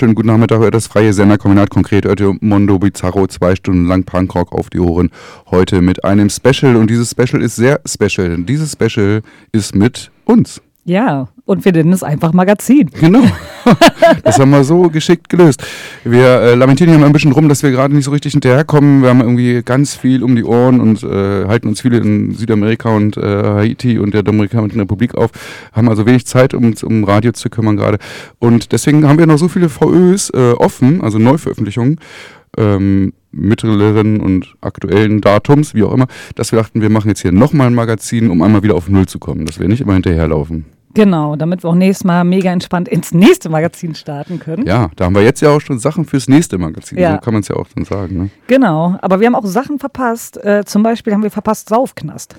wunderschönen 0.00 0.14
guten 0.14 0.28
Nachmittag. 0.28 0.72
Das 0.72 0.86
freie 0.86 1.12
Senderkombinat 1.12 1.68
konkret. 1.68 2.06
Ihr 2.06 2.34
Mondo 2.40 2.78
Bizarro 2.78 3.26
zwei 3.26 3.54
Stunden 3.54 3.86
lang 3.86 4.04
Punkrock 4.04 4.50
auf 4.52 4.70
die 4.70 4.78
Ohren. 4.78 5.10
Heute 5.50 5.82
mit 5.82 6.04
einem 6.04 6.30
Special 6.30 6.76
und 6.76 6.88
dieses 6.88 7.10
Special 7.10 7.42
ist 7.42 7.56
sehr 7.56 7.80
special. 7.84 8.38
Dieses 8.44 8.72
Special 8.72 9.20
ist 9.52 9.74
mit 9.74 10.10
uns. 10.24 10.62
Ja, 10.86 11.28
und 11.50 11.64
wir 11.64 11.72
nennen 11.72 11.92
es 11.92 12.04
einfach 12.04 12.32
Magazin. 12.32 12.90
Genau. 12.98 13.24
Das 14.24 14.38
haben 14.38 14.50
wir 14.50 14.64
so 14.64 14.88
geschickt 14.88 15.28
gelöst. 15.28 15.62
Wir 16.02 16.40
äh, 16.40 16.54
lamentieren 16.54 16.90
hier 16.90 16.98
mal 16.98 17.06
ein 17.06 17.12
bisschen 17.12 17.32
rum, 17.32 17.48
dass 17.48 17.62
wir 17.62 17.70
gerade 17.70 17.94
nicht 17.94 18.06
so 18.06 18.10
richtig 18.10 18.32
hinterherkommen. 18.32 19.02
Wir 19.02 19.10
haben 19.10 19.20
irgendwie 19.20 19.62
ganz 19.62 19.94
viel 19.94 20.24
um 20.24 20.34
die 20.34 20.42
Ohren 20.42 20.80
und 20.80 21.02
äh, 21.02 21.46
halten 21.46 21.68
uns 21.68 21.82
viele 21.82 21.98
in 21.98 22.32
Südamerika 22.32 22.88
und 22.88 23.16
äh, 23.16 23.20
Haiti 23.20 23.98
und 23.98 24.14
der 24.14 24.22
Dominikanischen 24.22 24.80
Republik 24.80 25.14
auf. 25.14 25.30
Haben 25.72 25.88
also 25.88 26.06
wenig 26.06 26.26
Zeit, 26.26 26.54
um 26.54 26.64
uns 26.64 26.82
um 26.82 27.04
Radio 27.04 27.32
zu 27.32 27.50
kümmern 27.50 27.76
gerade. 27.76 27.98
Und 28.38 28.72
deswegen 28.72 29.06
haben 29.06 29.18
wir 29.18 29.26
noch 29.26 29.38
so 29.38 29.48
viele 29.48 29.68
VÖs 29.68 30.30
äh, 30.30 30.52
offen, 30.52 31.02
also 31.02 31.18
Neuveröffentlichungen. 31.18 32.00
Ähm, 32.56 33.12
mittleren 33.30 34.20
und 34.20 34.54
aktuellen 34.60 35.20
Datums, 35.20 35.74
wie 35.74 35.84
auch 35.84 35.92
immer, 35.92 36.06
dass 36.34 36.50
wir 36.50 36.58
dachten, 36.58 36.80
wir 36.80 36.90
machen 36.90 37.08
jetzt 37.08 37.20
hier 37.20 37.30
nochmal 37.30 37.68
ein 37.68 37.74
Magazin, 37.74 38.30
um 38.30 38.42
einmal 38.42 38.64
wieder 38.64 38.74
auf 38.74 38.88
Null 38.88 39.06
zu 39.06 39.20
kommen, 39.20 39.46
dass 39.46 39.60
wir 39.60 39.68
nicht 39.68 39.82
immer 39.82 39.94
hinterherlaufen. 39.94 40.64
Genau, 40.94 41.36
damit 41.36 41.62
wir 41.62 41.70
auch 41.70 41.74
nächstes 41.74 42.04
Mal 42.04 42.24
mega 42.24 42.50
entspannt 42.50 42.88
ins 42.88 43.12
nächste 43.12 43.48
Magazin 43.48 43.94
starten 43.94 44.40
können. 44.40 44.66
Ja, 44.66 44.90
da 44.96 45.04
haben 45.04 45.14
wir 45.14 45.22
jetzt 45.22 45.40
ja 45.40 45.50
auch 45.50 45.60
schon 45.60 45.78
Sachen 45.78 46.04
fürs 46.04 46.28
nächste 46.28 46.58
Magazin. 46.58 46.98
Ja. 46.98 47.12
So 47.12 47.18
kann 47.18 47.34
man 47.34 47.42
es 47.42 47.48
ja 47.48 47.56
auch 47.56 47.68
dann 47.74 47.84
sagen. 47.84 48.16
Ne? 48.16 48.30
Genau, 48.48 48.96
aber 49.00 49.20
wir 49.20 49.26
haben 49.26 49.36
auch 49.36 49.46
Sachen 49.46 49.78
verpasst. 49.78 50.42
Äh, 50.44 50.64
zum 50.64 50.82
Beispiel 50.82 51.12
haben 51.12 51.22
wir 51.22 51.30
verpasst 51.30 51.68
Saufknast. 51.68 52.34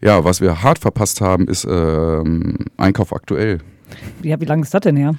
Ja, 0.00 0.22
was 0.22 0.40
wir 0.40 0.62
hart 0.62 0.78
verpasst 0.78 1.20
haben, 1.20 1.48
ist 1.48 1.66
ähm, 1.68 2.58
Einkauf 2.76 3.12
aktuell. 3.12 3.58
Ja, 4.22 4.38
wie 4.40 4.44
lange 4.44 4.62
ist 4.62 4.74
das 4.74 4.82
denn 4.82 4.96
her? 4.96 5.14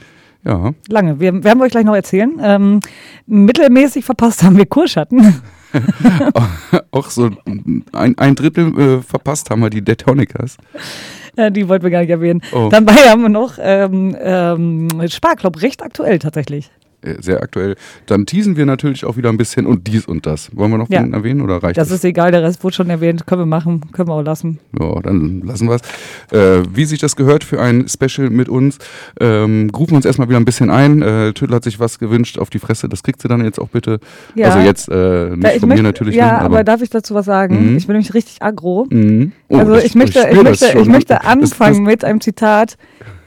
Ja, 0.46 0.74
Lange. 0.88 1.20
Wir 1.20 1.44
werden 1.44 1.60
wir 1.60 1.66
euch 1.66 1.72
gleich 1.72 1.84
noch 1.84 1.96
erzählen. 1.96 2.40
Ähm, 2.42 2.80
mittelmäßig 3.26 4.06
verpasst 4.06 4.44
haben 4.44 4.58
wir 4.58 4.66
Kurschatten. 4.66 5.42
auch 6.92 7.10
so 7.10 7.30
ein, 7.46 8.16
ein 8.18 8.36
Drittel 8.36 8.80
äh, 8.80 9.02
verpasst 9.02 9.50
haben 9.50 9.62
wir 9.62 9.70
die 9.70 9.82
Detonicas. 9.84 10.58
Äh, 11.36 11.52
Die 11.52 11.68
wollten 11.68 11.84
wir 11.84 11.92
gar 11.92 12.02
nicht 12.02 12.10
erwähnen. 12.10 12.42
Oh. 12.52 12.70
Dabei 12.72 12.94
haben 12.94 13.22
wir 13.22 13.30
noch 13.30 13.54
ähm, 13.60 14.16
ähm, 14.20 14.90
Sparklub, 15.08 15.62
recht 15.62 15.82
aktuell 15.84 16.20
tatsächlich. 16.20 16.70
Äh, 17.02 17.16
Sehr 17.22 17.42
aktuell. 17.42 17.76
Dann 18.08 18.26
teasen 18.26 18.58
wir 18.58 18.66
natürlich 18.66 19.06
auch 19.06 19.16
wieder 19.16 19.30
ein 19.30 19.38
bisschen 19.38 19.66
und 19.66 19.88
dies 19.88 20.06
und 20.06 20.26
das. 20.26 20.50
Wollen 20.56 20.72
wir 20.72 20.78
noch 20.78 20.90
Ja. 20.90 21.00
erwähnen 21.02 21.42
oder 21.42 21.64
reicht 21.64 21.78
Das 21.78 21.92
ist 21.92 22.04
egal, 22.04 22.32
der 22.32 22.44
Rest 22.44 22.62
wurde 22.64 22.76
schon 22.76 22.90
erwähnt. 22.90 23.26
Können 23.26 23.42
wir 23.42 23.46
machen, 23.46 23.82
können 23.94 24.10
wir 24.10 24.14
auch 24.16 24.22
lassen. 24.22 24.60
Ja, 24.78 25.00
dann 25.02 25.42
lassen 25.46 25.70
wir 25.70 25.76
es. 25.76 25.82
Äh, 26.38 26.64
wie 26.74 26.84
sich 26.86 27.00
das 27.00 27.16
gehört 27.16 27.44
für 27.46 27.62
ein 27.62 27.88
Special 27.88 28.30
mit 28.30 28.50
uns, 28.50 28.80
ähm, 29.20 29.70
rufen 29.76 29.92
wir 29.92 29.96
uns 29.98 30.06
erstmal 30.06 30.28
wieder 30.28 30.40
ein 30.40 30.46
bisschen 30.46 30.70
ein. 30.70 31.02
Äh, 31.02 31.32
Tüttel 31.34 31.56
hat 31.56 31.64
sich 31.64 31.80
was 31.80 32.00
gewünscht 32.00 32.38
auf 32.38 32.50
die 32.50 32.60
Fresse, 32.60 32.90
das 32.90 33.02
kriegt 33.04 33.22
sie 33.22 33.28
dann 33.30 33.44
jetzt 33.46 33.60
auch 33.60 33.70
bitte. 33.70 34.00
Ja. 34.36 34.48
Also 34.48 34.60
jetzt 34.60 34.90
äh, 34.90 35.30
nicht 35.36 35.54
ich 35.54 35.60
von 35.62 35.70
möchte, 35.70 35.84
mir 35.84 35.84
natürlich. 35.84 36.16
ja, 36.16 36.32
ne, 36.34 36.42
aber, 36.42 36.64
darf 36.66 36.82
ich 36.82 36.90
dazu 36.90 37.16
was 37.16 37.26
sagen? 37.26 37.72
Mhm. 37.72 37.78
Ich 37.78 37.88
bin 37.88 37.94
nämlich 37.96 38.14
richtig 38.14 38.42
aggro. 38.42 38.88
Mhm. 38.90 39.32
Oh, 39.48 39.58
also 39.58 39.76
das- 39.76 39.86
ich 39.86 39.96
möchte, 39.96 40.20
ich 40.20 40.36
das 40.36 40.44
möchte, 40.44 40.78
ich 40.80 40.88
möchte 40.88 41.14
Das- 41.14 41.26
anfangen 41.26 41.84
mit 41.84 42.04
einem 42.04 42.20
Zitat 42.20 42.76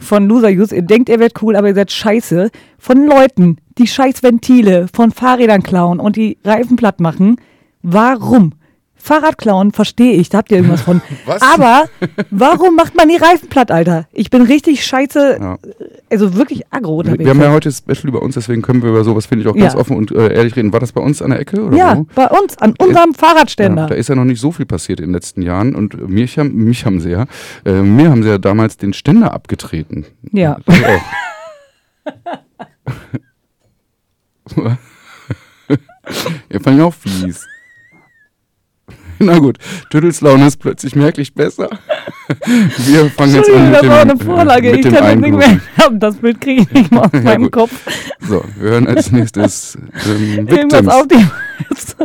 von 0.02 0.26
Loser 0.26 0.50
Youth. 0.50 0.72
Ihr 0.72 0.82
denkt, 0.82 1.08
ihr 1.08 1.19
werdet 1.19 1.43
cool, 1.43 1.56
aber 1.56 1.69
ihr 1.69 1.75
seid 1.75 1.93
scheiße. 1.93 2.50
Von 2.78 3.06
Leuten, 3.06 3.56
die 3.78 3.87
scheiß 3.87 4.22
Ventile 4.22 4.88
von 4.93 5.10
Fahrrädern 5.10 5.62
klauen 5.62 6.00
und 6.00 6.16
die 6.16 6.38
Reifen 6.44 6.76
platt 6.76 7.00
machen. 7.00 7.37
Warum? 7.82 8.52
Fahrrad 9.02 9.37
klauen 9.37 9.72
verstehe 9.72 10.12
ich, 10.12 10.28
da 10.28 10.38
habt 10.38 10.50
ihr 10.52 10.58
irgendwas 10.58 10.82
von. 10.82 11.02
Was? 11.26 11.43
Aber 11.43 11.87
warum 12.31 12.76
macht 12.76 12.94
man 12.94 13.08
die 13.08 13.16
Reifen 13.16 13.49
platt, 13.49 13.72
Alter? 13.72 14.06
Ich 14.12 14.31
bin 14.31 14.43
richtig 14.43 14.87
scheiße, 14.87 15.38
Ja. 15.40 15.58
also 16.08 16.37
wirklich 16.37 16.62
aggro 16.70 17.02
Wir, 17.04 17.19
wir 17.19 17.31
haben 17.31 17.40
ja 17.40 17.50
heute 17.50 17.72
Special 17.72 18.06
über 18.08 18.22
uns, 18.22 18.34
deswegen 18.34 18.62
können 18.62 18.81
wir 18.82 18.90
über 18.90 19.02
sowas, 19.02 19.26
finde 19.26 19.43
ich, 19.43 19.49
auch 19.49 19.56
ganz 19.56 19.75
Ja. 19.75 19.81
offen 19.81 19.96
und 19.96 20.12
äh, 20.12 20.32
ehrlich 20.32 20.54
reden. 20.54 20.72
War 20.72 20.78
das 20.78 20.93
bei 20.93 21.00
uns 21.00 21.20
an 21.20 21.31
der 21.31 21.40
Ecke? 21.40 21.64
Oder 21.64 21.76
ja, 21.76 21.96
wo? 21.99 22.06
bei 22.14 22.28
uns, 22.28 22.56
an 22.58 22.75
unserem 22.78 23.12
Fahrradständer. 23.14 23.82
Ja, 23.82 23.88
da 23.88 23.94
ist 23.96 24.08
ja 24.08 24.14
noch 24.14 24.25
nicht 24.25 24.40
so 24.40 24.52
viel 24.52 24.66
passiert 24.66 25.00
in 25.00 25.06
den 25.06 25.14
letzten 25.14 25.43
Jahren 25.43 25.75
und 25.75 26.08
mich 26.08 26.38
haben, 26.38 26.54
mich 26.54 26.87
haben 26.87 27.00
sie 27.00 27.10
ja, 27.10 27.26
äh, 27.64 27.82
mir 27.82 28.08
haben 28.10 28.22
sie 28.22 28.28
ja 28.28 28.38
damals 28.38 28.76
den 28.76 28.93
Ständer 28.93 29.34
abgetreten. 29.34 30.06
Ja. 30.32 30.58
Das 34.44 34.56
ja, 36.50 36.60
fand 36.60 36.76
ich 36.78 36.82
auch 36.82 36.93
fies. 36.94 37.46
Na 39.25 39.39
gut, 39.39 39.59
Tüttels 39.91 40.21
Laune 40.21 40.49
ist 40.49 40.57
plötzlich 40.57 40.97
merklich 40.97 41.33
besser. 41.35 41.69
Wir 42.79 43.09
fangen 43.11 43.35
jetzt 43.37 43.51
an 43.51 43.67
mit 43.67 43.75
das 43.75 43.81
dem, 43.83 43.91
war 43.91 44.01
eine 44.01 44.13
äh, 44.15 44.25
Vorlage. 44.25 44.71
mit 44.73 44.85
Ich 44.85 44.93
kann 44.93 45.05
das 45.05 45.17
nicht 45.17 45.35
mehr 45.39 45.61
haben. 45.81 46.01
Das 46.01 46.17
Bild 46.17 46.41
kriege 46.41 46.63
ich 46.63 46.71
nicht 46.73 46.91
mehr 46.91 47.03
aus 47.03 47.11
Ja, 47.13 47.21
meinem 47.21 47.43
gut. 47.45 47.53
Kopf. 47.53 47.73
So, 48.21 48.45
wir 48.59 48.71
hören 48.71 48.87
als 48.89 49.13
nächstes 49.13 49.77
ähm, 50.07 50.49
Irgendwas 50.49 50.87
Victims. 50.87 50.89
auf 50.89 51.07
dem. 51.09 51.31
Victims. 51.69 51.97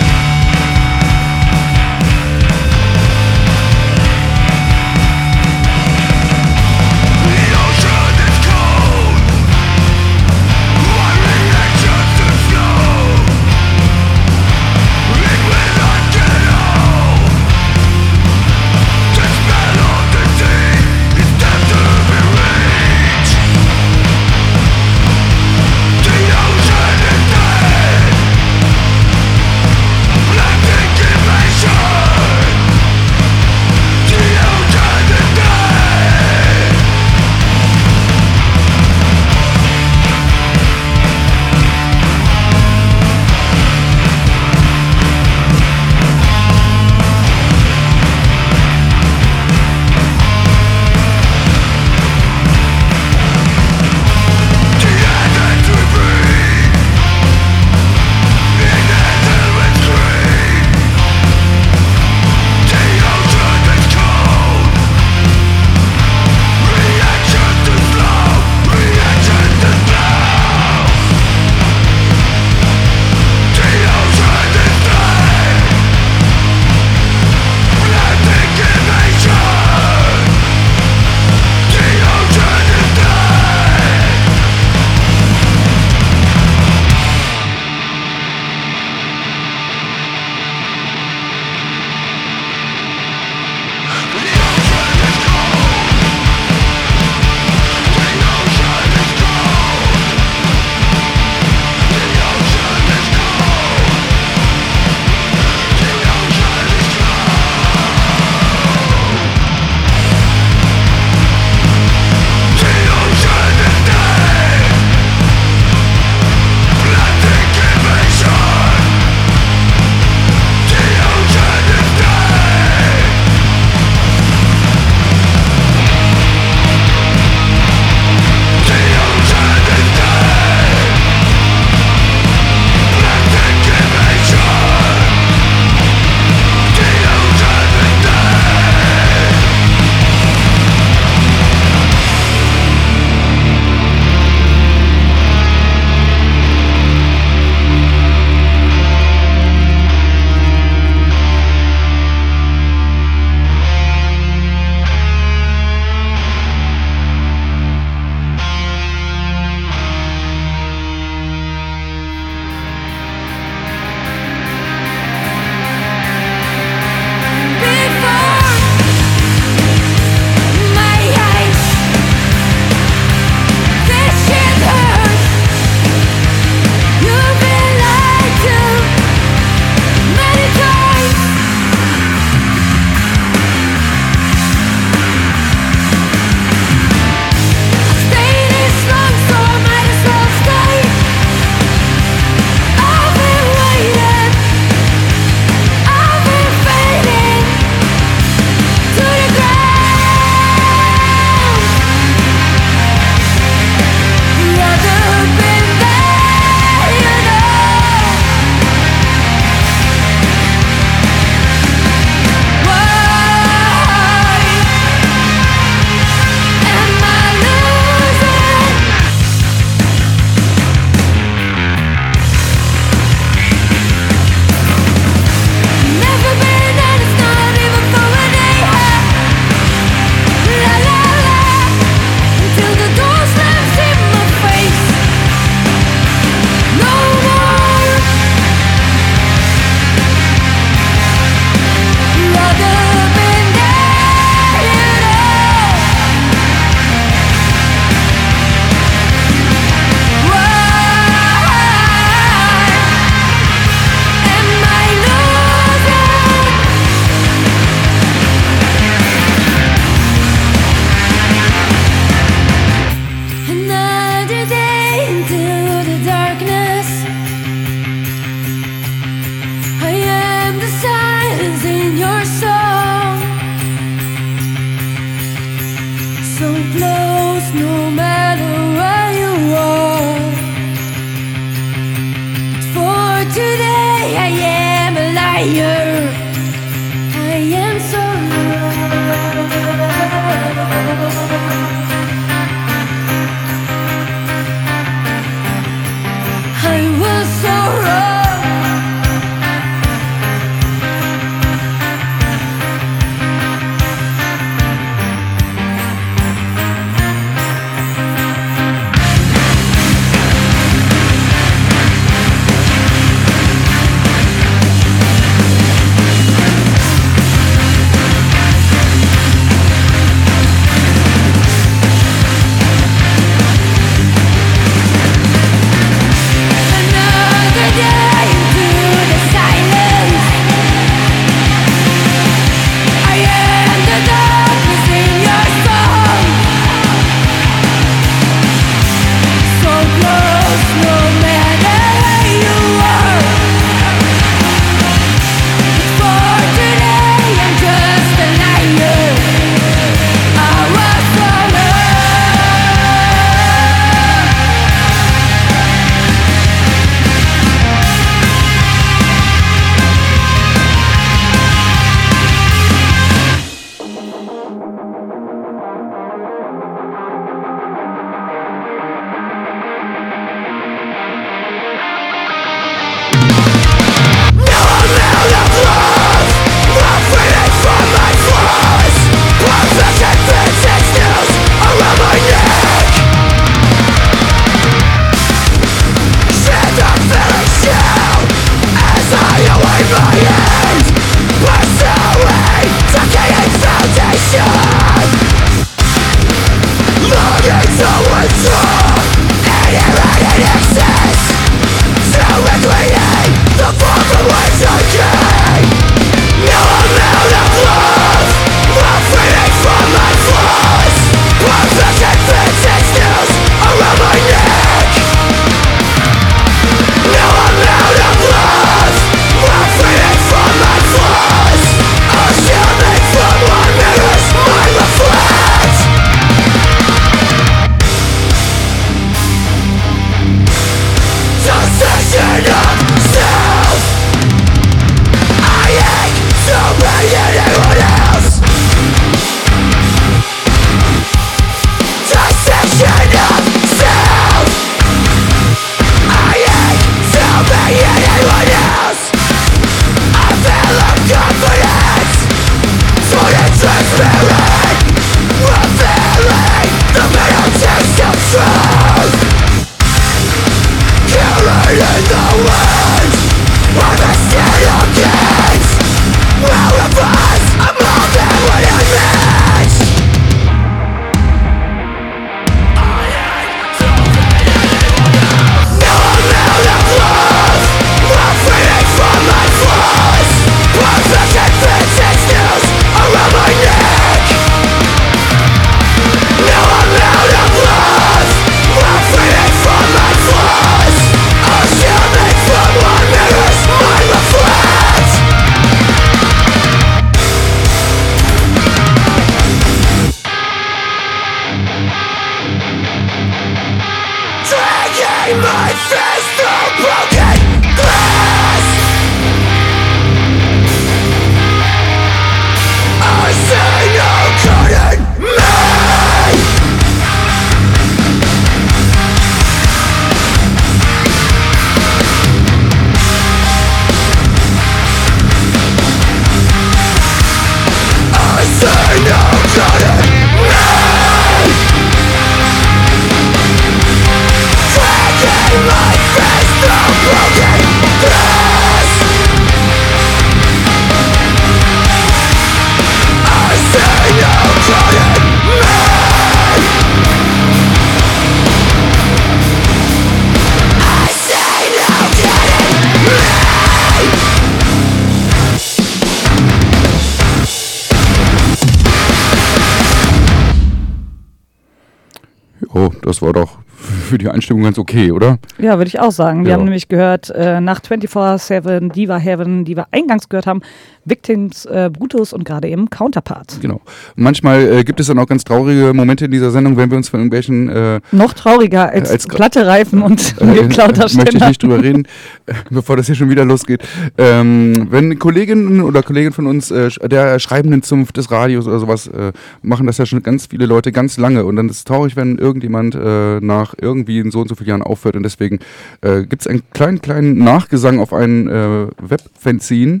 Für 564.12 564.18
die 564.18 564.28
Einstimmung 564.28 564.62
ganz 564.64 564.78
okay, 564.78 565.10
oder? 565.10 565.38
Ja, 565.58 565.78
würde 565.78 565.88
ich 565.88 565.98
auch 565.98 566.12
sagen. 566.12 566.44
Wir 566.44 566.50
Ja. 566.50 566.56
haben 566.58 566.64
nämlich 566.64 566.88
gehört, 566.88 567.30
äh, 567.30 567.62
nach 567.62 567.80
24-7, 567.80 568.90
Diva 568.92 569.16
Heaven, 569.16 569.64
die 569.64 569.74
wir 569.74 569.86
eingangs 569.90 570.28
gehört 570.28 570.46
haben, 570.46 570.60
Victims, 571.04 571.64
äh, 571.64 571.90
Brutus 571.92 572.32
und 572.32 572.44
gerade 572.44 572.68
eben 572.68 572.88
Counterpart. 572.90 573.58
Genau. 573.60 573.80
Manchmal 574.14 574.60
äh, 574.72 574.84
gibt 574.84 575.00
es 575.00 575.08
dann 575.08 575.18
auch 575.18 575.26
ganz 575.26 575.44
traurige 575.44 575.92
Momente 575.94 576.26
in 576.26 576.30
dieser 576.30 576.50
Sendung, 576.50 576.76
wenn 576.76 576.90
wir 576.90 576.96
uns 576.96 577.08
von 577.08 577.20
irgendwelchen 577.20 577.68
äh, 577.68 578.00
Noch 578.12 578.32
trauriger 578.34 578.90
als, 578.90 579.10
Als- 579.10 579.26
platte 579.26 579.66
Reifen 579.66 580.02
und 580.02 580.34
äh, 580.40 580.46
geklauter 580.62 581.02
möchte 581.02 581.20
ich 581.20 581.28
Ständer. 581.28 581.48
nicht 581.48 581.62
drüber 581.62 581.82
reden, 581.82 582.06
bevor 582.70 582.96
das 582.96 583.06
hier 583.06 583.14
schon 583.14 583.30
wieder 583.30 583.44
losgeht. 583.44 583.82
Ähm, 584.18 584.88
wenn 584.90 585.18
Kolleginnen 585.18 585.80
oder 585.80 586.02
Kollegen 586.02 586.32
von 586.32 586.46
uns, 586.46 586.70
äh, 586.70 586.90
der 587.08 587.38
schreibenden 587.38 587.82
Zunft 587.82 588.16
des 588.16 588.30
Radios 588.30 588.66
oder 588.66 588.78
sowas, 588.78 589.08
äh, 589.08 589.32
machen 589.62 589.86
das 589.86 589.98
ja 589.98 590.06
schon 590.06 590.22
ganz 590.22 590.46
viele 590.46 590.66
Leute 590.66 590.92
ganz 590.92 591.16
lange 591.18 591.44
und 591.44 591.56
dann 591.56 591.68
ist 591.68 591.76
es 591.78 591.84
traurig, 591.84 592.16
wenn 592.16 592.38
irgendjemand 592.38 592.94
äh, 592.94 593.40
nach 593.40 593.74
irgendwie 593.80 594.18
in 594.20 594.30
so 594.30 594.40
und 594.40 594.48
so 594.48 594.54
vielen 594.54 594.68
Jahren 594.68 594.82
aufhört 594.82 595.16
und 595.16 595.22
deswegen 595.24 595.58
gibt 596.02 596.42
es 596.42 596.46
einen 596.46 596.62
kleinen, 596.72 597.00
kleinen 597.00 597.38
Nachgesang 597.38 598.00
auf 598.00 598.12
ein 598.12 598.48
äh, 598.48 598.86
Webfanzine, 599.00 600.00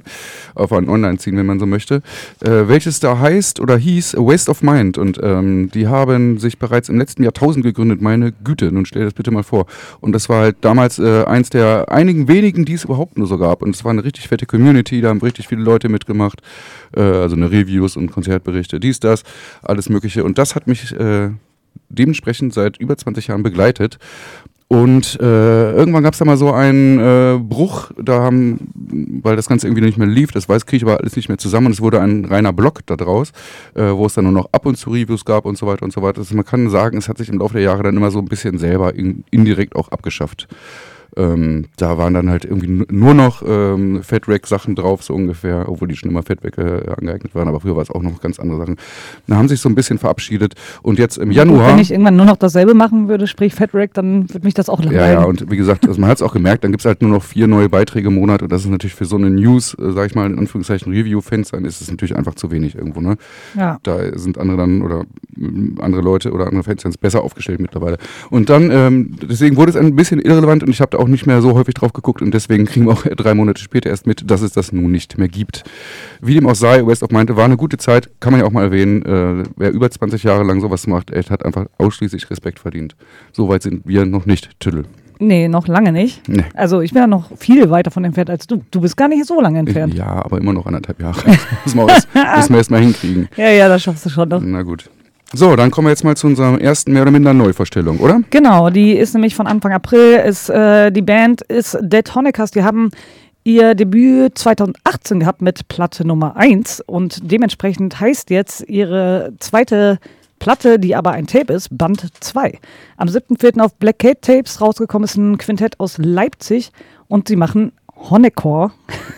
auf 0.54 0.72
ein 0.92 1.02
Online-Ziehen, 1.02 1.36
wenn 1.36 1.46
man 1.46 1.58
so 1.58 1.66
möchte, 1.66 2.02
äh, 2.40 2.68
welches 2.68 3.00
da 3.00 3.18
heißt 3.18 3.60
oder 3.60 3.76
hieß 3.76 4.14
A 4.14 4.18
Waste 4.18 4.50
of 4.50 4.62
Mind. 4.62 4.98
Und 4.98 5.18
ähm, 5.22 5.70
die 5.72 5.88
haben 5.88 6.38
sich 6.38 6.58
bereits 6.58 6.88
im 6.88 6.98
letzten 6.98 7.22
Jahrtausend 7.22 7.64
gegründet, 7.64 8.00
meine 8.00 8.32
Güte, 8.32 8.72
nun 8.72 8.86
stell 8.86 9.02
dir 9.02 9.06
das 9.06 9.14
bitte 9.14 9.30
mal 9.30 9.42
vor. 9.42 9.66
Und 10.00 10.12
das 10.12 10.28
war 10.28 10.42
halt 10.42 10.56
damals 10.60 10.98
äh, 10.98 11.24
eins 11.24 11.50
der 11.50 11.90
einigen 11.90 12.28
wenigen, 12.28 12.64
die 12.64 12.74
es 12.74 12.84
überhaupt 12.84 13.18
nur 13.18 13.26
so 13.26 13.38
gab. 13.38 13.62
Und 13.62 13.74
es 13.74 13.84
war 13.84 13.90
eine 13.90 14.04
richtig 14.04 14.28
fette 14.28 14.46
Community, 14.46 15.00
da 15.00 15.08
haben 15.08 15.20
richtig 15.20 15.48
viele 15.48 15.62
Leute 15.62 15.88
mitgemacht, 15.88 16.42
äh, 16.96 17.00
also 17.00 17.36
eine 17.36 17.50
Reviews 17.50 17.96
und 17.96 18.10
Konzertberichte, 18.12 18.80
dies, 18.80 19.00
das, 19.00 19.22
alles 19.62 19.88
mögliche. 19.88 20.24
Und 20.24 20.38
das 20.38 20.54
hat 20.54 20.66
mich 20.66 20.92
äh, 20.92 21.30
dementsprechend 21.88 22.54
seit 22.54 22.78
über 22.78 22.96
20 22.96 23.28
Jahren 23.28 23.42
begleitet. 23.42 23.98
Und 24.72 25.20
äh, 25.20 25.72
irgendwann 25.74 26.02
gab 26.02 26.14
es 26.14 26.18
da 26.18 26.24
mal 26.24 26.38
so 26.38 26.50
einen 26.50 26.98
äh, 26.98 27.38
Bruch, 27.38 27.90
da 28.02 28.22
haben, 28.22 28.70
weil 29.22 29.36
das 29.36 29.46
Ganze 29.46 29.66
irgendwie 29.66 29.84
nicht 29.84 29.98
mehr 29.98 30.06
lief, 30.06 30.32
das 30.32 30.48
weiß, 30.48 30.64
kriege 30.64 30.78
ich 30.78 30.90
aber 30.90 30.98
alles 30.98 31.14
nicht 31.14 31.28
mehr 31.28 31.36
zusammen 31.36 31.66
und 31.66 31.72
es 31.72 31.82
wurde 31.82 32.00
ein 32.00 32.24
reiner 32.24 32.54
Blog 32.54 32.80
da 32.86 32.96
draus, 32.96 33.32
äh, 33.74 33.82
wo 33.82 34.06
es 34.06 34.14
dann 34.14 34.24
nur 34.24 34.32
noch 34.32 34.48
ab 34.50 34.64
und 34.64 34.78
zu 34.78 34.88
Reviews 34.88 35.26
gab 35.26 35.44
und 35.44 35.58
so 35.58 35.66
weiter 35.66 35.82
und 35.82 35.92
so 35.92 36.00
weiter. 36.00 36.20
Also 36.20 36.34
man 36.34 36.46
kann 36.46 36.70
sagen, 36.70 36.96
es 36.96 37.10
hat 37.10 37.18
sich 37.18 37.28
im 37.28 37.40
Laufe 37.40 37.52
der 37.52 37.64
Jahre 37.64 37.82
dann 37.82 37.98
immer 37.98 38.10
so 38.10 38.18
ein 38.18 38.24
bisschen 38.24 38.56
selber 38.56 38.94
in, 38.94 39.24
indirekt 39.30 39.76
auch 39.76 39.90
abgeschafft. 39.90 40.48
Ähm, 41.16 41.66
da 41.76 41.98
waren 41.98 42.14
dann 42.14 42.30
halt 42.30 42.44
irgendwie 42.46 42.68
nu- 42.68 42.86
nur 42.90 43.12
noch 43.12 43.42
ähm, 43.46 44.02
Fatrack-Sachen 44.02 44.74
drauf, 44.74 45.02
so 45.02 45.14
ungefähr, 45.14 45.68
obwohl 45.68 45.88
die 45.88 45.96
schon 45.96 46.08
immer 46.10 46.22
Fatrack 46.22 46.56
äh, 46.56 46.90
angeeignet 46.90 47.34
waren, 47.34 47.48
aber 47.48 47.60
früher 47.60 47.76
war 47.76 47.82
es 47.82 47.90
auch 47.90 48.00
noch 48.02 48.20
ganz 48.22 48.40
andere 48.40 48.58
Sachen. 48.58 48.76
Da 49.26 49.36
haben 49.36 49.48
sich 49.48 49.60
so 49.60 49.68
ein 49.68 49.74
bisschen 49.74 49.98
verabschiedet 49.98 50.54
und 50.82 50.98
jetzt 50.98 51.18
im 51.18 51.30
Januar. 51.30 51.68
Wenn 51.68 51.78
ich 51.80 51.90
irgendwann 51.90 52.16
nur 52.16 52.24
noch 52.24 52.36
dasselbe 52.36 52.72
machen 52.72 53.08
würde, 53.08 53.26
sprich 53.26 53.54
Fat 53.54 53.74
Rack, 53.74 53.92
dann 53.94 54.30
würde 54.32 54.44
mich 54.46 54.54
das 54.54 54.70
auch 54.70 54.80
Ja, 54.80 54.86
langweilen. 54.86 55.12
ja, 55.20 55.24
und 55.24 55.50
wie 55.50 55.56
gesagt, 55.58 55.86
also 55.86 56.00
man 56.00 56.08
hat 56.08 56.16
es 56.16 56.22
auch 56.22 56.32
gemerkt, 56.32 56.64
dann 56.64 56.70
gibt 56.72 56.80
es 56.80 56.86
halt 56.86 57.02
nur 57.02 57.10
noch 57.10 57.22
vier 57.22 57.46
neue 57.46 57.68
Beiträge 57.68 58.08
im 58.08 58.14
Monat 58.14 58.42
und 58.42 58.50
das 58.50 58.62
ist 58.64 58.70
natürlich 58.70 58.94
für 58.94 59.04
so 59.04 59.16
eine 59.16 59.28
News, 59.28 59.74
äh, 59.74 59.92
sag 59.92 60.06
ich 60.06 60.14
mal, 60.14 60.30
in 60.30 60.38
Anführungszeichen 60.38 60.90
Review-Fans, 60.92 61.50
dann 61.50 61.66
ist 61.66 61.82
es 61.82 61.90
natürlich 61.90 62.16
einfach 62.16 62.36
zu 62.36 62.50
wenig 62.50 62.74
irgendwo, 62.74 63.00
ne? 63.02 63.16
ja. 63.54 63.78
Da 63.82 64.18
sind 64.18 64.38
andere 64.38 64.56
dann 64.56 64.80
oder 64.82 65.04
andere 65.80 66.00
Leute 66.02 66.32
oder 66.32 66.46
andere 66.46 66.62
Fans 66.62 66.96
besser 66.98 67.22
aufgestellt 67.22 67.60
mittlerweile. 67.60 67.98
Und 68.30 68.48
dann, 68.48 68.70
ähm, 68.70 69.16
deswegen 69.28 69.56
wurde 69.56 69.70
es 69.70 69.76
ein 69.76 69.94
bisschen 69.96 70.20
irrelevant 70.20 70.62
und 70.62 70.70
ich 70.70 70.80
habe 70.80 70.90
da 70.90 71.01
auch 71.02 71.08
nicht 71.08 71.26
mehr 71.26 71.42
so 71.42 71.54
häufig 71.54 71.74
drauf 71.74 71.92
geguckt 71.92 72.22
und 72.22 72.32
deswegen 72.32 72.64
kriegen 72.64 72.86
wir 72.86 72.92
auch 72.92 73.02
drei 73.16 73.34
Monate 73.34 73.60
später 73.60 73.90
erst 73.90 74.06
mit, 74.06 74.30
dass 74.30 74.40
es 74.40 74.52
das 74.52 74.72
nun 74.72 74.90
nicht 74.90 75.18
mehr 75.18 75.28
gibt. 75.28 75.64
Wie 76.20 76.34
dem 76.34 76.46
auch 76.46 76.54
sei, 76.54 76.86
West 76.86 77.02
of 77.02 77.10
meinte, 77.10 77.36
war 77.36 77.44
eine 77.44 77.56
gute 77.56 77.76
Zeit, 77.76 78.10
kann 78.20 78.32
man 78.32 78.40
ja 78.40 78.46
auch 78.46 78.52
mal 78.52 78.64
erwähnen. 78.64 79.02
Äh, 79.04 79.44
wer 79.56 79.72
über 79.72 79.90
20 79.90 80.22
Jahre 80.22 80.44
lang 80.44 80.60
sowas 80.60 80.86
macht, 80.86 81.10
echt, 81.10 81.30
hat 81.30 81.44
einfach 81.44 81.66
ausschließlich 81.78 82.30
Respekt 82.30 82.58
verdient. 82.58 82.96
So 83.32 83.48
weit 83.48 83.62
sind 83.62 83.82
wir 83.86 84.06
noch 84.06 84.26
nicht, 84.26 84.58
Tüdel. 84.60 84.84
Nee, 85.18 85.46
noch 85.46 85.68
lange 85.68 85.92
nicht. 85.92 86.28
Nee. 86.28 86.44
Also 86.54 86.80
ich 86.80 86.92
bin 86.92 87.02
ja 87.02 87.06
noch 87.06 87.30
viel 87.36 87.70
weiter 87.70 87.92
von 87.92 88.04
entfernt 88.04 88.28
als 88.28 88.48
du. 88.48 88.64
Du 88.72 88.80
bist 88.80 88.96
gar 88.96 89.06
nicht 89.06 89.24
so 89.24 89.40
lange 89.40 89.60
entfernt. 89.60 89.94
Ja, 89.94 90.24
aber 90.24 90.38
immer 90.38 90.52
noch 90.52 90.66
anderthalb 90.66 91.00
Jahre. 91.00 91.20
Das 91.64 91.74
müssen 91.74 91.86
wir 91.86 91.88
erst, 91.88 92.08
müssen 92.36 92.50
wir 92.50 92.58
erst 92.58 92.70
mal 92.72 92.80
hinkriegen. 92.80 93.28
Ja, 93.36 93.50
ja, 93.50 93.68
das 93.68 93.82
schaffst 93.82 94.04
du 94.04 94.10
schon 94.10 94.28
noch. 94.28 94.42
Na 94.44 94.62
gut. 94.62 94.90
So, 95.34 95.56
dann 95.56 95.70
kommen 95.70 95.86
wir 95.86 95.90
jetzt 95.90 96.04
mal 96.04 96.16
zu 96.16 96.26
unserer 96.26 96.60
ersten 96.60 96.92
mehr 96.92 97.02
oder 97.02 97.10
minder 97.10 97.32
Neuvorstellung, 97.32 97.98
oder? 98.00 98.20
Genau, 98.30 98.68
die 98.68 98.92
ist 98.92 99.14
nämlich 99.14 99.34
von 99.34 99.46
Anfang 99.46 99.72
April. 99.72 100.16
Ist, 100.26 100.50
äh, 100.50 100.90
die 100.90 101.00
Band 101.00 101.40
ist 101.42 101.78
Dead 101.80 102.14
Honeckers. 102.14 102.50
Die 102.50 102.62
haben 102.62 102.90
ihr 103.42 103.74
Debüt 103.74 104.36
2018 104.38 105.20
gehabt 105.20 105.40
mit 105.40 105.68
Platte 105.68 106.06
Nummer 106.06 106.36
1 106.36 106.82
und 106.82 107.30
dementsprechend 107.30 107.98
heißt 107.98 108.30
jetzt 108.30 108.68
ihre 108.68 109.32
zweite 109.40 109.98
Platte, 110.38 110.78
die 110.78 110.94
aber 110.94 111.12
ein 111.12 111.26
Tape 111.26 111.52
ist, 111.52 111.76
Band 111.76 112.06
2. 112.20 112.58
Am 112.98 113.08
7.4. 113.08 113.60
auf 113.60 113.74
Black 113.76 114.00
Cat 114.00 114.22
Tapes 114.22 114.60
rausgekommen 114.60 115.04
ist 115.04 115.16
ein 115.16 115.38
Quintett 115.38 115.80
aus 115.80 115.98
Leipzig 115.98 116.72
und 117.08 117.28
sie 117.28 117.36
machen 117.36 117.72
Honecore 118.10 118.72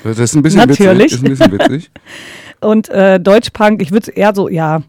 Das 0.04 0.18
ist 0.18 0.34
ein 0.34 0.42
bisschen 0.42 0.60
Natürlich. 0.60 1.12
witzig. 1.12 1.30
Ist 1.30 1.42
ein 1.42 1.50
bisschen 1.50 1.52
witzig. 1.52 1.90
und 2.60 2.88
äh, 2.90 3.18
Deutschpunk. 3.18 3.82
Ich 3.82 3.90
würde 3.90 4.12
eher 4.12 4.34
so, 4.34 4.48
ja, 4.48 4.82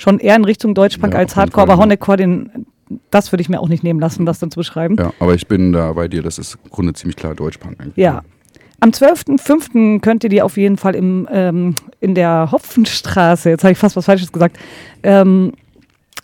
schon 0.00 0.18
eher 0.18 0.36
in 0.36 0.44
Richtung 0.44 0.74
Deutschpunk 0.74 1.12
Ja, 1.12 1.20
als 1.20 1.36
Hardcore, 1.36 1.66
Fall, 1.66 1.74
aber 1.74 1.80
ja. 1.80 1.84
Honecore, 1.84 2.16
den, 2.16 2.66
das 3.10 3.32
würde 3.32 3.42
ich 3.42 3.48
mir 3.48 3.60
auch 3.60 3.68
nicht 3.68 3.84
nehmen 3.84 4.00
lassen, 4.00 4.26
das 4.26 4.38
dann 4.38 4.50
zu 4.50 4.58
beschreiben. 4.58 4.96
Ja, 4.98 5.12
aber 5.20 5.34
ich 5.34 5.46
bin 5.46 5.72
da 5.72 5.92
bei 5.92 6.08
dir, 6.08 6.22
das 6.22 6.38
ist 6.38 6.58
im 6.64 6.70
Grunde 6.70 6.92
ziemlich 6.94 7.16
klar 7.16 7.34
Deutschpunk. 7.34 7.78
eigentlich. 7.80 7.96
Ja. 7.96 8.22
Am 8.80 8.90
12.05. 8.90 10.00
könnt 10.00 10.24
ihr 10.24 10.30
die 10.30 10.40
auf 10.40 10.56
jeden 10.56 10.78
Fall 10.78 10.94
im, 10.94 11.28
ähm, 11.30 11.74
in 12.00 12.14
der 12.14 12.48
Hopfenstraße, 12.50 13.50
jetzt 13.50 13.62
habe 13.62 13.72
ich 13.72 13.78
fast 13.78 13.94
was 13.94 14.06
Falsches 14.06 14.32
gesagt, 14.32 14.58
ähm, 15.02 15.52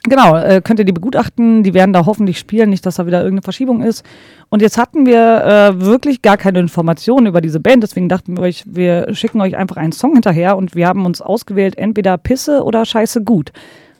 genau, 0.08 0.36
äh, 0.36 0.60
könnt 0.62 0.78
ihr 0.78 0.84
die 0.84 0.92
begutachten. 0.92 1.62
Die 1.62 1.74
werden 1.74 1.92
da 1.92 2.06
hoffentlich 2.06 2.38
spielen, 2.38 2.70
nicht, 2.70 2.84
dass 2.86 2.96
da 2.96 3.06
wieder 3.06 3.18
irgendeine 3.18 3.42
Verschiebung 3.42 3.82
ist. 3.82 4.04
Und 4.48 4.62
jetzt 4.62 4.78
hatten 4.78 5.06
wir 5.06 5.44
äh, 5.44 5.80
wirklich 5.80 6.22
gar 6.22 6.36
keine 6.36 6.58
Informationen 6.60 7.26
über 7.26 7.40
diese 7.40 7.60
Band, 7.60 7.82
deswegen 7.82 8.08
dachten 8.08 8.36
wir 8.36 8.42
euch, 8.44 8.64
wir 8.66 9.12
schicken 9.14 9.40
euch 9.40 9.56
einfach 9.56 9.76
einen 9.76 9.92
Song 9.92 10.12
hinterher 10.14 10.56
und 10.56 10.74
wir 10.74 10.86
haben 10.86 11.04
uns 11.04 11.20
ausgewählt, 11.20 11.76
entweder 11.78 12.16
Pisse 12.18 12.62
oder 12.62 12.84
Scheiße 12.84 13.22
gut. 13.24 13.52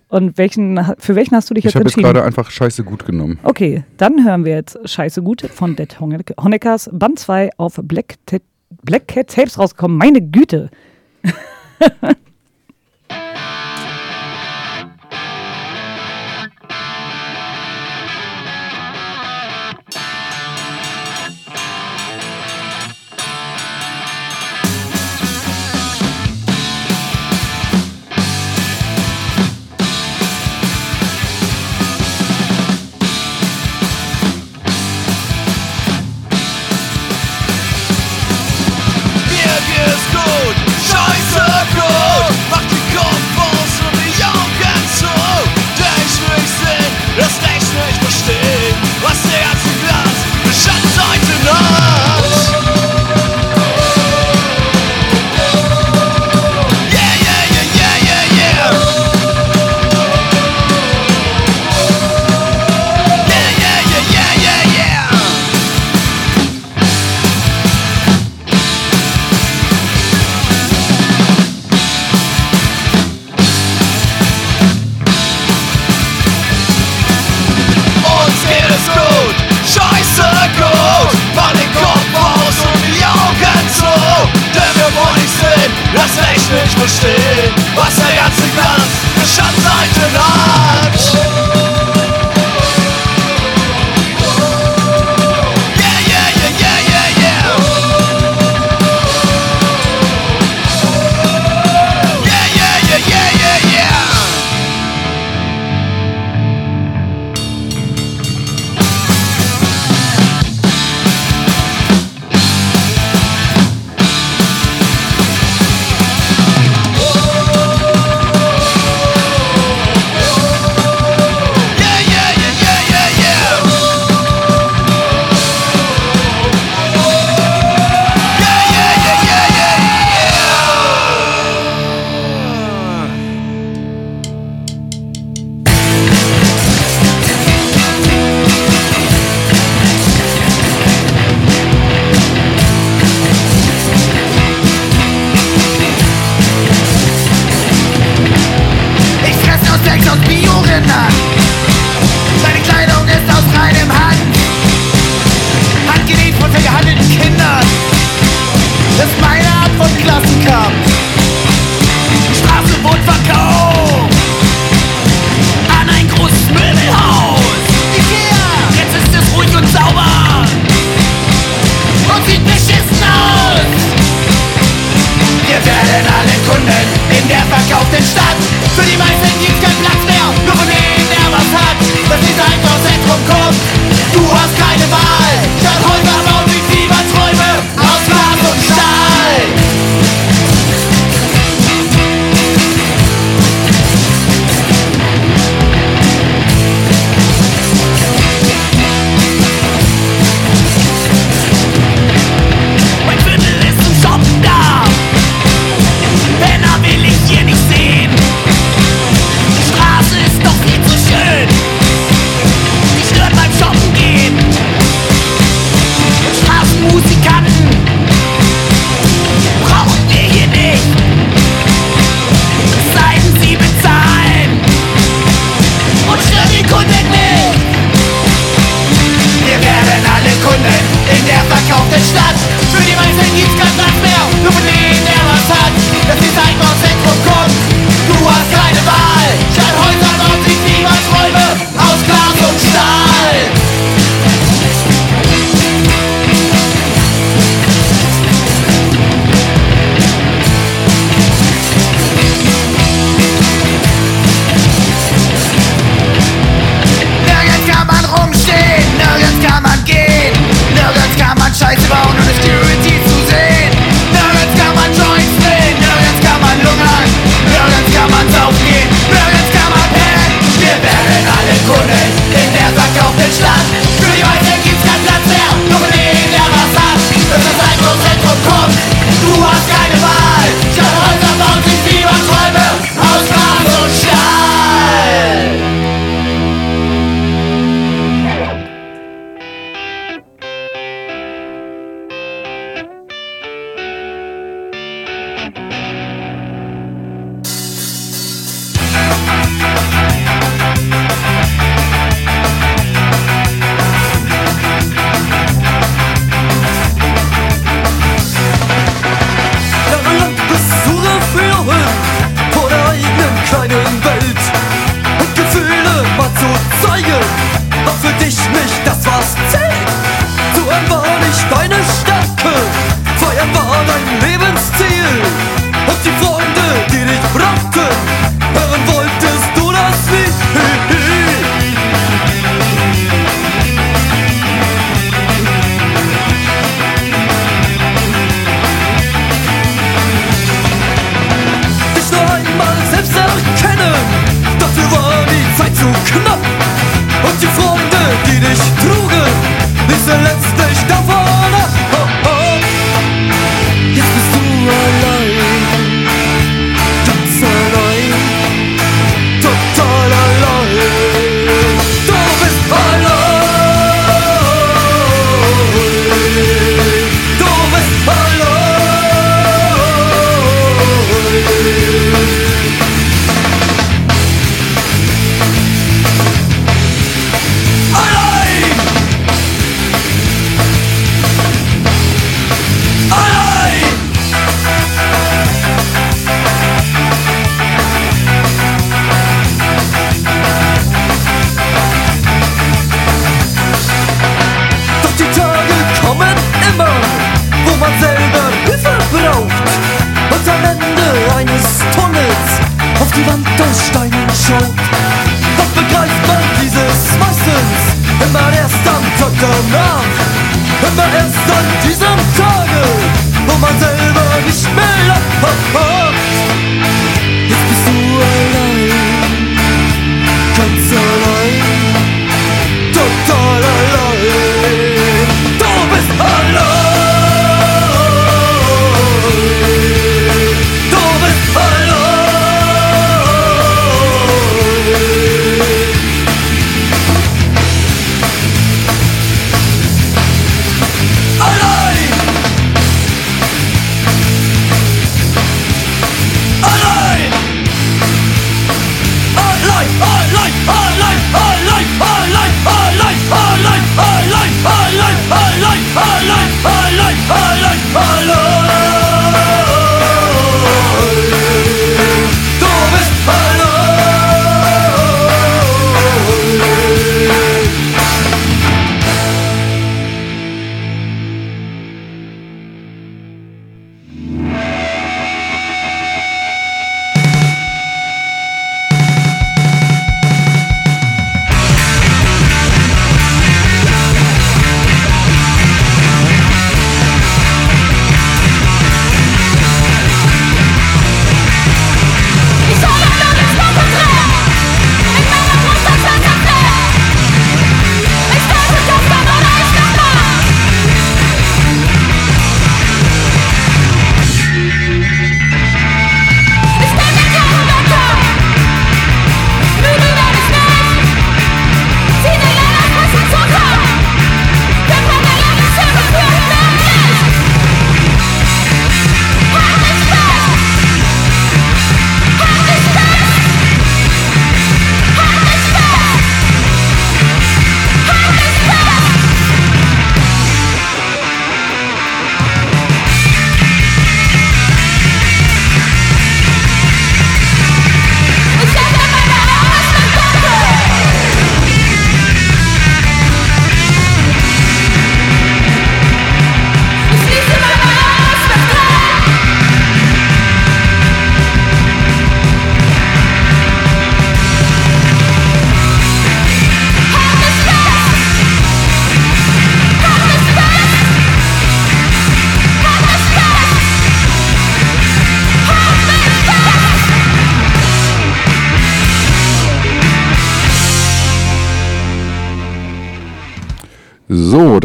Und 0.08 0.38
welchen, 0.38 0.78
für 0.98 1.16
welchen 1.16 1.34
hast 1.34 1.50
du 1.50 1.54
dich 1.54 1.64
Ich 1.64 1.70
jetzt 1.70 1.74
habe 1.74 1.84
jetzt 1.84 1.96
entschieden? 1.96 2.12
gerade 2.14 2.24
einfach 2.24 2.48
scheiße 2.50 2.84
gut 2.84 3.04
genommen. 3.04 3.40
Okay, 3.42 3.82
dann 3.96 4.24
hören 4.24 4.44
wir 4.44 4.54
jetzt 4.54 4.78
Scheiße 4.88 5.20
gut 5.20 5.42
von 5.42 5.74
Dead 5.74 5.98
Honeck- 6.00 6.34
Honeckers 6.40 6.88
Band 6.92 7.18
2 7.18 7.50
auf 7.56 7.80
Black, 7.82 8.14
Black 8.84 9.08
Cat 9.08 9.34
Tapes 9.34 9.58
rausgekommen. 9.58 9.98
Meine 9.98 10.22
Güte. 10.22 10.70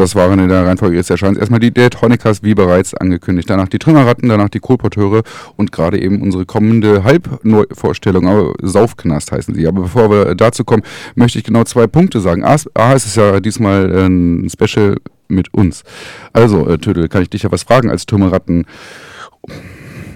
das 0.02 0.16
waren 0.16 0.38
in 0.40 0.48
der 0.48 0.66
Reihenfolge 0.66 0.96
jetzt 0.96 1.10
Erscheins. 1.10 1.38
Erstmal 1.38 1.60
die 1.60 1.72
Dead 1.72 2.02
Honeckers, 2.02 2.42
wie 2.42 2.54
bereits 2.54 2.92
angekündigt. 2.92 3.48
Danach 3.48 3.68
die 3.68 3.78
Trümmerratten, 3.78 4.28
danach 4.28 4.48
die 4.48 4.58
Kolporteure 4.58 5.22
und 5.56 5.70
gerade 5.70 6.00
eben 6.00 6.20
unsere 6.20 6.44
kommende 6.44 7.04
Halbneuvorstellung, 7.04 8.26
aber 8.26 8.52
Saufknast 8.60 9.30
heißen 9.30 9.54
sie. 9.54 9.66
Aber 9.66 9.82
bevor 9.82 10.10
wir 10.10 10.34
dazu 10.34 10.64
kommen, 10.64 10.82
möchte 11.14 11.38
ich 11.38 11.44
genau 11.44 11.62
zwei 11.62 11.86
Punkte 11.86 12.20
sagen. 12.20 12.42
A, 12.44 12.56
A 12.74 12.94
es 12.94 13.06
ist 13.06 13.16
ja 13.16 13.38
diesmal 13.38 14.06
ein 14.06 14.50
Special 14.50 14.96
mit 15.28 15.54
uns. 15.54 15.84
Also, 16.32 16.68
äh, 16.68 16.78
Tödel, 16.78 17.08
kann 17.08 17.22
ich 17.22 17.30
dich 17.30 17.44
ja 17.44 17.52
was 17.52 17.62
fragen 17.62 17.88
als 17.88 18.04
Trümmerratten 18.06 18.66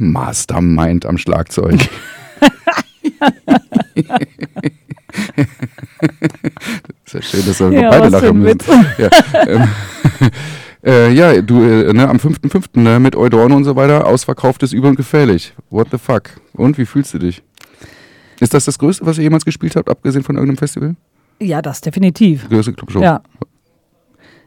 Mastermind 0.01 1.07
am 1.07 1.17
Schlagzeug. 1.17 1.79
ist 7.05 7.15
ja 7.15 7.23
schön, 7.23 7.47
dass 7.47 7.61
wir 7.61 7.73
Ja, 7.73 7.91
beide 7.91 8.09
lachen 8.09 8.39
müssen. 8.39 8.87
Ja, 8.99 9.11
ähm, 9.47 9.69
äh, 10.85 11.13
ja 11.13 11.41
du, 11.41 11.63
äh, 11.63 11.93
ne, 11.93 12.09
am 12.09 12.17
5.5. 12.17 12.81
Ne, 12.81 12.99
mit 12.99 13.17
Eudorno 13.17 13.57
und 13.57 13.65
so 13.65 13.77
weiter, 13.77 14.07
ausverkauft 14.07 14.63
ist 14.63 14.73
über 14.73 14.89
und 14.89 14.97
gefährlich. 14.97 15.55
What 15.71 15.89
the 15.91 15.99
fuck? 15.99 16.31
Und, 16.53 16.79
wie 16.79 16.87
fühlst 16.87 17.15
du 17.15 17.19
dich? 17.19 17.43
Ist 18.41 18.53
das 18.55 18.67
das 18.67 18.79
Größte, 18.79 19.07
was 19.07 19.19
ihr 19.19 19.25
jemals 19.25 19.45
gespielt 19.45 19.77
habt, 19.77 19.89
abgesehen 19.89 20.23
von 20.23 20.37
irgendeinem 20.37 20.59
Festival? 20.59 20.95
Ja, 21.41 21.63
das 21.63 21.81
definitiv. 21.81 22.49
Größte 22.49 22.73
Clubshow? 22.73 23.01
Ja. 23.01 23.23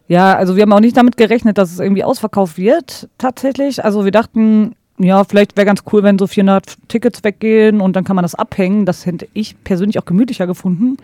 Ja, 0.07 0.35
also 0.35 0.55
wir 0.55 0.63
haben 0.63 0.73
auch 0.73 0.79
nicht 0.79 0.97
damit 0.97 1.17
gerechnet, 1.17 1.59
dass 1.59 1.71
es 1.71 1.79
irgendwie 1.79 2.03
ausverkauft 2.03 2.57
wird, 2.57 3.07
tatsächlich. 3.19 3.85
Also 3.85 4.05
wir 4.05 4.12
dachten, 4.12 4.75
ja, 4.97 5.23
vielleicht 5.23 5.55
wäre 5.55 5.65
ganz 5.67 5.83
cool, 5.91 6.01
wenn 6.01 6.17
so 6.17 6.25
400 6.25 6.77
Tickets 6.88 7.23
weggehen 7.23 7.79
und 7.79 7.95
dann 7.95 8.03
kann 8.03 8.15
man 8.15 8.23
das 8.23 8.33
abhängen. 8.33 8.85
Das 8.85 9.05
hätte 9.05 9.27
ich 9.33 9.55
persönlich 9.63 9.99
auch 9.99 10.05
gemütlicher 10.05 10.47
gefunden. 10.47 10.97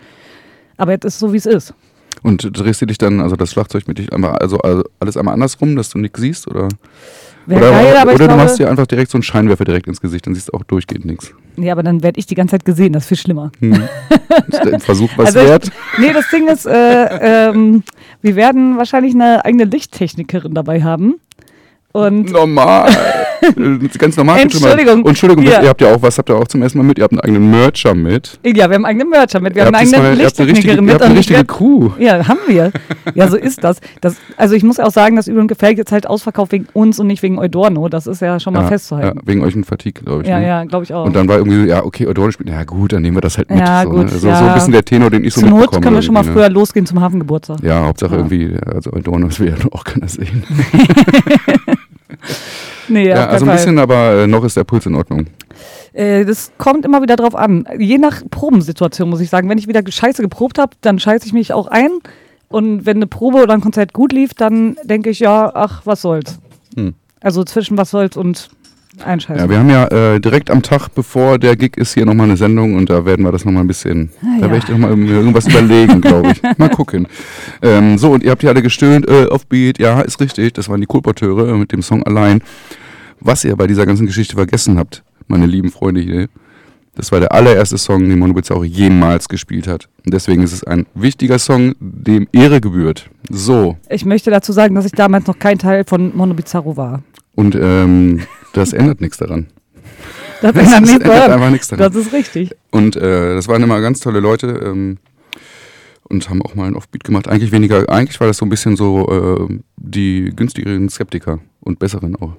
Aber 0.76 0.92
jetzt 0.92 1.04
ist 1.04 1.18
so, 1.18 1.32
wie 1.32 1.36
es 1.38 1.46
ist. 1.46 1.74
Und 2.22 2.48
drehst 2.58 2.80
du 2.82 2.86
dich 2.86 2.98
dann, 2.98 3.20
also 3.20 3.36
das 3.36 3.52
Schlagzeug 3.52 3.86
mit 3.86 3.98
dich 3.98 4.12
einmal, 4.12 4.32
also, 4.38 4.58
also 4.58 4.82
alles 5.00 5.16
einmal 5.16 5.34
andersrum, 5.34 5.76
dass 5.76 5.90
du 5.90 5.98
nichts 5.98 6.20
siehst? 6.20 6.48
Oder, 6.48 6.68
Wäre 7.44 7.60
oder, 7.60 7.70
geil, 7.70 7.96
aber 7.98 8.14
oder 8.14 8.24
ich 8.24 8.30
du 8.30 8.36
machst 8.36 8.58
dir 8.58 8.68
einfach 8.70 8.86
direkt 8.86 9.10
so 9.10 9.16
einen 9.18 9.22
Scheinwerfer 9.22 9.64
direkt 9.64 9.86
ins 9.86 10.00
Gesicht, 10.00 10.26
dann 10.26 10.34
siehst 10.34 10.48
du 10.48 10.52
auch 10.54 10.64
durchgehend 10.64 11.04
nichts. 11.04 11.32
ja, 11.56 11.72
aber 11.72 11.82
dann 11.84 12.02
werde 12.02 12.18
ich 12.18 12.26
die 12.26 12.34
ganze 12.34 12.52
Zeit 12.52 12.64
gesehen. 12.64 12.92
Das 12.94 13.04
ist 13.04 13.08
viel 13.08 13.16
schlimmer. 13.18 13.52
Hm. 13.60 13.82
Versuch 14.80 15.10
was 15.16 15.26
Also 15.36 15.40
ich- 15.40 15.46
wert? 15.48 15.70
Nee, 15.98 16.12
das 16.12 16.28
Ding 16.30 16.48
ist, 16.48 16.66
äh, 16.66 17.48
ähm, 17.50 17.84
wir 18.22 18.34
werden 18.34 18.76
wahrscheinlich 18.78 19.14
eine 19.14 19.44
eigene 19.44 19.64
Lichttechnikerin 19.64 20.54
dabei 20.54 20.82
haben. 20.82 21.16
Und 21.96 22.30
Normal. 22.32 22.90
Ganz 23.98 24.16
normal. 24.16 24.40
Entschuldigung. 24.40 25.02
Und 25.02 25.08
Entschuldigung, 25.10 25.44
Ja. 25.44 25.62
ihr 25.62 25.68
habt 25.68 25.80
ja 25.80 25.94
auch, 25.94 26.02
was 26.02 26.18
habt 26.18 26.28
ihr 26.30 26.36
auch 26.36 26.48
zum 26.48 26.62
ersten 26.62 26.78
Mal 26.78 26.84
mit? 26.84 26.98
Ihr 26.98 27.04
habt 27.04 27.12
einen 27.12 27.20
eigenen 27.20 27.50
Mercher 27.50 27.94
mit. 27.94 28.38
ja, 28.44 28.68
wir 28.68 28.74
haben 28.74 28.84
eigene 28.84 29.04
Mercher 29.04 29.38
mit. 29.40 29.54
Wir 29.54 29.62
ihr 29.62 29.66
haben 29.66 29.76
habt 29.76 29.86
eine 29.94 29.96
eigene 29.96 30.16
diesmal- 30.16 30.20
ihr 30.20 30.26
habt 30.26 30.40
eine 30.40 30.48
richtige, 30.48 30.72
Lichttechnikerin 30.74 31.38
mit. 31.38 31.48
Crew. 31.48 31.90
Ja, 31.98 32.26
haben 32.26 32.38
wir. 32.48 32.72
Ja, 33.14 33.28
so 33.28 33.36
ist 33.36 33.62
das. 33.62 33.78
das. 34.00 34.16
Also 34.36 34.54
ich 34.56 34.64
muss 34.64 34.80
auch 34.80 34.90
sagen, 34.90 35.14
das 35.16 35.28
Übel 35.28 35.40
und 35.40 35.46
Gefällt 35.48 35.78
jetzt 35.78 35.92
halt 35.92 36.06
ausverkauft 36.08 36.50
wegen 36.52 36.66
uns 36.72 36.98
und 36.98 37.06
nicht 37.06 37.22
wegen 37.22 37.38
Eudorno. 37.38 37.88
Das 37.88 38.06
ist 38.08 38.20
ja 38.20 38.40
schon 38.40 38.52
mal 38.54 38.62
Ja, 38.62 38.68
festzuhalten. 38.68 39.18
ja, 39.18 39.22
wegen 39.26 39.44
euch 39.44 39.54
ein 39.54 39.64
Fatigue, 39.64 40.02
glaube 40.02 40.22
ich. 40.22 40.28
Ja, 40.28 40.40
ne? 40.40 40.46
ja, 40.46 40.64
glaube 40.64 40.84
ich 40.84 40.92
auch. 40.92 41.04
Und 41.06 41.14
dann 41.14 41.28
war 41.28 41.36
irgendwie 41.36 41.60
so, 41.60 41.64
ja, 41.66 41.84
okay, 41.84 42.06
Eudorno 42.08 42.32
spielt, 42.32 42.48
ja 42.50 42.64
gut, 42.64 42.92
dann 42.94 43.02
nehmen 43.02 43.16
wir 43.16 43.20
das 43.20 43.38
halt 43.38 43.48
mit. 43.50 43.60
Ja, 43.60 43.82
so, 43.84 43.90
gut, 43.90 44.10
ne? 44.12 44.18
so, 44.18 44.26
ja. 44.28 44.38
so 44.38 44.44
ein 44.44 44.54
bisschen 44.54 44.72
der 44.72 44.84
Tenor, 44.84 45.10
den 45.10 45.22
ich 45.24 45.34
so 45.34 45.40
Zur 45.42 45.50
Not 45.50 45.60
mitbekomme. 45.60 45.82
können 45.84 45.94
wir 45.96 46.02
schon 46.02 46.14
mal 46.14 46.24
irgendwie, 46.24 46.40
früher 46.40 46.48
losgehen 46.50 46.84
zum 46.86 47.00
Hafengeburtstag. 47.00 47.62
Ne? 47.62 47.68
Ja, 47.68 47.84
Hauptsache 47.84 48.16
irgendwie, 48.16 48.56
also 48.66 48.92
Eudorno, 48.92 49.28
das 49.28 49.38
will 49.38 49.48
ja 49.50 49.54
auch 49.70 49.84
keiner 49.84 50.08
sehen. 50.08 50.42
Nee, 52.88 53.08
Ja, 53.08 53.26
also 53.28 53.46
ein 53.46 53.52
bisschen, 53.52 53.78
aber 53.78 54.22
äh, 54.22 54.26
noch 54.26 54.44
ist 54.44 54.56
der 54.56 54.64
Puls 54.64 54.86
in 54.86 54.94
Ordnung. 54.94 55.26
Äh, 55.92 56.24
das 56.24 56.52
kommt 56.58 56.84
immer 56.84 57.02
wieder 57.02 57.16
drauf 57.16 57.34
an. 57.34 57.66
Je 57.78 57.98
nach 57.98 58.22
Probensituation 58.30 59.08
muss 59.08 59.20
ich 59.20 59.30
sagen. 59.30 59.48
Wenn 59.48 59.58
ich 59.58 59.68
wieder 59.68 59.82
scheiße 59.86 60.22
geprobt 60.22 60.58
habe, 60.58 60.76
dann 60.80 60.98
scheiße 60.98 61.26
ich 61.26 61.32
mich 61.32 61.52
auch 61.52 61.68
ein. 61.68 61.90
Und 62.48 62.86
wenn 62.86 62.98
eine 62.98 63.06
Probe 63.06 63.38
oder 63.42 63.54
ein 63.54 63.60
Konzert 63.60 63.92
gut 63.92 64.12
lief, 64.12 64.34
dann 64.34 64.76
denke 64.84 65.10
ich, 65.10 65.20
ja, 65.20 65.50
ach, 65.54 65.82
was 65.84 66.02
soll's. 66.02 66.38
Hm. 66.76 66.94
Also 67.20 67.42
zwischen 67.44 67.76
was 67.76 67.90
soll's 67.90 68.16
und 68.16 68.50
einscheißen. 69.04 69.42
Ja, 69.44 69.50
wir 69.50 69.58
haben 69.58 69.70
ja 69.70 69.86
äh, 70.14 70.20
direkt 70.20 70.50
am 70.50 70.62
Tag, 70.62 70.88
bevor 70.94 71.38
der 71.38 71.56
Gig 71.56 71.76
ist, 71.76 71.94
hier 71.94 72.06
nochmal 72.06 72.26
eine 72.26 72.36
Sendung 72.36 72.74
und 72.74 72.90
da 72.90 73.04
werden 73.04 73.24
wir 73.24 73.32
das 73.32 73.44
nochmal 73.44 73.64
ein 73.64 73.66
bisschen, 73.66 74.10
Ah, 74.22 74.38
da 74.40 74.50
werde 74.50 74.58
ich 74.58 74.68
noch 74.68 74.78
mal 74.78 74.90
irgendwas 74.90 75.46
überlegen, 75.46 76.00
glaube 76.00 76.32
ich. 76.32 76.42
Mal 76.58 76.70
gucken. 76.70 77.06
Ähm, 77.62 77.98
so, 77.98 78.12
und 78.12 78.22
ihr 78.22 78.30
habt 78.30 78.42
ja 78.42 78.50
alle 78.50 78.62
gestöhnt, 78.62 79.08
äh, 79.08 79.26
Offbeat, 79.26 79.78
ja, 79.78 80.00
ist 80.00 80.20
richtig, 80.20 80.54
das 80.54 80.68
waren 80.68 80.80
die 80.80 80.86
Kolporteure 80.86 81.48
äh, 81.48 81.56
mit 81.56 81.72
dem 81.72 81.82
Song 81.82 82.02
Allein. 82.04 82.42
Was 83.20 83.44
ihr 83.44 83.56
bei 83.56 83.66
dieser 83.66 83.86
ganzen 83.86 84.06
Geschichte 84.06 84.36
vergessen 84.36 84.78
habt, 84.78 85.02
meine 85.26 85.46
lieben 85.46 85.70
Freunde 85.70 86.00
hier, 86.00 86.28
das 86.96 87.12
war 87.12 87.20
der 87.20 87.32
allererste 87.32 87.76
Song, 87.76 88.08
den 88.08 88.18
Monobitz 88.18 88.50
auch 88.50 88.64
jemals 88.64 89.28
gespielt 89.28 89.66
hat. 89.68 89.88
Und 90.06 90.14
deswegen 90.14 90.42
ist 90.42 90.52
es 90.52 90.64
ein 90.64 90.86
wichtiger 90.94 91.38
Song, 91.38 91.74
dem 91.78 92.26
Ehre 92.32 92.60
gebührt. 92.60 93.10
So, 93.28 93.76
ich 93.90 94.06
möchte 94.06 94.30
dazu 94.30 94.52
sagen, 94.52 94.74
dass 94.74 94.86
ich 94.86 94.92
damals 94.92 95.26
noch 95.26 95.38
kein 95.38 95.58
Teil 95.58 95.84
von 95.84 96.16
Mono 96.16 96.32
Bizarro 96.32 96.76
war. 96.76 97.02
Und 97.36 97.54
ähm, 97.54 98.22
das 98.52 98.72
ändert 98.72 99.00
nichts 99.00 99.18
daran. 99.18 99.46
Das 100.42 100.52
Das 100.52 100.64
ändert 100.64 100.80
nichts 100.80 100.92
ändert 100.94 101.08
daran. 101.08 101.32
einfach 101.32 101.50
nichts 101.50 101.68
daran. 101.68 101.92
Das 101.92 102.02
ist 102.06 102.12
richtig. 102.12 102.54
Und 102.72 102.96
äh, 102.96 103.34
das 103.34 103.46
waren 103.48 103.62
immer 103.62 103.80
ganz 103.80 104.00
tolle 104.00 104.18
Leute 104.20 104.48
ähm, 104.64 104.98
und 106.08 106.28
haben 106.28 106.42
auch 106.42 106.54
mal 106.54 106.66
einen 106.66 106.76
Offbeat 106.76 107.04
gemacht. 107.04 107.28
Eigentlich 107.28 107.52
weniger, 107.52 107.88
eigentlich 107.88 108.18
war 108.20 108.26
das 108.26 108.36
so 108.38 108.44
ein 108.46 108.48
bisschen 108.48 108.76
so 108.76 109.48
äh, 109.48 109.58
die 109.76 110.32
günstigeren 110.34 110.88
Skeptiker 110.88 111.38
und 111.60 111.78
besseren 111.78 112.16
auch. 112.16 112.32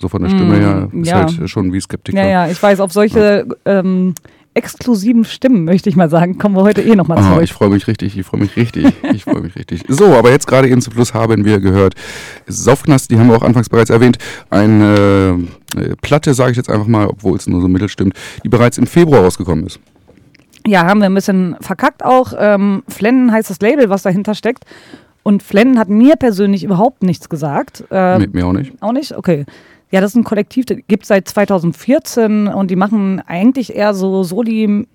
So 0.00 0.08
von 0.08 0.22
der 0.22 0.28
Stimme 0.30 0.56
Mm, 0.58 0.60
her 0.60 0.88
ist 0.92 1.08
ja. 1.08 1.14
halt 1.16 1.50
schon 1.50 1.72
wie 1.72 1.80
Skeptiker. 1.80 2.18
Ja, 2.18 2.28
ja, 2.46 2.48
ich 2.48 2.62
weiß, 2.62 2.78
auf 2.80 2.92
solche 2.92 3.46
ähm, 3.64 4.14
exklusiven 4.54 5.24
Stimmen, 5.24 5.64
möchte 5.64 5.88
ich 5.88 5.96
mal 5.96 6.10
sagen, 6.10 6.38
kommen 6.38 6.56
wir 6.56 6.62
heute 6.62 6.82
eh 6.82 6.96
nochmal 6.96 7.18
Ah, 7.18 7.30
zurück. 7.30 7.42
ich 7.44 7.52
freue 7.52 7.68
mich 7.70 7.86
richtig, 7.86 8.18
ich 8.18 8.26
freue 8.26 8.40
mich 8.40 8.56
richtig, 8.56 8.86
ich 9.12 9.24
freue 9.24 9.40
mich 9.40 9.54
richtig. 9.56 9.84
So, 9.88 10.06
aber 10.14 10.30
jetzt 10.30 10.46
gerade 10.46 10.68
eben 10.68 10.80
zum 10.80 10.92
Schluss 10.94 11.14
haben 11.14 11.44
wir 11.44 11.60
gehört, 11.60 11.94
Saufknast, 12.46 13.10
die 13.10 13.18
haben 13.18 13.28
wir 13.28 13.36
auch 13.36 13.42
anfangs 13.42 13.68
bereits 13.68 13.90
erwähnt, 13.90 14.18
eine 14.50 15.44
äh, 15.76 15.94
Platte, 16.02 16.34
sage 16.34 16.50
ich 16.52 16.56
jetzt 16.56 16.70
einfach 16.70 16.86
mal, 16.86 17.06
obwohl 17.06 17.36
es 17.36 17.46
nur 17.46 17.60
so 17.60 17.68
mittel 17.68 17.88
stimmt, 17.88 18.14
die 18.44 18.48
bereits 18.48 18.78
im 18.78 18.86
Februar 18.86 19.22
rausgekommen 19.22 19.66
ist. 19.66 19.78
Ja, 20.66 20.84
haben 20.86 21.00
wir 21.00 21.06
ein 21.06 21.14
bisschen 21.14 21.56
verkackt 21.60 22.04
auch. 22.04 22.32
Ähm, 22.36 22.82
Flennen 22.88 23.32
heißt 23.32 23.48
das 23.48 23.60
Label, 23.60 23.88
was 23.88 24.02
dahinter 24.02 24.34
steckt. 24.34 24.64
Und 25.22 25.42
Flennen 25.42 25.78
hat 25.78 25.88
mir 25.88 26.16
persönlich 26.16 26.64
überhaupt 26.64 27.02
nichts 27.02 27.28
gesagt. 27.28 27.84
Ähm, 27.90 28.20
Mit 28.20 28.34
mir 28.34 28.46
auch 28.46 28.52
nicht. 28.52 28.72
Auch 28.82 28.92
nicht? 28.92 29.16
Okay. 29.16 29.44
Ja, 29.90 30.00
das 30.00 30.10
ist 30.10 30.16
ein 30.16 30.24
Kollektiv, 30.24 30.66
das 30.66 30.78
gibt 30.86 31.04
es 31.04 31.08
seit 31.08 31.28
2014 31.28 32.48
und 32.48 32.70
die 32.70 32.76
machen 32.76 33.20
eigentlich 33.26 33.74
eher 33.74 33.94
so 33.94 34.22
Soli 34.22 34.86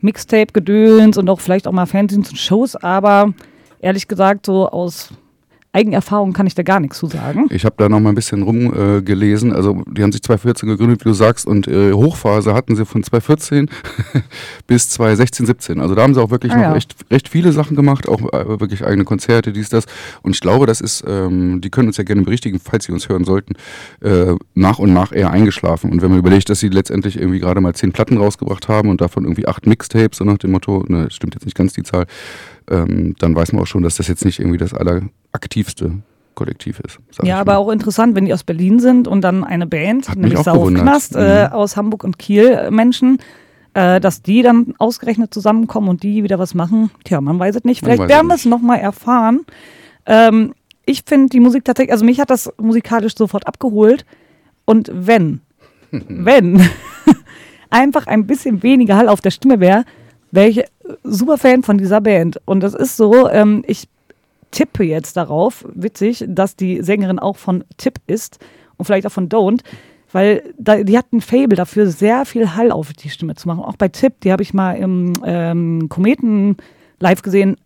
Mixtape-Gedöns 0.00 1.16
und 1.16 1.30
auch 1.30 1.40
vielleicht 1.40 1.66
auch 1.66 1.72
mal 1.72 1.86
Fanzines 1.86 2.30
und 2.30 2.36
Shows, 2.36 2.76
aber 2.76 3.32
ehrlich 3.80 4.06
gesagt, 4.06 4.46
so 4.46 4.68
aus 4.68 5.10
Eigenerfahrung 5.72 6.32
kann 6.32 6.46
ich 6.46 6.54
da 6.54 6.62
gar 6.62 6.80
nichts 6.80 6.98
zu 6.98 7.06
sagen. 7.06 7.46
Ich 7.50 7.64
habe 7.64 7.74
da 7.78 7.88
noch 7.88 8.00
mal 8.00 8.08
ein 8.10 8.14
bisschen 8.14 8.42
rumgelesen. 8.42 9.52
Äh, 9.52 9.54
also 9.54 9.82
die 9.90 10.02
haben 10.02 10.12
sich 10.12 10.22
2014 10.22 10.68
gegründet, 10.68 11.00
wie 11.04 11.08
du 11.08 11.12
sagst, 11.14 11.46
und 11.46 11.68
äh, 11.68 11.92
Hochphase 11.92 12.54
hatten 12.54 12.74
sie 12.74 12.86
von 12.86 13.02
2014 13.02 13.68
bis 14.66 14.88
2016, 14.90 15.46
17. 15.46 15.80
Also 15.80 15.94
da 15.94 16.02
haben 16.02 16.14
sie 16.14 16.22
auch 16.22 16.30
wirklich 16.30 16.52
Ah, 16.52 16.56
noch 16.56 16.62
ja. 16.62 16.72
recht, 16.72 16.94
recht 17.10 17.28
viele 17.28 17.52
Sachen 17.52 17.76
gemacht, 17.76 18.08
auch 18.08 18.20
äh, 18.32 18.60
wirklich 18.60 18.84
eigene 18.84 19.04
Konzerte, 19.04 19.52
dies, 19.52 19.68
das. 19.68 19.84
Und 20.22 20.34
ich 20.34 20.40
glaube, 20.40 20.66
das 20.66 20.80
ist, 20.80 21.04
ähm, 21.06 21.60
die 21.60 21.70
können 21.70 21.88
uns 21.88 21.96
ja 21.98 22.04
gerne 22.04 22.22
berichtigen, 22.22 22.58
falls 22.58 22.84
sie 22.86 22.92
uns 22.92 23.08
hören 23.08 23.24
sollten, 23.24 23.54
äh, 24.00 24.34
nach 24.54 24.78
und 24.78 24.92
nach 24.92 25.12
eher 25.12 25.30
eingeschlafen. 25.30 25.90
Und 25.92 26.02
wenn 26.02 26.10
man 26.10 26.18
überlegt, 26.18 26.48
dass 26.48 26.60
sie 26.60 26.68
letztendlich 26.68 27.18
irgendwie 27.20 27.40
gerade 27.40 27.60
mal 27.60 27.74
zehn 27.74 27.92
Platten 27.92 28.16
rausgebracht 28.16 28.68
haben 28.68 28.88
und 28.88 29.00
davon 29.00 29.24
irgendwie 29.24 29.46
acht 29.46 29.66
Mixtapes, 29.66 30.18
so 30.18 30.24
nach 30.24 30.38
dem 30.38 30.52
Motto, 30.52 30.84
ne, 30.88 31.04
das 31.04 31.14
stimmt 31.14 31.34
jetzt 31.34 31.44
nicht 31.44 31.56
ganz 31.56 31.72
die 31.74 31.82
Zahl, 31.82 32.06
ähm, 32.70 33.14
dann 33.18 33.34
weiß 33.34 33.52
man 33.52 33.62
auch 33.62 33.66
schon, 33.66 33.82
dass 33.82 33.96
das 33.96 34.08
jetzt 34.08 34.24
nicht 34.24 34.40
irgendwie 34.40 34.58
das 34.58 34.74
alleraktivste 35.32 35.92
Kollektiv 36.34 36.80
ist. 36.80 36.98
Ja, 37.22 37.40
aber 37.40 37.52
mal. 37.54 37.58
auch 37.58 37.70
interessant, 37.70 38.14
wenn 38.14 38.24
die 38.24 38.32
aus 38.32 38.44
Berlin 38.44 38.78
sind 38.78 39.08
und 39.08 39.22
dann 39.22 39.42
eine 39.44 39.66
Band, 39.66 40.08
Hat 40.08 40.18
nämlich. 40.18 40.38
Saufknast, 40.38 41.16
äh, 41.16 41.46
Mhm. 41.48 41.52
aus 41.52 41.76
Hamburg 41.76 42.04
und 42.04 42.18
Kiel 42.18 42.46
äh, 42.50 42.70
Menschen, 42.70 43.18
äh, 43.74 44.00
dass 44.00 44.22
die 44.22 44.42
dann 44.42 44.74
ausgerechnet 44.78 45.34
zusammenkommen 45.34 45.88
und 45.88 46.02
die 46.02 46.22
wieder 46.22 46.38
was 46.38 46.54
machen. 46.54 46.90
Tja, 47.04 47.20
man 47.20 47.38
weiß 47.38 47.56
es 47.56 47.64
nicht. 47.64 47.80
Vielleicht 47.80 48.08
werden 48.08 48.28
wir 48.28 48.34
es 48.34 48.44
nochmal 48.44 48.78
erfahren. 48.78 49.40
Ähm, 50.06 50.54
ich 50.86 51.02
finde 51.04 51.28
die 51.28 51.40
Musik 51.40 51.64
tatsächlich, 51.64 51.92
also 51.92 52.04
mich 52.04 52.20
hat 52.20 52.30
das 52.30 52.50
musikalisch 52.56 53.14
sofort 53.16 53.46
abgeholt. 53.46 54.06
Und 54.64 54.90
wenn, 54.94 55.40
wenn 55.90 56.60
einfach 57.70 58.06
ein 58.06 58.26
bisschen 58.26 58.62
weniger 58.62 58.96
Hall 58.96 59.08
auf 59.08 59.20
der 59.20 59.30
Stimme 59.32 59.58
wäre, 59.60 59.84
wäre 60.30 60.48
ich 60.48 60.62
super 61.02 61.36
Fan 61.36 61.62
von 61.62 61.78
dieser 61.78 62.00
Band. 62.00 62.40
Und 62.44 62.60
das 62.60 62.74
ist 62.74 62.96
so, 62.96 63.28
ähm, 63.28 63.64
ich 63.66 63.88
tippe 64.50 64.84
jetzt 64.84 65.16
darauf, 65.16 65.64
witzig, 65.74 66.24
dass 66.28 66.56
die 66.56 66.82
Sängerin 66.82 67.18
auch 67.18 67.36
von 67.36 67.64
Tipp 67.76 68.00
ist 68.06 68.38
und 68.76 68.84
vielleicht 68.84 69.06
auch 69.06 69.12
von 69.12 69.28
Don't, 69.28 69.60
weil 70.12 70.54
da, 70.58 70.82
die 70.82 70.96
hat 70.96 71.12
ein 71.12 71.20
Fable 71.20 71.56
dafür, 71.56 71.86
sehr 71.86 72.24
viel 72.24 72.54
Hall 72.54 72.72
auf 72.72 72.92
die 72.92 73.10
Stimme 73.10 73.34
zu 73.34 73.46
machen. 73.48 73.62
Auch 73.62 73.76
bei 73.76 73.88
Tipp, 73.88 74.20
die 74.22 74.32
habe 74.32 74.42
ich 74.42 74.54
mal 74.54 74.74
im 74.74 75.12
ähm, 75.24 75.88
Kometen 75.88 76.56
live 76.98 77.22
gesehen, 77.22 77.56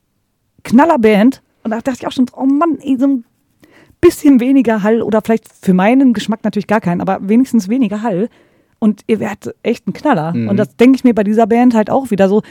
Knallerband. 0.64 1.42
Und 1.62 1.70
da 1.70 1.80
dachte 1.80 1.98
ich 2.00 2.06
auch 2.06 2.12
schon, 2.12 2.26
oh 2.34 2.44
Mann, 2.44 2.78
ey, 2.80 2.96
so 2.98 3.06
ein 3.06 3.24
bisschen 4.00 4.40
weniger 4.40 4.82
Hall 4.82 5.02
oder 5.02 5.22
vielleicht 5.22 5.44
für 5.62 5.74
meinen 5.74 6.12
Geschmack 6.12 6.42
natürlich 6.42 6.66
gar 6.66 6.80
keinen, 6.80 7.00
aber 7.00 7.18
wenigstens 7.28 7.68
weniger 7.68 8.02
Hall. 8.02 8.28
Und 8.80 9.02
ihr 9.06 9.20
werdet 9.20 9.54
echt 9.62 9.86
ein 9.86 9.92
Knaller. 9.92 10.34
Mhm. 10.34 10.48
Und 10.48 10.56
das 10.56 10.76
denke 10.76 10.96
ich 10.96 11.04
mir 11.04 11.14
bei 11.14 11.22
dieser 11.22 11.46
Band 11.46 11.74
halt 11.74 11.88
auch 11.88 12.10
wieder 12.10 12.28
so. 12.28 12.42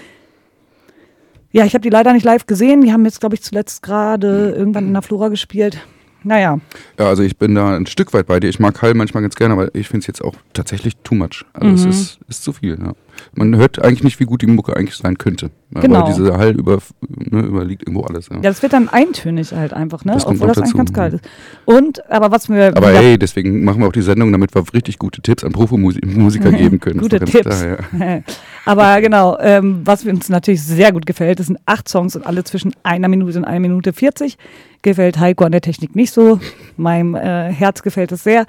Ja, 1.52 1.66
ich 1.66 1.74
habe 1.74 1.82
die 1.82 1.89
leider 1.89 2.14
nicht 2.14 2.24
live 2.24 2.45
gesehen. 2.45 2.82
Die 2.82 2.91
haben 2.93 3.04
jetzt, 3.06 3.20
glaube 3.20 3.36
ich, 3.36 3.41
zuletzt 3.43 3.82
gerade 3.84 4.52
irgendwann 4.58 4.88
in 4.88 4.93
der 4.93 5.02
Flora 5.02 5.28
gespielt. 5.30 5.80
Naja, 6.24 6.60
Ja, 6.99 7.08
also 7.08 7.24
ich 7.24 7.36
bin 7.38 7.56
da 7.56 7.76
ein 7.76 7.88
Stück 7.88 8.14
weit 8.14 8.28
bei 8.28 8.39
dir. 8.39 8.47
Ich 8.47 8.60
mag 8.60 8.80
Hall 8.84 8.93
manchmal 8.93 9.24
ganz 9.24 9.34
gerne, 9.36 9.56
aber 9.56 9.74
ich 9.74 9.88
finde 9.88 10.02
es 10.02 10.08
jetzt 10.08 10.24
auch 10.24 10.36
tatsächlich 10.54 10.95
too 10.97 11.16
much. 11.16 11.43
Also 11.54 11.68
Mhm. 11.68 11.74
es 11.74 11.86
ist, 11.86 12.20
ist 12.30 12.43
zu 12.43 12.54
viel. 12.54 12.78
Ja. 12.80 12.93
Man 13.34 13.55
hört 13.55 13.84
eigentlich 13.84 14.03
nicht, 14.03 14.19
wie 14.19 14.26
gut 14.26 14.41
die 14.41 14.47
Mucke 14.47 14.76
eigentlich 14.76 14.95
sein 14.95 15.17
könnte. 15.17 15.51
Genau. 15.74 16.01
Weil 16.01 16.13
dieser 16.13 16.38
Hall 16.38 16.51
über, 16.51 16.80
ne, 17.07 17.41
überliegt 17.41 17.84
irgendwo 17.84 18.03
alles. 18.03 18.28
Ja. 18.28 18.36
ja, 18.36 18.41
das 18.41 18.61
wird 18.61 18.74
dann 18.74 18.89
eintönig 18.89 19.53
halt 19.53 19.74
einfach, 19.74 20.03
ne? 20.03 20.13
Das 20.13 20.26
Obwohl 20.26 20.47
das 20.47 20.57
eigentlich 20.57 20.72
dazu, 20.72 20.78
ganz 20.78 20.93
geil 20.93 21.11
ja. 21.11 21.15
ist. 21.15 21.26
Und, 21.65 22.09
aber 22.09 22.32
was 22.32 22.49
mir. 22.49 22.76
Aber 22.76 22.89
hey, 22.89 23.17
deswegen 23.17 23.63
machen 23.63 23.80
wir 23.80 23.88
auch 23.88 23.93
die 23.93 24.01
Sendung, 24.01 24.32
damit 24.32 24.53
wir 24.53 24.63
richtig 24.74 24.99
gute 24.99 25.22
Tipps 25.22 25.43
an 25.43 25.53
Profimusiker 25.53 26.51
geben 26.51 26.80
können. 26.80 26.99
Gute 26.99 27.19
ganz 27.19 27.32
Tipps. 27.32 27.61
Klar, 27.61 27.78
ja. 27.99 28.22
Aber 28.65 29.01
genau, 29.01 29.38
ähm, 29.39 29.82
was 29.86 30.05
uns 30.05 30.30
natürlich 30.30 30.61
sehr 30.61 30.91
gut 30.91 31.05
gefällt, 31.05 31.39
das 31.39 31.47
sind 31.47 31.59
acht 31.65 31.88
Songs 31.88 32.15
und 32.15 32.26
alle 32.26 32.43
zwischen 32.43 32.74
einer 32.84 33.07
Minute 33.07 33.38
und 33.38 33.45
einer 33.45 33.59
Minute 33.59 33.93
40. 33.93 34.38
Gefällt 34.84 35.19
Heiko 35.19 35.45
an 35.45 35.51
der 35.51 35.61
Technik 35.61 35.95
nicht 35.95 36.11
so. 36.11 36.39
Meinem 36.76 37.15
äh, 37.15 37.51
Herz 37.51 37.82
gefällt 37.84 38.11
es 38.11 38.24
sehr. 38.24 38.45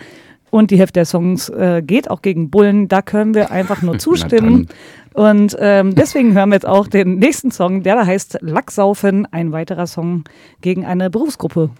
Und 0.52 0.70
die 0.70 0.78
Hälfte 0.78 1.00
der 1.00 1.06
Songs 1.06 1.48
äh, 1.48 1.80
geht 1.82 2.10
auch 2.10 2.20
gegen 2.20 2.50
Bullen. 2.50 2.86
Da 2.86 3.00
können 3.00 3.34
wir 3.34 3.50
einfach 3.50 3.80
nur 3.80 3.98
zustimmen. 4.06 4.68
Und 5.14 5.56
ähm, 5.58 5.94
deswegen 5.94 6.34
hören 6.34 6.50
wir 6.50 6.56
jetzt 6.56 6.68
auch 6.68 6.88
den 6.88 7.18
nächsten 7.18 7.50
Song, 7.50 7.82
der 7.82 7.96
da 7.96 8.04
heißt 8.04 8.36
Lacksaufen, 8.42 9.26
ein 9.32 9.52
weiterer 9.52 9.86
Song 9.86 10.24
gegen 10.60 10.84
eine 10.84 11.08
Berufsgruppe. 11.08 11.70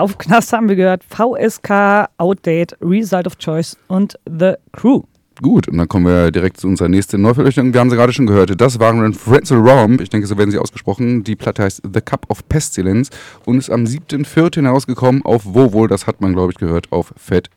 Saufknast 0.00 0.54
haben 0.54 0.66
wir 0.70 0.76
gehört 0.76 1.04
VSK, 1.04 2.08
Outdate, 2.16 2.74
Result 2.80 3.26
of 3.26 3.36
Choice 3.36 3.76
und 3.86 4.18
The 4.24 4.54
Crew. 4.72 5.02
Gut, 5.42 5.68
und 5.68 5.76
dann 5.76 5.88
kommen 5.88 6.06
wir 6.06 6.30
direkt 6.30 6.56
zu 6.56 6.68
unserer 6.68 6.88
nächsten 6.88 7.20
Neuveröffentlichung. 7.20 7.74
Wir 7.74 7.80
haben 7.80 7.90
sie 7.90 7.96
gerade 7.96 8.14
schon 8.14 8.26
gehört. 8.26 8.58
Das 8.58 8.80
waren 8.80 9.12
Frenzel 9.12 9.58
Romp. 9.58 10.00
Ich 10.00 10.08
denke, 10.08 10.26
so 10.26 10.38
werden 10.38 10.50
sie 10.50 10.58
ausgesprochen. 10.58 11.22
Die 11.22 11.36
Platte 11.36 11.64
heißt 11.64 11.82
The 11.92 12.00
Cup 12.00 12.24
of 12.30 12.48
Pestilence 12.48 13.10
und 13.44 13.58
ist 13.58 13.68
am 13.68 13.84
7.4. 13.84 14.62
herausgekommen 14.62 15.22
auf 15.22 15.42
wo 15.44 15.74
wohl, 15.74 15.86
das 15.86 16.06
hat 16.06 16.22
man, 16.22 16.32
glaube 16.32 16.52
ich, 16.52 16.58
gehört, 16.58 16.90
auf 16.92 17.12
Fat 17.18 17.50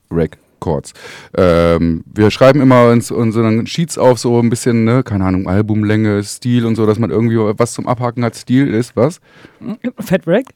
Records. 0.63 0.93
Ähm, 1.37 2.03
wir 2.13 2.31
schreiben 2.31 2.61
immer 2.61 2.89
uns 2.89 3.11
unseren 3.11 3.67
Sheets 3.67 3.97
auf, 3.97 4.19
so 4.19 4.39
ein 4.39 4.49
bisschen, 4.49 4.85
ne, 4.85 5.03
keine 5.03 5.25
Ahnung, 5.25 5.47
Albumlänge, 5.47 6.23
Stil 6.23 6.65
und 6.65 6.75
so, 6.75 6.85
dass 6.85 6.99
man 6.99 7.09
irgendwie 7.09 7.37
was 7.37 7.73
zum 7.73 7.87
Abhaken 7.87 8.23
hat. 8.23 8.35
Stil 8.35 8.73
ist 8.73 8.95
was? 8.95 9.19
Fat 9.99 10.25
Wreck? 10.25 10.47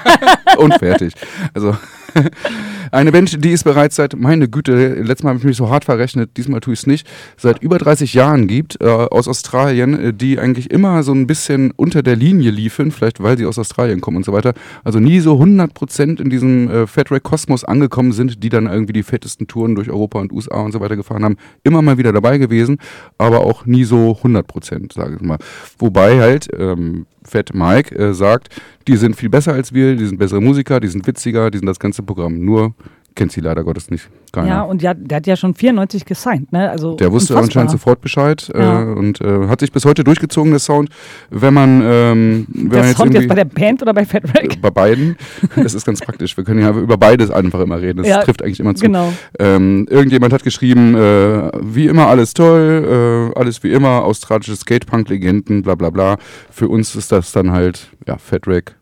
und 0.58 0.74
fertig. 0.78 1.14
Also 1.54 1.74
eine 2.92 3.12
Band, 3.12 3.44
die 3.44 3.52
es 3.52 3.64
bereits 3.64 3.96
seit, 3.96 4.16
meine 4.16 4.48
Güte, 4.48 4.94
letztes 4.94 5.22
Mal 5.22 5.30
habe 5.30 5.38
ich 5.38 5.44
mich 5.44 5.56
so 5.56 5.70
hart 5.70 5.84
verrechnet, 5.84 6.36
diesmal 6.36 6.60
tue 6.60 6.74
ich 6.74 6.80
es 6.80 6.86
nicht, 6.86 7.06
seit 7.36 7.62
über 7.62 7.78
30 7.78 8.14
Jahren 8.14 8.46
gibt, 8.46 8.80
äh, 8.80 8.86
aus 8.86 9.28
Australien, 9.28 9.98
äh, 9.98 10.12
die 10.12 10.38
eigentlich 10.38 10.70
immer 10.70 11.02
so 11.02 11.12
ein 11.12 11.26
bisschen 11.26 11.72
unter 11.72 12.02
der 12.02 12.16
Linie 12.16 12.50
liefen, 12.50 12.90
vielleicht 12.90 13.22
weil 13.22 13.38
sie 13.38 13.46
aus 13.46 13.58
Australien 13.58 14.00
kommen 14.00 14.18
und 14.18 14.24
so 14.24 14.32
weiter, 14.32 14.54
also 14.84 15.00
nie 15.00 15.20
so 15.20 15.34
100% 15.40 16.20
in 16.20 16.30
diesem 16.30 16.70
äh, 16.70 16.86
Fat 16.86 17.10
Wreck 17.10 17.22
Kosmos 17.22 17.64
angekommen 17.64 18.12
sind, 18.12 18.42
die 18.42 18.48
dann 18.48 18.66
irgendwie 18.66 18.92
die 18.92 19.02
fettesten 19.02 19.37
Touren 19.46 19.74
durch 19.74 19.90
Europa 19.90 20.18
und 20.18 20.32
USA 20.32 20.60
und 20.60 20.72
so 20.72 20.80
weiter 20.80 20.96
gefahren 20.96 21.24
haben, 21.24 21.36
immer 21.62 21.82
mal 21.82 21.98
wieder 21.98 22.12
dabei 22.12 22.38
gewesen, 22.38 22.78
aber 23.18 23.40
auch 23.40 23.66
nie 23.66 23.84
so 23.84 24.18
100%, 24.22 24.92
sage 24.92 25.16
ich 25.16 25.22
mal. 25.22 25.38
Wobei 25.78 26.20
halt 26.20 26.48
ähm, 26.58 27.06
Fat 27.22 27.54
Mike 27.54 27.94
äh, 27.94 28.14
sagt, 28.14 28.48
die 28.86 28.96
sind 28.96 29.16
viel 29.16 29.28
besser 29.28 29.52
als 29.52 29.72
wir, 29.72 29.96
die 29.96 30.06
sind 30.06 30.18
bessere 30.18 30.40
Musiker, 30.40 30.80
die 30.80 30.88
sind 30.88 31.06
witziger, 31.06 31.50
die 31.50 31.58
sind 31.58 31.66
das 31.66 31.78
ganze 31.78 32.02
Programm. 32.02 32.44
Nur 32.44 32.74
kennt 33.18 33.32
sie 33.32 33.40
leider 33.42 33.64
Gottes 33.64 33.90
nicht. 33.90 34.08
Keiner. 34.32 34.48
Ja, 34.48 34.62
und 34.62 34.80
ja, 34.80 34.94
der 34.94 35.16
hat 35.16 35.26
ja 35.26 35.36
schon 35.36 35.54
94 35.54 36.04
gesigned, 36.06 36.52
ne? 36.52 36.70
Also 36.70 36.94
der 36.96 37.10
wusste 37.12 37.34
unfassbar. 37.34 37.42
anscheinend 37.44 37.70
sofort 37.72 38.00
Bescheid 38.00 38.50
Ja. 38.54 38.82
äh, 38.82 38.84
und 38.94 39.20
äh, 39.20 39.48
hat 39.48 39.60
sich 39.60 39.72
bis 39.72 39.84
heute 39.84 40.04
durchgezogen, 40.04 40.52
der 40.52 40.60
Sound. 40.60 40.88
Wenn 41.28 41.52
man, 41.52 41.82
ähm, 41.84 42.46
wenn 42.48 42.70
Der 42.70 42.78
man 42.80 42.88
jetzt 42.88 42.96
Sound 42.98 43.14
jetzt 43.14 43.28
bei 43.28 43.34
der 43.34 43.44
Band 43.44 43.82
oder 43.82 43.92
bei 43.92 44.04
Fat 44.06 44.22
Wreck? 44.32 44.54
äh, 44.54 44.56
bei 44.60 44.70
beiden, 44.70 45.16
das 45.56 45.74
ist 45.74 45.84
ganz 45.84 46.00
praktisch. 46.00 46.36
Wir 46.36 46.44
können 46.44 46.60
ja 46.60 46.70
über 46.70 46.96
beides 46.96 47.30
einfach 47.30 47.60
immer 47.60 47.80
reden. 47.80 47.98
Das 47.98 48.06
Ja, 48.08 48.22
trifft 48.22 48.42
eigentlich 48.42 48.60
immer 48.60 48.74
zu. 48.74 48.84
Genau. 48.84 49.12
Ähm, 49.38 49.86
irgendjemand 49.90 50.32
hat 50.32 50.44
geschrieben, 50.44 50.94
äh, 50.94 51.50
wie 51.60 51.86
immer 51.86 52.06
alles 52.06 52.34
toll, 52.34 53.32
äh, 53.34 53.38
alles 53.38 53.62
wie 53.64 53.72
immer, 53.72 54.04
australische 54.04 54.54
Skatepunk-Legenden, 54.56 55.62
bla 55.62 55.74
bla 55.74 55.90
bla. 55.90 56.16
Für 56.50 56.68
uns 56.68 56.94
ist 56.94 57.12
das 57.12 57.32
dann 57.32 57.50
halt, 57.50 57.88
ja, 58.06 58.16
Fat 58.18 58.46
Wreck 58.46 58.74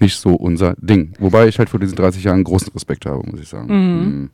nicht 0.00 0.16
so 0.16 0.34
unser 0.34 0.74
Ding. 0.78 1.12
Wobei 1.18 1.48
ich 1.48 1.58
halt 1.58 1.70
vor 1.70 1.80
diesen 1.80 1.96
30 1.96 2.24
Jahren 2.24 2.44
großen 2.44 2.72
Respekt 2.72 3.06
habe, 3.06 3.22
muss 3.30 3.40
ich 3.40 3.48
sagen. 3.48 3.66
Mhm. 3.68 4.30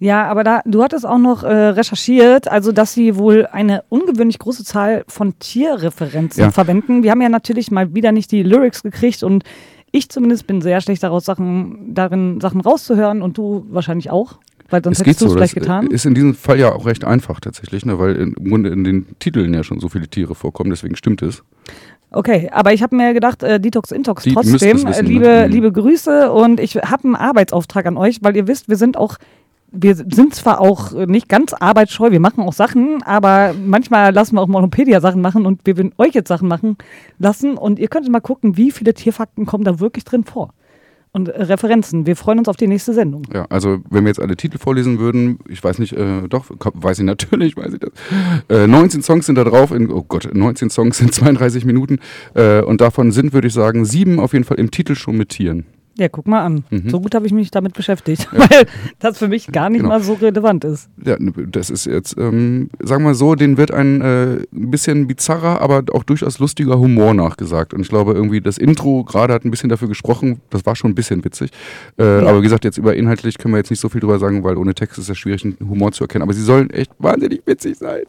Ja, 0.00 0.26
aber 0.26 0.44
da, 0.44 0.60
du 0.66 0.82
hattest 0.82 1.06
auch 1.06 1.18
noch 1.18 1.44
äh, 1.44 1.46
recherchiert, 1.48 2.48
also 2.48 2.72
dass 2.72 2.92
sie 2.92 3.16
wohl 3.16 3.46
eine 3.46 3.84
ungewöhnlich 3.88 4.38
große 4.38 4.64
Zahl 4.64 5.04
von 5.08 5.38
Tierreferenzen 5.38 6.42
Ja. 6.42 6.50
verwenden. 6.50 7.02
Wir 7.02 7.10
haben 7.12 7.22
ja 7.22 7.28
natürlich 7.28 7.70
mal 7.70 7.94
wieder 7.94 8.12
nicht 8.12 8.30
die 8.32 8.42
Lyrics 8.42 8.82
gekriegt 8.82 9.22
und 9.22 9.44
ich 9.92 10.08
zumindest 10.10 10.46
bin 10.48 10.60
sehr 10.60 10.80
schlecht 10.80 11.02
daraus, 11.04 11.24
Sachen, 11.24 11.94
darin 11.94 12.40
Sachen 12.40 12.60
rauszuhören 12.60 13.22
und 13.22 13.38
du 13.38 13.64
wahrscheinlich 13.70 14.10
auch, 14.10 14.38
weil 14.68 14.82
sonst 14.82 14.98
Es 14.98 15.04
geht 15.04 15.10
hättest 15.12 15.20
du 15.22 15.26
es 15.26 15.30
so. 15.30 15.36
vielleicht 15.38 15.56
Das 15.56 15.62
getan. 15.62 15.86
ist 15.86 16.04
in 16.04 16.14
diesem 16.14 16.34
Fall 16.34 16.58
ja 16.58 16.72
auch 16.72 16.84
recht 16.86 17.04
einfach 17.04 17.38
tatsächlich, 17.38 17.86
ne? 17.86 17.98
weil 17.98 18.16
im 18.16 18.34
Grunde 18.34 18.70
in 18.70 18.82
den 18.82 19.06
Titeln 19.20 19.54
ja 19.54 19.62
schon 19.62 19.78
so 19.78 19.88
viele 19.88 20.08
Tiere 20.08 20.34
vorkommen, 20.34 20.70
deswegen 20.70 20.96
stimmt 20.96 21.22
es. 21.22 21.44
Okay, 22.14 22.48
aber 22.52 22.72
ich 22.72 22.82
habe 22.82 22.94
mir 22.94 23.12
gedacht, 23.12 23.42
äh, 23.42 23.58
Detox 23.58 23.90
Intox 23.90 24.22
Die 24.22 24.32
trotzdem. 24.34 24.84
wissen, 24.84 24.92
äh, 24.92 25.00
liebe, 25.02 25.26
ne? 25.26 25.44
Mhm. 25.46 25.52
liebe 25.52 25.72
Grüße 25.72 26.30
und 26.30 26.60
ich 26.60 26.76
habe 26.76 27.04
einen 27.04 27.16
Arbeitsauftrag 27.16 27.86
an 27.86 27.96
euch, 27.96 28.18
weil 28.22 28.36
ihr 28.36 28.46
wisst, 28.46 28.68
wir 28.68 28.76
sind 28.76 28.96
auch, 28.96 29.16
wir 29.72 29.96
sind 29.96 30.34
zwar 30.34 30.60
auch 30.60 30.92
nicht 30.92 31.28
ganz 31.28 31.52
arbeitsscheu, 31.52 32.12
wir 32.12 32.20
machen 32.20 32.44
auch 32.44 32.52
Sachen, 32.52 33.02
aber 33.02 33.52
manchmal 33.66 34.14
lassen 34.14 34.36
wir 34.36 34.42
auch 34.42 34.46
Monopedia 34.46 35.00
Sachen 35.00 35.20
machen 35.22 35.44
und 35.44 35.62
wir 35.64 35.76
würden 35.76 35.92
euch 35.98 36.14
jetzt 36.14 36.28
Sachen 36.28 36.46
machen 36.46 36.76
lassen 37.18 37.56
und 37.56 37.80
ihr 37.80 37.88
könnt 37.88 38.08
mal 38.08 38.20
gucken, 38.20 38.56
wie 38.56 38.70
viele 38.70 38.94
Tierfakten 38.94 39.44
kommen 39.44 39.64
da 39.64 39.80
wirklich 39.80 40.04
drin 40.04 40.22
vor. 40.22 40.50
Und 41.14 41.28
Referenzen. 41.28 42.06
Wir 42.06 42.16
freuen 42.16 42.40
uns 42.40 42.48
auf 42.48 42.56
die 42.56 42.66
nächste 42.66 42.92
Sendung. 42.92 43.22
Ja, 43.32 43.46
also 43.48 43.78
wenn 43.88 44.02
wir 44.02 44.08
jetzt 44.08 44.20
alle 44.20 44.36
Titel 44.36 44.58
vorlesen 44.58 44.98
würden, 44.98 45.38
ich 45.48 45.62
weiß 45.62 45.78
nicht, 45.78 45.92
äh, 45.92 46.26
doch, 46.28 46.46
weiß 46.50 46.98
ich 46.98 47.04
natürlich, 47.04 47.56
weiß 47.56 47.74
ich 47.74 47.78
das. 47.78 47.92
Äh, 48.48 48.66
19 48.66 49.00
Songs 49.00 49.26
sind 49.26 49.36
da 49.36 49.44
drauf, 49.44 49.70
in, 49.70 49.92
oh 49.92 50.02
Gott, 50.02 50.28
19 50.34 50.70
Songs 50.70 50.98
sind 50.98 51.14
32 51.14 51.64
Minuten 51.66 52.00
äh, 52.34 52.62
und 52.62 52.80
davon 52.80 53.12
sind, 53.12 53.32
würde 53.32 53.46
ich 53.46 53.54
sagen, 53.54 53.84
sieben 53.84 54.18
auf 54.18 54.32
jeden 54.32 54.44
Fall 54.44 54.58
im 54.58 54.72
Titel 54.72 54.96
schon 54.96 55.16
mit 55.16 55.28
Tieren. 55.28 55.66
Ja, 55.96 56.08
guck 56.08 56.26
mal 56.26 56.42
an. 56.42 56.64
Mhm. 56.70 56.90
So 56.90 57.00
gut 57.00 57.14
habe 57.14 57.24
ich 57.26 57.32
mich 57.32 57.52
damit 57.52 57.74
beschäftigt, 57.74 58.26
weil 58.32 58.66
das 58.98 59.18
für 59.18 59.28
mich 59.28 59.46
gar 59.52 59.70
nicht 59.70 59.82
Genau. 59.82 59.90
mal 59.94 60.02
so 60.02 60.14
relevant 60.14 60.64
ist. 60.64 60.88
Ja, 61.04 61.16
ne, 61.20 61.32
das 61.48 61.70
ist 61.70 61.86
jetzt, 61.86 62.16
ähm, 62.18 62.68
sagen 62.82 63.04
wir 63.04 63.10
mal 63.10 63.14
so, 63.14 63.36
den 63.36 63.56
wird 63.58 63.70
ein 63.70 64.00
äh, 64.00 64.38
bisschen 64.50 65.06
bizarrer, 65.06 65.60
aber 65.60 65.84
auch 65.92 66.02
durchaus 66.02 66.40
lustiger 66.40 66.78
Humor 66.80 67.14
nachgesagt. 67.14 67.74
Und 67.74 67.82
ich 67.82 67.88
glaube, 67.88 68.12
irgendwie 68.12 68.40
das 68.40 68.58
Intro 68.58 69.04
gerade 69.04 69.32
hat 69.32 69.44
ein 69.44 69.52
bisschen 69.52 69.68
dafür 69.68 69.86
gesprochen, 69.86 70.40
das 70.50 70.66
war 70.66 70.74
schon 70.74 70.90
ein 70.90 70.94
bisschen 70.96 71.24
witzig. 71.24 71.50
Äh, 71.96 72.22
Ja. 72.22 72.26
Aber 72.28 72.38
wie 72.40 72.44
gesagt, 72.44 72.64
jetzt 72.64 72.76
über 72.78 72.96
inhaltlich 72.96 73.38
können 73.38 73.54
wir 73.54 73.58
jetzt 73.58 73.70
nicht 73.70 73.80
so 73.80 73.88
viel 73.88 74.00
drüber 74.00 74.18
sagen, 74.18 74.42
weil 74.42 74.56
ohne 74.56 74.74
Text 74.74 74.98
ist 74.98 75.08
es 75.08 75.16
schwierig, 75.16 75.44
einen 75.44 75.56
Humor 75.68 75.92
zu 75.92 76.02
erkennen. 76.04 76.22
Aber 76.22 76.32
sie 76.32 76.42
sollen 76.42 76.70
echt 76.70 76.90
wahnsinnig 76.98 77.42
witzig 77.46 77.76
sein. 77.78 78.02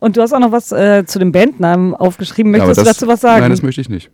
Und 0.00 0.16
du 0.16 0.20
hast 0.20 0.32
auch 0.34 0.40
noch 0.40 0.52
was 0.52 0.72
äh, 0.72 1.04
zu 1.06 1.18
dem 1.18 1.32
Bandnamen 1.32 1.94
aufgeschrieben. 1.94 2.52
Ja, 2.52 2.58
Möchtest 2.58 2.80
du 2.80 2.84
das- 2.84 2.96
dazu 2.98 3.06
was 3.10 3.20
sagen? 3.22 3.40
Nein, 3.40 3.50
das 3.50 3.62
möchte 3.62 3.80
ich 3.80 3.88
nicht. 3.88 4.10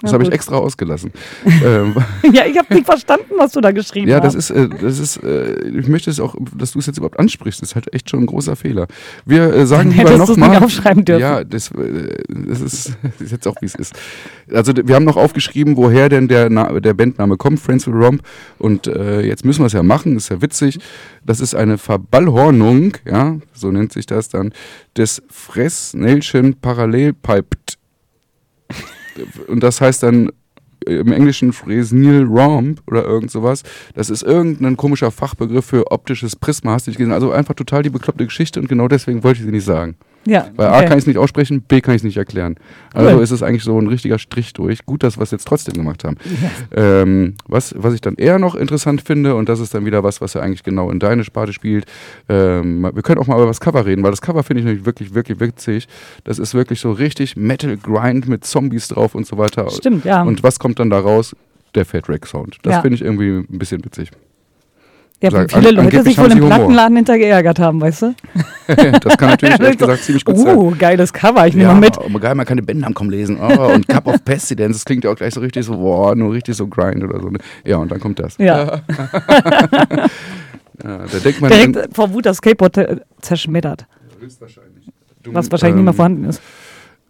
Das 0.00 0.12
habe 0.12 0.22
ich 0.22 0.30
extra 0.30 0.56
ausgelassen. 0.56 1.10
ähm, 1.64 1.96
ja, 2.32 2.46
ich 2.46 2.56
habe 2.56 2.72
nicht 2.72 2.86
verstanden, 2.86 3.32
was 3.36 3.50
du 3.52 3.60
da 3.60 3.72
geschrieben 3.72 4.08
ja, 4.08 4.22
hast. 4.22 4.34
das 4.36 4.50
ist, 4.50 4.50
äh, 4.50 4.68
das 4.68 4.98
ist, 5.00 5.16
äh, 5.24 5.68
ich 5.68 5.88
möchte 5.88 6.10
es 6.10 6.20
auch, 6.20 6.36
dass 6.56 6.72
du 6.72 6.78
es 6.78 6.86
jetzt 6.86 6.98
überhaupt 6.98 7.18
ansprichst, 7.18 7.62
ist 7.62 7.74
halt 7.74 7.92
echt 7.92 8.08
schon 8.08 8.20
ein 8.20 8.26
großer 8.26 8.54
Fehler. 8.54 8.86
Wir 9.24 9.52
äh, 9.52 9.66
sagen 9.66 9.90
lieber 9.96 10.10
du 10.10 10.22
es 10.22 10.28
nochmal. 10.28 10.50
nicht 10.50 10.62
aufschreiben 10.62 11.04
dürfen. 11.04 11.20
Ja, 11.20 11.42
das, 11.42 11.72
äh, 11.72 12.16
das 12.28 12.60
ist, 12.60 12.92
das 13.02 13.20
ist 13.20 13.32
jetzt 13.32 13.48
auch 13.48 13.56
wie 13.60 13.66
es 13.66 13.74
ist. 13.74 13.94
Also 14.52 14.72
wir 14.76 14.94
haben 14.94 15.04
noch 15.04 15.16
aufgeschrieben, 15.16 15.76
woher 15.76 16.08
denn 16.08 16.28
der, 16.28 16.48
Na 16.48 16.78
der 16.78 16.94
Bandname 16.94 17.36
kommt, 17.36 17.58
Friends 17.58 17.86
with 17.88 17.94
Romp. 17.94 18.22
Und 18.58 18.86
äh, 18.86 19.22
jetzt 19.22 19.44
müssen 19.44 19.62
wir 19.62 19.66
es 19.66 19.72
ja 19.72 19.82
machen, 19.82 20.16
ist 20.16 20.28
ja 20.28 20.40
witzig. 20.40 20.78
Das 21.24 21.40
ist 21.40 21.56
eine 21.56 21.76
Verballhornung, 21.76 22.96
ja, 23.04 23.36
so 23.52 23.70
nennt 23.72 23.92
sich 23.92 24.06
das 24.06 24.28
dann, 24.28 24.52
des 24.96 25.22
Fresnelchen 25.28 26.54
Parallelpiped. 26.54 27.78
Und 29.46 29.62
das 29.62 29.80
heißt 29.80 30.02
dann 30.02 30.30
im 30.86 31.12
Englischen 31.12 31.52
Fresnel 31.52 32.24
Romp 32.24 32.80
oder 32.86 33.04
irgend 33.04 33.30
sowas. 33.30 33.62
Das 33.94 34.10
ist 34.10 34.22
irgendein 34.22 34.76
komischer 34.76 35.10
Fachbegriff 35.10 35.66
für 35.66 35.90
optisches 35.90 36.36
Prisma, 36.36 36.72
hast 36.72 36.86
du 36.86 36.90
nicht 36.90 36.98
gesehen. 36.98 37.12
Also 37.12 37.32
einfach 37.32 37.54
total 37.54 37.82
die 37.82 37.90
bekloppte 37.90 38.24
Geschichte 38.24 38.60
und 38.60 38.68
genau 38.68 38.88
deswegen 38.88 39.22
wollte 39.24 39.40
ich 39.40 39.46
sie 39.46 39.52
nicht 39.52 39.64
sagen. 39.64 39.96
Ja, 40.26 40.48
Weil 40.56 40.68
A 40.68 40.76
okay. 40.78 40.86
kann 40.88 40.98
ich 40.98 41.02
es 41.02 41.06
nicht 41.06 41.16
aussprechen, 41.18 41.62
B 41.62 41.80
kann 41.80 41.94
ich 41.94 42.00
es 42.00 42.04
nicht 42.04 42.16
erklären. 42.18 42.56
Also 42.92 43.16
Cool. 43.16 43.22
ist 43.22 43.30
es 43.30 43.42
eigentlich 43.42 43.62
so 43.64 43.78
ein 43.80 43.86
richtiger 43.86 44.18
Strich 44.18 44.52
durch. 44.52 44.84
Gut, 44.84 45.02
dass 45.02 45.16
wir 45.18 45.22
es 45.22 45.30
jetzt 45.30 45.46
trotzdem 45.46 45.74
gemacht 45.74 46.04
haben. 46.04 46.16
Ähm, 46.74 47.34
was, 47.46 47.74
was 47.78 47.94
ich 47.94 48.00
dann 48.00 48.14
eher 48.16 48.38
noch 48.38 48.54
interessant 48.54 49.00
finde, 49.02 49.34
und 49.36 49.48
das 49.48 49.60
ist 49.60 49.74
dann 49.74 49.84
wieder 49.86 50.02
was, 50.04 50.20
was 50.20 50.34
ja 50.34 50.40
eigentlich 50.40 50.62
genau 50.62 50.90
in 50.90 50.98
deine 50.98 51.24
Sparte 51.24 51.52
spielt, 51.52 51.86
ähm, 52.28 52.82
wir 52.92 53.02
können 53.02 53.20
auch 53.20 53.26
mal 53.26 53.36
über 53.36 53.46
das 53.46 53.60
Cover 53.60 53.86
reden, 53.86 54.02
weil 54.02 54.10
das 54.10 54.20
Cover 54.20 54.42
finde 54.42 54.60
ich 54.60 54.66
nämlich 54.66 54.84
wirklich, 54.86 55.14
wirklich 55.14 55.40
witzig. 55.40 55.88
Das 56.24 56.38
ist 56.38 56.54
wirklich 56.54 56.80
so 56.80 56.92
richtig 56.92 57.36
Metal 57.36 57.76
Grind 57.76 58.28
mit 58.28 58.44
Zombies 58.44 58.88
drauf 58.88 59.14
und 59.14 59.26
so 59.26 59.38
weiter. 59.38 59.70
Stimmt, 59.70 60.04
ja. 60.04 60.22
Und 60.22 60.42
was 60.42 60.58
kommt 60.58 60.78
dann 60.78 60.90
da 60.90 60.98
raus? 61.00 61.34
Der 61.74 61.84
Fat 61.84 62.08
Rack 62.08 62.26
Sound. 62.26 62.56
Das 62.62 62.74
Ja. 62.74 62.80
finde 62.80 62.96
ich 62.96 63.02
irgendwie 63.02 63.30
ein 63.50 63.58
bisschen 63.58 63.84
witzig. 63.84 64.10
Ja, 65.20 65.30
sag- 65.30 65.50
viele 65.50 65.68
an- 65.70 65.74
Leute 65.74 65.80
angeblich 65.80 66.14
sich 66.16 66.18
wohl 66.24 66.30
im. 66.32 66.46
Plattenladen 66.46 66.96
hinter 66.96 67.18
geärgert 67.18 67.58
haben, 67.58 67.80
weißt 67.80 68.02
du? 68.02 68.14
das 69.00 69.16
kann 69.16 69.30
natürlich 69.30 69.58
ehrlich 69.60 69.78
gesagt 69.78 70.02
ziemlich 70.04 70.24
gut 70.24 70.36
sein. 70.38 70.56
Oh, 70.56 70.72
geiles 70.78 71.12
Cover, 71.12 71.46
ich 71.46 71.54
nehme 71.54 71.68
Ja, 71.68 71.74
mal 71.74 71.80
mit. 71.80 71.98
aber 71.98 72.20
geil, 72.20 72.34
man 72.34 72.46
kann 72.46 72.56
den 72.56 72.66
Bandnamen 72.66 72.94
kommen 72.94 73.10
lesen. 73.10 73.38
Oh, 73.40 73.72
und 73.74 73.88
Cup 73.88 74.06
of 74.06 74.24
Pestilence, 74.24 74.76
das 74.78 74.84
klingt 74.84 75.04
ja 75.04 75.10
auch 75.10 75.16
gleich 75.16 75.34
so 75.34 75.40
richtig 75.40 75.64
so, 75.66 75.76
boah, 75.76 76.14
nur 76.14 76.32
richtig 76.32 76.54
so 76.56 76.66
Grind 76.68 77.02
oder 77.02 77.20
so. 77.20 77.30
Ja, 77.64 77.76
und 77.78 77.90
dann 77.90 77.98
kommt 78.00 78.18
das. 78.20 78.36
Ja, 78.38 78.80
Ja, 80.84 80.98
da 81.12 81.18
denkt 81.24 81.40
man 81.40 81.50
direkt 81.50 81.94
vor 81.94 82.12
Wut 82.12 82.26
das 82.26 82.36
Skateboard 82.38 82.76
äh, 82.78 82.96
zerschmettert, 83.20 83.86
höchstwahrscheinlich. 84.20 84.86
Du, 85.22 85.34
was 85.34 85.50
wahrscheinlich 85.50 85.76
nicht 85.76 85.84
mehr 85.84 85.92
ähm, 85.92 85.96
vorhanden 85.96 86.24
ist. 86.24 86.40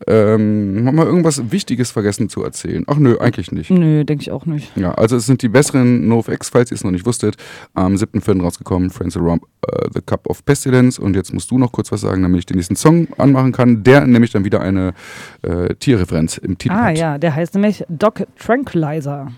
Ähm, 0.06 0.84
haben 0.86 0.96
wir 0.96 1.06
irgendwas 1.06 1.50
Wichtiges 1.50 1.90
vergessen 1.90 2.28
zu 2.28 2.44
erzählen? 2.44 2.84
Ach 2.86 2.96
nö, 2.96 3.18
eigentlich 3.18 3.50
nicht. 3.50 3.70
Nö, 3.70 4.04
denke 4.04 4.22
ich 4.22 4.30
auch 4.30 4.46
nicht. 4.46 4.74
Ja, 4.76 4.92
also 4.92 5.16
es 5.16 5.26
sind 5.26 5.42
die 5.42 5.48
besseren 5.48 6.06
NoFX, 6.08 6.50
falls 6.50 6.70
ihr 6.70 6.76
es 6.76 6.84
noch 6.84 6.92
nicht 6.92 7.04
wusstet, 7.04 7.36
am 7.74 7.94
7.4. 7.94 8.40
rausgekommen, 8.40 8.90
Friends 8.90 9.16
Around 9.16 9.42
uh, 9.42 9.88
The 9.92 10.00
Cup 10.00 10.28
of 10.30 10.44
Pestilence. 10.44 10.98
Und 11.00 11.16
jetzt 11.16 11.34
musst 11.34 11.50
du 11.50 11.58
noch 11.58 11.72
kurz 11.72 11.90
was 11.90 12.02
sagen, 12.02 12.22
damit 12.22 12.38
ich 12.38 12.46
den 12.46 12.56
nächsten 12.56 12.76
Song 12.76 13.08
anmachen 13.18 13.50
kann, 13.52 13.82
der 13.82 14.06
nämlich 14.06 14.30
dann 14.30 14.44
wieder 14.44 14.60
eine 14.60 14.94
äh, 15.42 15.74
Tierreferenz 15.74 16.38
im 16.38 16.56
Titel 16.58 16.74
Ah 16.74 16.84
hat. 16.86 16.98
ja, 16.98 17.18
der 17.18 17.34
heißt 17.34 17.54
nämlich 17.54 17.84
Doc 17.88 18.24
Tranquilizer. 18.38 19.32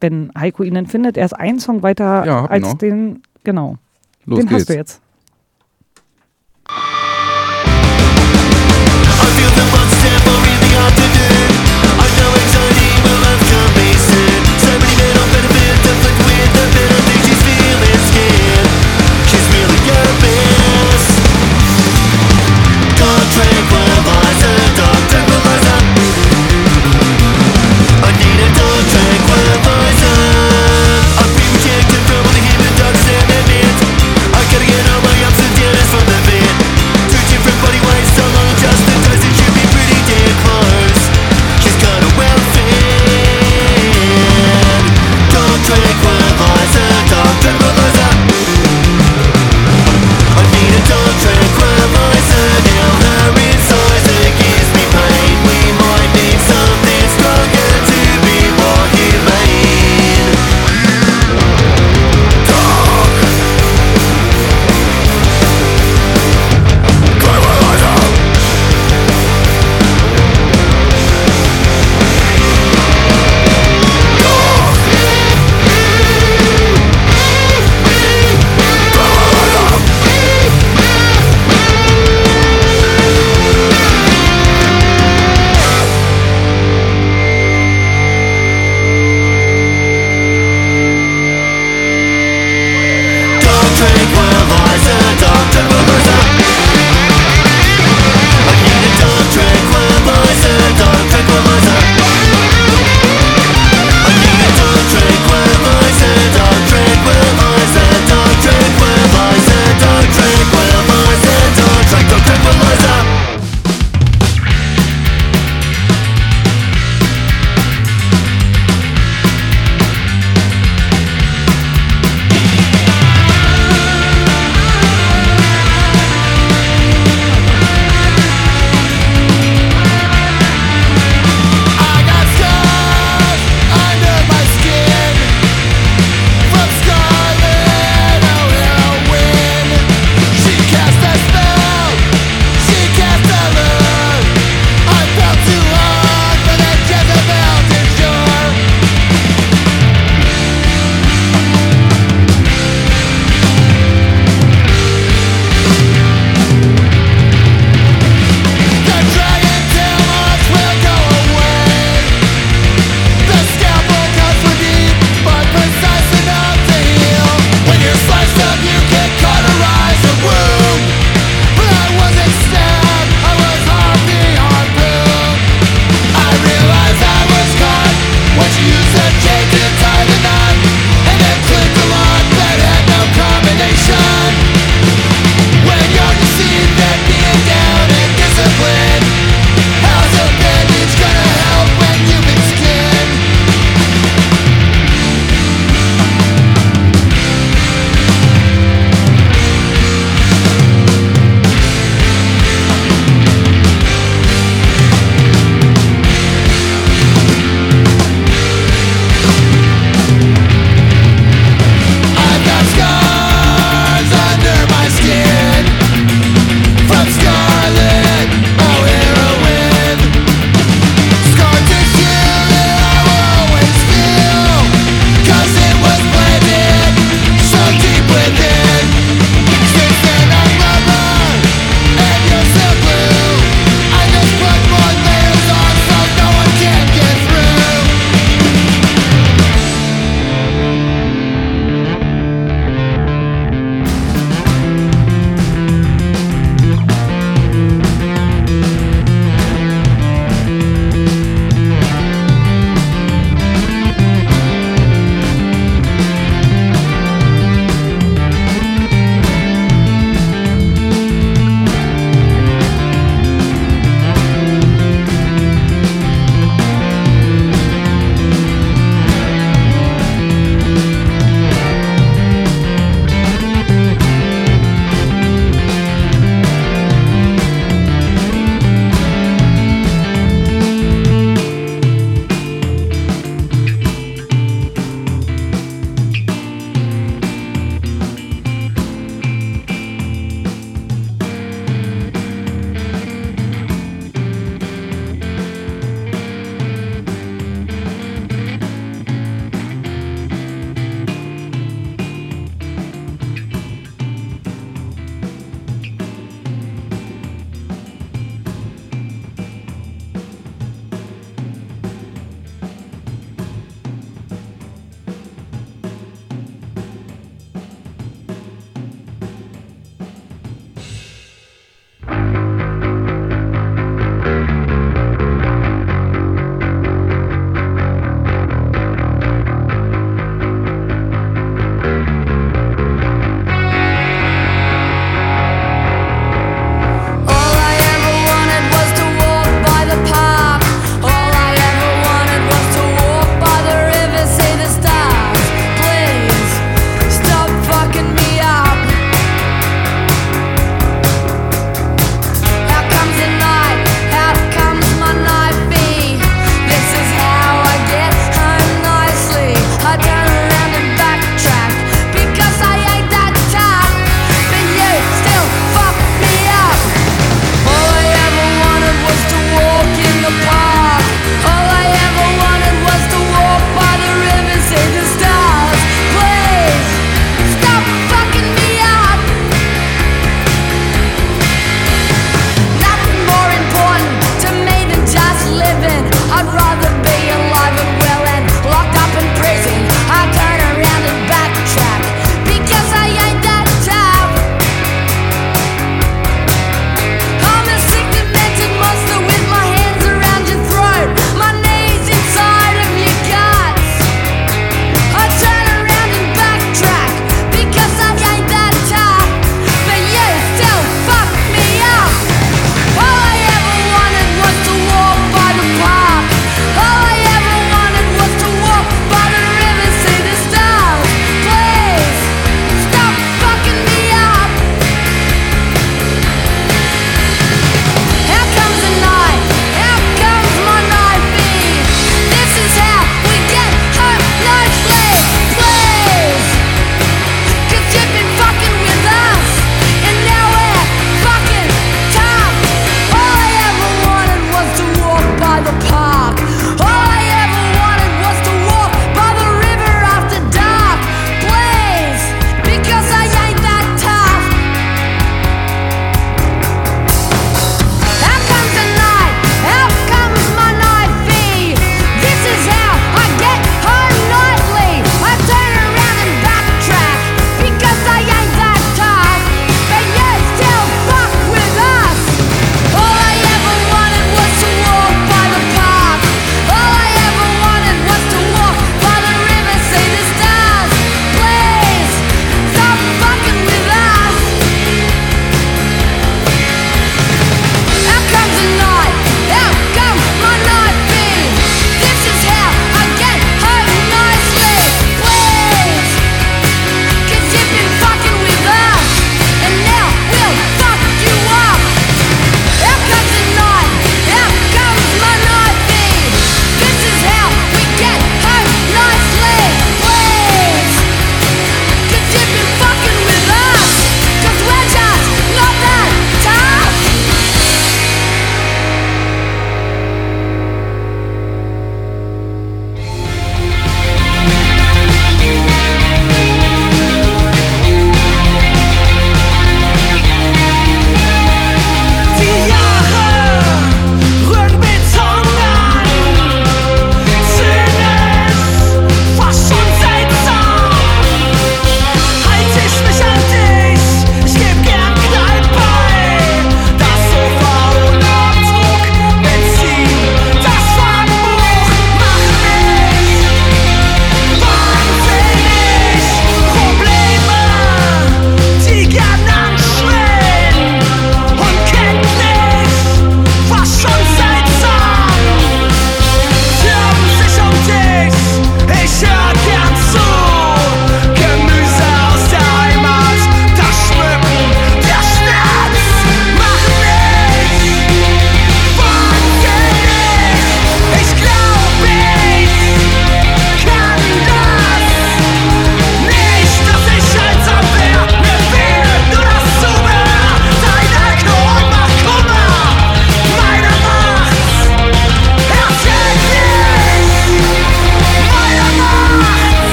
Wenn 0.00 0.30
Heiko 0.38 0.62
ihn 0.64 0.74
dann 0.74 0.86
findet, 0.86 1.16
er 1.16 1.24
ist 1.24 1.32
ein 1.32 1.58
Song 1.60 1.82
weiter 1.82 2.26
Ja, 2.26 2.44
als 2.46 2.64
auch. 2.64 2.74
den, 2.74 3.22
genau. 3.44 3.78
Los 4.26 4.40
den 4.40 4.48
geht's. 4.48 4.60
hast 4.62 4.68
du 4.70 4.74
jetzt. 4.74 5.00
same 23.36 23.65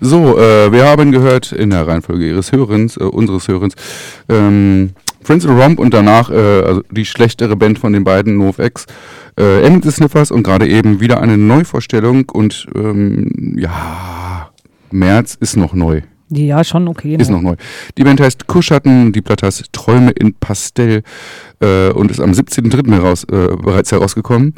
So, 0.00 0.38
äh, 0.38 0.72
wir 0.72 0.86
haben 0.86 1.12
gehört 1.12 1.52
in 1.52 1.70
der 1.70 1.86
Reihenfolge 1.86 2.26
ihres 2.26 2.52
Hörens, 2.52 2.96
äh, 2.96 3.04
unseres 3.04 3.48
Hörens, 3.48 3.74
ähm, 4.28 4.90
Prince 5.24 5.48
and 5.48 5.60
Romp 5.60 5.78
und 5.78 5.92
danach 5.92 6.30
äh, 6.30 6.62
also 6.62 6.82
die 6.90 7.04
schlechtere 7.04 7.56
Band 7.56 7.78
von 7.78 7.92
den 7.92 8.04
beiden, 8.04 8.36
NoFX, 8.36 8.86
äh, 9.38 9.62
Emmett 9.62 9.84
Sniffers 9.90 10.30
und 10.30 10.42
gerade 10.42 10.68
eben 10.68 11.00
wieder 11.00 11.20
eine 11.20 11.36
Neuvorstellung 11.36 12.28
und 12.28 12.66
ähm, 12.74 13.56
ja, 13.58 14.50
März 14.90 15.36
ist 15.40 15.56
noch 15.56 15.74
neu. 15.74 16.02
Ja, 16.28 16.64
schon 16.64 16.88
okay. 16.88 17.16
Ist 17.16 17.28
ne? 17.28 17.36
noch 17.36 17.42
neu. 17.42 17.56
Die 17.96 18.04
Band 18.04 18.20
heißt 18.20 18.46
Kuschatten, 18.46 19.12
die 19.12 19.20
Platte 19.22 19.46
heißt 19.46 19.72
Träume 19.72 20.10
in 20.10 20.34
Pastell 20.34 21.02
äh, 21.60 21.90
und 21.90 22.10
ist 22.10 22.20
am 22.20 22.32
17.03. 22.32 22.92
Heraus, 22.92 23.24
äh, 23.24 23.56
bereits 23.56 23.92
herausgekommen. 23.92 24.52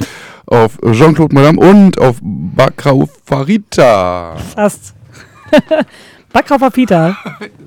Auf 0.47 0.79
Jean-Claude 0.81 1.33
Madame 1.33 1.59
und 1.59 1.99
auf 1.99 2.17
Bakrau 2.21 3.07
Farita. 3.23 4.35
Fast. 4.55 4.95
Backraufer 6.33 6.69
Pita. 6.69 7.17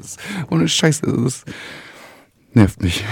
Ohne 0.50 0.68
Scheiße, 0.68 1.02
das 1.24 1.44
nervt 2.54 2.82
mich. 2.82 3.04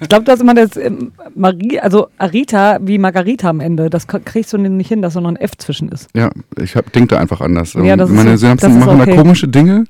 Ich 0.00 0.08
glaube, 0.08 0.24
dass 0.24 0.40
immer 0.40 0.54
das 0.54 0.76
ähm, 0.76 1.12
Marie, 1.34 1.78
also 1.80 2.08
Arita 2.18 2.78
wie 2.80 2.98
Margarita 2.98 3.50
am 3.50 3.60
Ende. 3.60 3.90
Das 3.90 4.06
kriegst 4.06 4.52
du 4.52 4.58
nicht 4.58 4.88
hin, 4.88 5.02
dass 5.02 5.14
da 5.14 5.20
noch 5.20 5.28
ein 5.28 5.36
F 5.36 5.56
zwischen 5.58 5.88
ist. 5.88 6.08
Ja, 6.14 6.30
ich 6.56 6.76
hab, 6.76 6.92
denk 6.92 7.10
da 7.10 7.18
einfach 7.18 7.40
anders. 7.40 7.74
Ja, 7.74 7.96
das 7.96 8.10
ist 8.10 8.16
Meine 8.16 8.38
Synapsen 8.38 8.78
machen 8.78 9.00
okay. 9.00 9.10
da 9.10 9.16
komische 9.16 9.48
Dinge. 9.48 9.84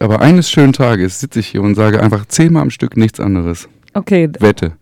Aber 0.00 0.20
eines 0.20 0.50
schönen 0.50 0.72
Tages 0.72 1.20
sitze 1.20 1.40
ich 1.40 1.48
hier 1.48 1.62
und 1.62 1.74
sage 1.74 2.02
einfach 2.02 2.26
zehnmal 2.26 2.62
am 2.62 2.70
Stück 2.70 2.96
nichts 2.96 3.20
anderes. 3.20 3.68
Okay, 3.94 4.28
Wette. 4.40 4.72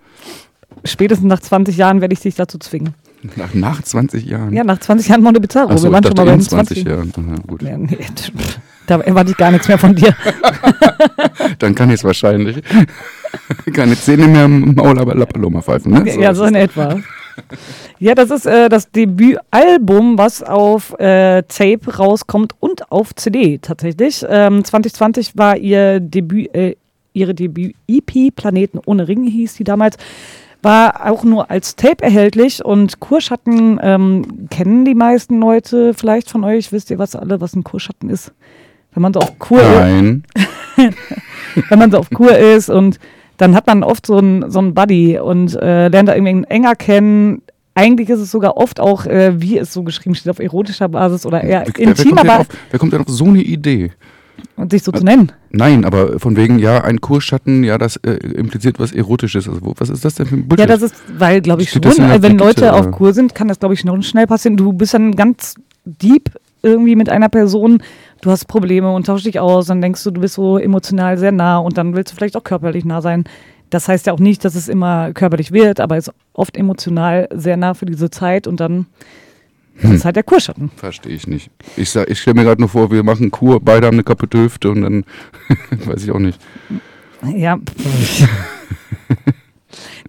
spätestens 0.85 1.29
nach 1.29 1.41
20 1.41 1.77
Jahren 1.77 2.01
werde 2.01 2.15
ich 2.15 2.21
dich 2.21 2.35
dazu 2.35 2.59
zwingen. 2.59 2.95
Nach, 3.37 3.55
nach 3.55 3.83
20 3.83 4.25
Jahren. 4.25 4.53
Ja, 4.53 4.65
nach 4.65 4.79
20 4.79 5.09
Jahren 5.09 5.23
Monte 5.23 5.41
Bizarro. 5.41 5.77
So, 5.77 5.89
Wir 5.89 5.93
waren 5.93 6.05
schon 6.05 6.15
mal 6.15 6.25
bei 6.27 6.33
in 6.33 6.39
den 6.39 6.49
20 6.49 6.85
Jahren. 6.85 7.13
Aha, 7.17 7.35
gut. 7.47 7.63
Ja, 7.63 7.77
nee, 7.77 7.99
da 8.87 9.01
erwarte 9.01 9.31
ich 9.31 9.37
gar 9.37 9.51
nichts 9.51 9.69
mehr 9.69 9.79
von 9.79 9.95
dir. 9.95 10.15
Dann 11.59 11.75
kann 11.75 11.89
ich 11.91 11.97
es 11.97 12.05
wahrscheinlich. 12.05 12.63
Keine 13.73 13.97
Zähne 13.97 14.27
mehr 14.27 14.45
im 14.45 14.75
Maul, 14.75 14.99
aber 14.99 15.15
La 15.15 15.25
Paloma 15.25 15.63
pfeifen, 15.63 15.93
ne? 15.93 16.21
ja, 16.21 16.33
ist 16.33 16.39
so 16.39 16.45
in 16.45 16.55
etwa. 16.55 16.97
Ja, 17.99 18.15
das 18.15 18.31
ist 18.31 18.45
äh, 18.45 18.69
das 18.69 18.91
Debütalbum, 18.91 20.19
was 20.19 20.43
auf 20.43 20.93
äh, 20.99 21.43
Tape 21.45 21.97
rauskommt 21.97 22.53
und 22.61 22.93
auf 22.93 23.15
CD 23.15 23.57
tatsächlich. 23.57 24.23
Ähm, 24.29 24.63
2020 24.63 25.39
war 25.39 25.57
ihr 25.57 25.99
Debüt, 25.99 26.55
äh, 26.55 26.77
ihre 27.15 27.35
Debüt-EP, 27.35 28.35
Planeten 28.37 28.81
ohne 28.85 29.09
Ringe 29.09 29.31
hieß 29.31 29.55
die 29.55 29.65
damals, 29.65 29.97
war 30.63 31.11
auch 31.11 31.25
nur 31.25 31.51
als 31.51 31.77
Tape 31.77 32.03
erhältlich 32.03 32.65
und 32.65 33.01
Kurschatten 33.01 33.81
ähm, 33.83 34.49
kennen 34.49 34.85
die 34.85 34.95
meisten 34.95 35.41
Leute 35.41 35.93
vielleicht 35.93 36.31
von 36.31 36.45
euch. 36.45 36.73
Wisst 36.73 36.91
ihr 36.91 36.99
was 36.99 37.17
alle, 37.17 37.41
was 37.41 37.55
ein 37.55 37.65
Kurschatten 37.65 38.09
ist? 38.09 38.33
Wenn 38.95 39.03
man 39.03 39.13
so 39.13 39.21
auf 39.21 39.39
Kur 39.39 39.63
Nein. 39.63 40.25
wenn 41.69 41.79
man 41.79 41.91
so 41.91 41.99
auf 41.99 42.11
Kur 42.11 42.37
ist 42.37 42.71
und 42.71 42.99
dann 43.39 43.57
hat 43.57 43.67
man 43.67 43.83
oft 43.83 44.07
so 44.07 44.19
einen 44.19 44.51
so 44.51 44.61
einen 44.61 44.75
Buddy 44.75 45.19
und 45.19 45.55
äh, 45.57 45.89
lernt 45.89 46.09
da 46.09 46.15
irgendwie 46.15 46.31
einen 46.31 46.45
enger 46.45 46.77
kennen. 46.77 47.43
Eigentlich 47.75 48.09
ist 48.11 48.21
es 48.21 48.31
sogar 48.31 48.57
oft 48.57 48.79
auch, 48.79 49.07
äh, 49.07 49.41
wie 49.41 49.59
es 49.59 49.73
so 49.73 49.83
geschrieben 49.83 50.15
steht, 50.15 50.31
auf 50.31 50.39
erotischer 50.39 50.89
Basis 50.89 51.27
oder 51.27 51.43
eher 51.43 51.65
Wer, 51.67 51.89
intimer 51.89 52.23
Basis 52.23 52.41
auf, 52.51 52.57
wer 52.71 52.79
kommt 52.79 52.93
denn 52.93 53.01
auf 53.01 53.09
so 53.09 53.25
eine 53.25 53.43
Idee? 53.43 53.91
Und 54.57 54.71
sich 54.71 54.83
so 54.83 54.93
zu 54.93 55.05
nennen. 55.05 55.33
Nein, 55.51 55.85
aber 55.85 56.19
von 56.19 56.37
wegen, 56.37 56.59
ja, 56.59 56.83
ein 56.83 57.01
Kurschatten, 57.01 57.65
ja, 57.65 57.79
das 57.79 57.97
äh, 57.97 58.13
impliziert 58.13 58.79
was 58.79 58.93
Erotisches. 58.93 59.49
Also, 59.49 59.61
was 59.79 59.91
ist 59.91 60.05
das 60.05 60.15
denn 60.15 60.27
für 60.27 60.37
ein 60.37 60.49
Bullshit? 60.49 60.61
Ja, 60.61 60.67
das 60.67 60.83
ist, 60.83 60.95
weil, 61.19 61.41
glaube 61.41 61.63
ich, 61.63 61.71
schon, 61.71 61.83
Steht 61.83 61.99
äh, 61.99 62.23
wenn 62.23 62.37
Brigitte, 62.37 62.45
Leute 62.45 62.73
auf 62.73 62.87
oder? 62.87 62.91
Kur 62.91 63.13
sind, 63.15 63.35
kann 63.35 63.49
das, 63.49 63.59
glaube 63.59 63.75
ich, 63.75 63.81
schon 63.81 64.03
schnell 64.03 64.27
passieren. 64.27 64.57
Du 64.57 64.73
bist 64.73 64.95
dann 64.95 65.17
ganz 65.17 65.55
deep 65.85 66.31
irgendwie 66.63 66.97
mit 66.97 67.09
einer 67.09 67.29
Person, 67.29 67.83
du 68.21 68.31
hast 68.31 68.47
Probleme 68.47 68.93
und 68.93 69.07
tauschst 69.07 69.27
dich 69.27 69.41
aus, 69.41 69.67
dann 69.67 69.81
denkst 69.81 70.05
du, 70.05 70.11
du 70.11 70.21
bist 70.21 70.35
so 70.35 70.59
emotional 70.59 71.19
sehr 71.19 71.33
nah 71.33 71.59
und 71.59 71.77
dann 71.77 71.95
willst 71.95 72.13
du 72.13 72.17
vielleicht 72.17 72.37
auch 72.37 72.45
körperlich 72.45 72.85
nah 72.85 73.03
sein. 73.03 73.25
Das 73.71 73.89
heißt 73.89 74.07
ja 74.07 74.13
auch 74.13 74.21
nicht, 74.21 74.45
dass 74.45 74.55
es 74.55 74.69
immer 74.69 75.13
körperlich 75.13 75.51
wird, 75.51 75.81
aber 75.81 75.97
ist 75.97 76.13
oft 76.35 76.57
emotional 76.57 77.29
sehr 77.35 77.57
nah 77.57 77.75
für 77.75 77.87
diese 77.87 78.11
Zeit 78.11 78.47
und 78.47 78.61
dann 78.61 78.87
Hm. 79.79 79.93
ist 79.95 80.05
halt 80.05 80.17
der 80.17 80.23
Kurschatten. 80.23 80.71
Verstehe 80.77 81.15
ich 81.15 81.27
nicht. 81.27 81.51
Ich, 81.77 81.91
sag- 81.91 82.09
ich 82.09 82.21
stelle 82.21 82.35
mir 82.35 82.45
gerade 82.45 82.61
nur 82.61 82.69
vor, 82.69 82.91
wir 82.91 83.03
machen 83.03 83.31
Kur, 83.31 83.61
beide 83.61 83.87
haben 83.87 83.95
eine 83.95 84.05
kaputte 84.05 84.39
Hüfte 84.39 84.71
und 84.71 84.83
dann 84.83 85.05
weiß 85.87 86.05
ich 86.05 86.11
auch 86.11 86.19
nicht. 86.19 86.41
Ja. 87.35 87.59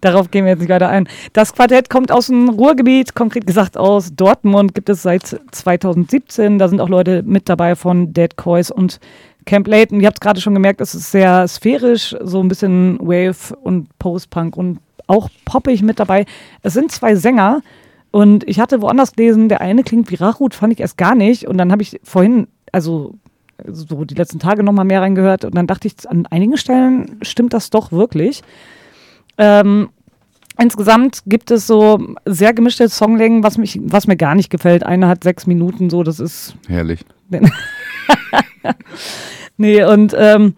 Darauf 0.01 0.31
gehen 0.31 0.43
wir 0.43 0.51
jetzt 0.51 0.59
nicht 0.59 0.69
weiter 0.69 0.89
ein. 0.89 1.07
Das 1.31 1.53
Quartett 1.53 1.89
kommt 1.89 2.11
aus 2.11 2.27
dem 2.27 2.49
Ruhrgebiet, 2.49 3.15
konkret 3.15 3.47
gesagt 3.47 3.77
aus 3.77 4.13
Dortmund, 4.13 4.75
gibt 4.75 4.89
es 4.89 5.01
seit 5.01 5.39
2017. 5.51 6.59
Da 6.59 6.67
sind 6.67 6.81
auch 6.81 6.89
Leute 6.89 7.23
mit 7.23 7.47
dabei 7.47 7.75
von 7.77 8.11
Dead 8.11 8.35
Coys 8.35 8.69
und 8.69 8.99
Camp 9.45 9.65
Layton. 9.67 10.01
Ihr 10.01 10.07
habt 10.07 10.17
es 10.17 10.21
gerade 10.21 10.41
schon 10.41 10.53
gemerkt, 10.53 10.81
es 10.81 10.93
ist 10.93 11.11
sehr 11.11 11.47
sphärisch, 11.47 12.13
so 12.21 12.41
ein 12.41 12.49
bisschen 12.49 12.99
Wave 12.99 13.55
und 13.61 13.87
Post-Punk 13.99 14.57
und 14.57 14.79
auch 15.07 15.29
poppig 15.45 15.81
mit 15.83 15.99
dabei. 15.99 16.25
Es 16.63 16.73
sind 16.73 16.91
zwei 16.91 17.15
Sänger 17.15 17.61
und 18.13 18.47
ich 18.47 18.59
hatte 18.59 18.83
woanders 18.83 19.13
gelesen, 19.13 19.49
der 19.49 19.59
eine 19.59 19.81
klingt 19.81 20.11
wie 20.11 20.15
Rachut, 20.15 20.53
fand 20.53 20.71
ich 20.71 20.79
erst 20.79 20.99
gar 20.99 21.15
nicht. 21.15 21.47
Und 21.47 21.57
dann 21.57 21.71
habe 21.71 21.81
ich 21.81 21.99
vorhin, 22.03 22.47
also 22.71 23.15
so 23.65 24.05
die 24.05 24.13
letzten 24.13 24.37
Tage 24.37 24.61
noch 24.61 24.71
mal 24.71 24.83
mehr 24.83 25.01
reingehört 25.01 25.45
und 25.45 25.55
dann 25.55 25.65
dachte 25.65 25.87
ich, 25.87 26.07
an 26.07 26.27
einigen 26.27 26.55
Stellen 26.57 27.17
stimmt 27.23 27.53
das 27.53 27.71
doch 27.71 27.91
wirklich. 27.91 28.43
Ähm, 29.39 29.89
insgesamt 30.59 31.23
gibt 31.25 31.49
es 31.49 31.65
so 31.65 32.15
sehr 32.23 32.53
gemischte 32.53 32.87
Songlängen, 32.87 33.43
was, 33.43 33.57
mich, 33.57 33.79
was 33.81 34.05
mir 34.05 34.15
gar 34.15 34.35
nicht 34.35 34.51
gefällt. 34.51 34.85
Eine 34.85 35.07
hat 35.07 35.23
sechs 35.23 35.47
Minuten, 35.47 35.89
so, 35.89 36.03
das 36.03 36.19
ist. 36.19 36.55
Herrlich. 36.67 37.01
Nee, 39.57 39.83
und 39.83 40.15
ähm, 40.17 40.55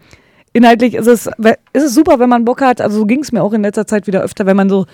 inhaltlich 0.52 0.94
ist 0.94 1.06
es, 1.06 1.26
ist 1.26 1.82
es 1.82 1.94
super, 1.94 2.18
wenn 2.18 2.30
man 2.30 2.46
Bock 2.46 2.62
hat. 2.62 2.80
Also 2.80 2.98
so 2.98 3.04
ging 3.04 3.20
es 3.20 3.30
mir 3.30 3.42
auch 3.42 3.52
in 3.52 3.62
letzter 3.62 3.86
Zeit 3.86 4.06
wieder 4.06 4.22
öfter, 4.22 4.46
wenn 4.46 4.56
man 4.56 4.70
so 4.70 4.86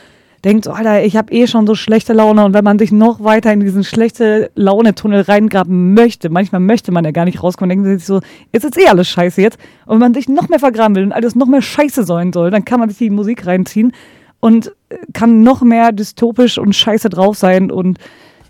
denkt, 0.44 0.64
so, 0.64 0.72
Alter, 0.72 1.04
ich 1.04 1.16
habe 1.16 1.32
eh 1.32 1.46
schon 1.46 1.66
so 1.66 1.74
schlechte 1.74 2.12
Laune 2.12 2.44
und 2.44 2.54
wenn 2.54 2.64
man 2.64 2.78
sich 2.78 2.90
noch 2.90 3.22
weiter 3.22 3.52
in 3.52 3.60
diesen 3.60 3.84
schlechte 3.84 4.50
Laune-Tunnel 4.54 5.22
reingraben 5.22 5.94
möchte, 5.94 6.30
manchmal 6.30 6.60
möchte 6.60 6.90
man 6.90 7.04
ja 7.04 7.12
gar 7.12 7.24
nicht 7.24 7.42
rauskommen, 7.42 7.70
denkt 7.70 8.00
sich 8.00 8.06
so, 8.06 8.20
jetzt 8.52 8.64
ist 8.64 8.78
eh 8.78 8.88
alles 8.88 9.08
scheiße 9.08 9.40
jetzt. 9.40 9.58
Und 9.86 9.94
wenn 9.94 10.00
man 10.00 10.14
sich 10.14 10.28
noch 10.28 10.48
mehr 10.48 10.58
vergraben 10.58 10.96
will 10.96 11.04
und 11.04 11.12
alles 11.12 11.36
noch 11.36 11.46
mehr 11.46 11.62
scheiße 11.62 12.04
sein 12.04 12.32
soll, 12.32 12.50
dann 12.50 12.64
kann 12.64 12.80
man 12.80 12.88
sich 12.88 12.98
die 12.98 13.10
Musik 13.10 13.46
reinziehen 13.46 13.92
und 14.40 14.72
äh, 14.88 14.96
kann 15.12 15.42
noch 15.42 15.62
mehr 15.62 15.92
dystopisch 15.92 16.58
und 16.58 16.74
scheiße 16.74 17.08
drauf 17.08 17.36
sein 17.36 17.70
und 17.70 17.98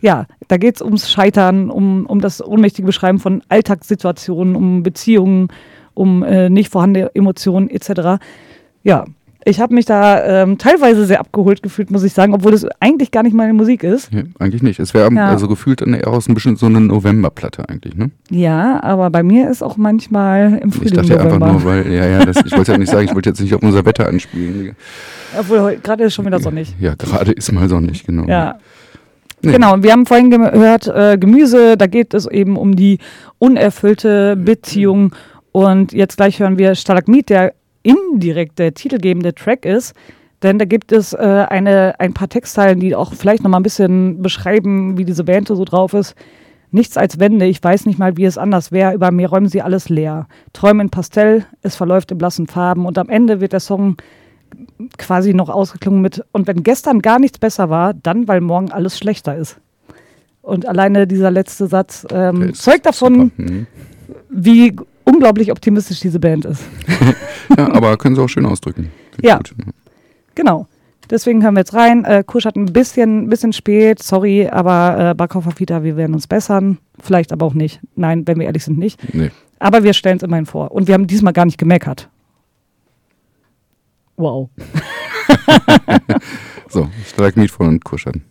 ja, 0.01 0.27
da 0.49 0.57
geht 0.57 0.77
es 0.77 0.83
ums 0.83 1.11
Scheitern, 1.11 1.71
um, 1.71 2.07
um 2.07 2.21
das 2.21 2.45
ohnmächtige 2.45 2.87
Beschreiben 2.87 3.21
von 3.21 3.41
Alltagssituationen, 3.49 4.57
um 4.57 4.83
Beziehungen, 4.83 5.49
um 5.95 6.25
äh, 6.25 6.51
nicht 6.51 6.73
vorhandene 6.73 7.15
Emotionen 7.15 7.71
etc. 7.71 8.21
Ja, 8.83 9.05
ich 9.45 9.61
habe 9.61 9.75
mich 9.75 9.85
da 9.87 10.43
ähm, 10.43 10.59
teilweise 10.59 11.05
sehr 11.05 11.21
abgeholt 11.21 11.63
gefühlt, 11.63 11.91
muss 11.91 12.03
ich 12.05 12.13
sagen, 12.13 12.35
obwohl 12.35 12.53
das 12.53 12.67
eigentlich 12.81 13.11
gar 13.11 13.23
nicht 13.23 13.35
meine 13.35 13.53
Musik 13.53 13.83
ist. 13.83 14.13
Ja, 14.13 14.23
eigentlich 14.39 14.63
nicht. 14.63 14.79
Es 14.81 14.95
wäre 14.95 15.13
Ja. 15.13 15.29
also 15.29 15.49
gefühlt 15.49 15.83
eher 15.83 16.07
aus 16.09 16.29
ein 16.29 16.35
bisschen 16.35 16.57
so 16.57 16.67
eine 16.67 16.81
Novemberplatte 16.81 17.69
eigentlich, 17.69 17.97
ne? 17.97 18.11
Ja, 18.31 18.83
aber 18.83 19.11
bei 19.11 19.23
mir 19.23 19.51
ist 19.51 19.63
auch 19.63 19.77
manchmal 19.77 20.59
im 20.63 20.69
Ich 20.69 20.75
Frühling 20.77 20.95
dachte 20.95 21.13
einfach 21.21 21.39
November. 21.39 21.53
nur, 21.53 21.65
weil, 21.65 21.93
ja, 21.93 22.07
ja, 22.07 22.25
das, 22.25 22.37
ich 22.45 22.57
wollte 22.57 22.73
ja 22.73 22.79
nicht 22.79 22.91
sagen, 22.91 23.05
ich 23.07 23.15
wollte 23.15 23.31
jetzt 23.31 23.41
nicht 23.41 23.55
auf 23.55 23.63
unser 23.63 23.85
Wetter 23.85 24.07
anspielen. 24.09 24.77
Obwohl 25.39 25.79
gerade 25.83 26.05
ist 26.05 26.15
schon 26.15 26.27
wieder 26.27 26.39
sonnig. 26.41 26.75
Ja, 26.79 26.95
gerade 26.95 27.33
ist 27.33 27.51
mal 27.53 27.69
sonnig, 27.69 28.05
genau. 28.05 28.25
Ja. 28.29 28.59
Nee. 29.45 29.53
Genau, 29.53 29.73
und 29.75 29.83
wir 29.83 29.91
haben 29.91 30.07
vorhin 30.07 30.31
gehört, 30.31 30.87
äh, 30.87 31.19
Gemüse, 31.19 31.77
da 31.77 31.89
geht 31.89 32.15
es 32.15 32.27
eben 32.27 32.57
um 32.57 32.77
die 32.77 32.99
unerfüllte 33.41 34.37
Beziehung. 34.37 35.15
Und 35.51 35.93
jetzt 35.93 36.17
gleich 36.17 36.39
hören 36.41 36.59
wir 36.59 36.75
Stalagmit, 36.77 37.29
der 37.29 37.53
indirekt 37.83 38.59
der 38.59 38.75
titelgebende 38.75 39.35
Track 39.35 39.65
ist. 39.65 39.95
Denn 40.43 40.59
da 40.59 40.65
gibt 40.65 40.91
es 40.93 41.13
äh, 41.13 41.47
eine, 41.49 41.99
ein 42.01 42.15
paar 42.15 42.29
Textzeilen, 42.29 42.81
die 42.81 42.97
auch 42.97 43.15
vielleicht 43.15 43.45
nochmal 43.45 43.61
ein 43.61 43.65
bisschen 43.65 44.23
beschreiben, 44.23 44.99
wie 44.99 45.05
diese 45.05 45.25
Band 45.25 45.49
so 45.49 45.65
drauf 45.65 45.95
ist. 45.95 46.15
Nichts 46.73 46.97
als 46.97 47.21
Wände, 47.21 47.47
ich 47.47 47.63
weiß 47.63 47.87
nicht 47.87 47.99
mal, 47.99 48.17
wie 48.17 48.25
es 48.25 48.39
anders 48.39 48.73
wäre. 48.73 48.95
Über 48.95 49.11
mir 49.11 49.29
räumen 49.29 49.49
sie 49.49 49.63
alles 49.63 49.89
leer. 49.89 50.27
Träume 50.53 50.83
in 50.83 50.91
Pastell, 50.91 51.45
es 51.61 51.77
verläuft 51.77 52.11
in 52.11 52.19
blassen 52.19 52.47
Farben. 52.47 52.87
Und 52.87 52.99
am 52.99 53.09
Ende 53.09 53.41
wird 53.41 53.53
der 53.53 53.61
Song 53.61 53.97
quasi 54.99 55.35
noch 55.35 55.49
ausgeklungen 55.49 56.01
mit, 56.01 56.25
und 56.33 56.47
wenn 56.47 56.63
gestern 56.63 57.01
gar 57.01 57.19
nichts 57.19 57.39
besser 57.39 57.71
war, 57.71 57.95
dann, 57.95 58.27
weil 58.27 58.41
morgen 58.41 58.73
alles 58.73 58.99
schlechter 58.99 59.37
ist. 59.37 59.59
Und 60.41 60.67
alleine 60.67 61.07
dieser 61.07 61.31
letzte 61.31 61.69
Satz 61.69 62.07
ähm, 62.11 62.53
zeugt 62.55 62.87
davon. 62.87 63.31
Mhm. 63.37 63.67
wie 64.29 64.75
unglaublich 65.05 65.51
optimistisch 65.51 66.01
diese 66.01 66.19
Band 66.21 66.45
ist. 66.45 66.63
Ja, 67.59 67.71
aber 67.75 67.99
können 67.99 68.15
sie 68.17 68.23
auch 68.23 68.29
schön 68.29 68.47
ausdrücken. 68.47 68.91
Finde 69.15 69.29
Ja. 69.29 69.37
gut. 69.37 69.55
Genau. 70.35 70.67
Deswegen 71.11 71.43
hören 71.43 71.55
wir 71.55 71.61
jetzt 71.61 71.75
rein. 71.75 72.05
Äh, 72.07 72.25
Kusch 72.27 72.47
hat 72.47 72.57
ein 72.57 72.73
bisschen, 72.73 73.29
bisschen 73.29 73.53
spät, 73.53 74.03
sorry, 74.03 74.49
aber 74.49 75.11
äh, 75.11 75.15
Backhofer 75.15 75.51
Fita, 75.51 75.83
wir 75.83 75.99
werden 75.99 76.15
uns 76.15 76.27
bessern. 76.27 76.79
Vielleicht 76.99 77.31
aber 77.31 77.45
auch 77.45 77.53
nicht. 77.53 77.81
Nein, 77.95 78.27
wenn 78.27 78.39
wir 78.39 78.47
ehrlich 78.47 78.65
sind, 78.65 78.79
nicht. 78.79 79.13
Nee. 79.13 79.31
Aber 79.59 79.83
wir 79.83 79.93
stellen 79.93 80.17
es 80.17 80.23
immerhin 80.23 80.47
vor. 80.47 80.71
Und 80.71 80.87
wir 80.89 80.95
haben 80.95 81.07
diesmal 81.07 81.35
gar 81.35 81.45
nicht 81.45 81.59
gemeckert. 81.59 82.09
Wow. 84.17 84.49
So, 86.69 86.89
Stalagmit 87.07 87.51
von 87.51 87.81
Kuschern. 87.81 88.23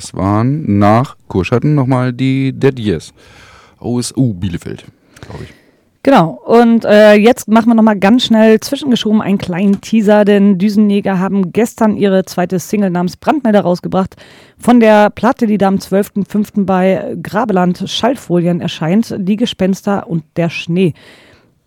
Das 0.00 0.14
waren 0.14 0.78
nach 0.78 1.18
Kurschatten 1.28 1.74
nochmal 1.74 2.14
die 2.14 2.54
Dead 2.54 2.78
Yes 2.78 3.12
aus 3.78 4.16
U 4.16 4.32
Bielefeld, 4.32 4.86
glaube 5.20 5.44
ich. 5.44 5.50
Genau, 6.02 6.40
und 6.46 6.86
äh, 6.86 7.16
jetzt 7.16 7.48
machen 7.48 7.68
wir 7.68 7.74
nochmal 7.74 7.98
ganz 7.98 8.24
schnell 8.24 8.58
zwischengeschoben 8.60 9.20
einen 9.20 9.36
kleinen 9.36 9.82
Teaser, 9.82 10.24
denn 10.24 10.56
Düsenjäger 10.56 11.18
haben 11.18 11.52
gestern 11.52 11.98
ihre 11.98 12.24
zweite 12.24 12.58
Single 12.58 12.88
namens 12.88 13.18
Brandmelder 13.18 13.60
rausgebracht. 13.60 14.16
Von 14.56 14.80
der 14.80 15.10
Platte, 15.10 15.46
die 15.46 15.58
da 15.58 15.68
am 15.68 15.76
12.05. 15.76 16.64
bei 16.64 17.14
Grabeland 17.22 17.84
Schaltfolien 17.84 18.62
erscheint, 18.62 19.14
Die 19.18 19.36
Gespenster 19.36 20.08
und 20.08 20.24
der 20.36 20.48
Schnee. 20.48 20.94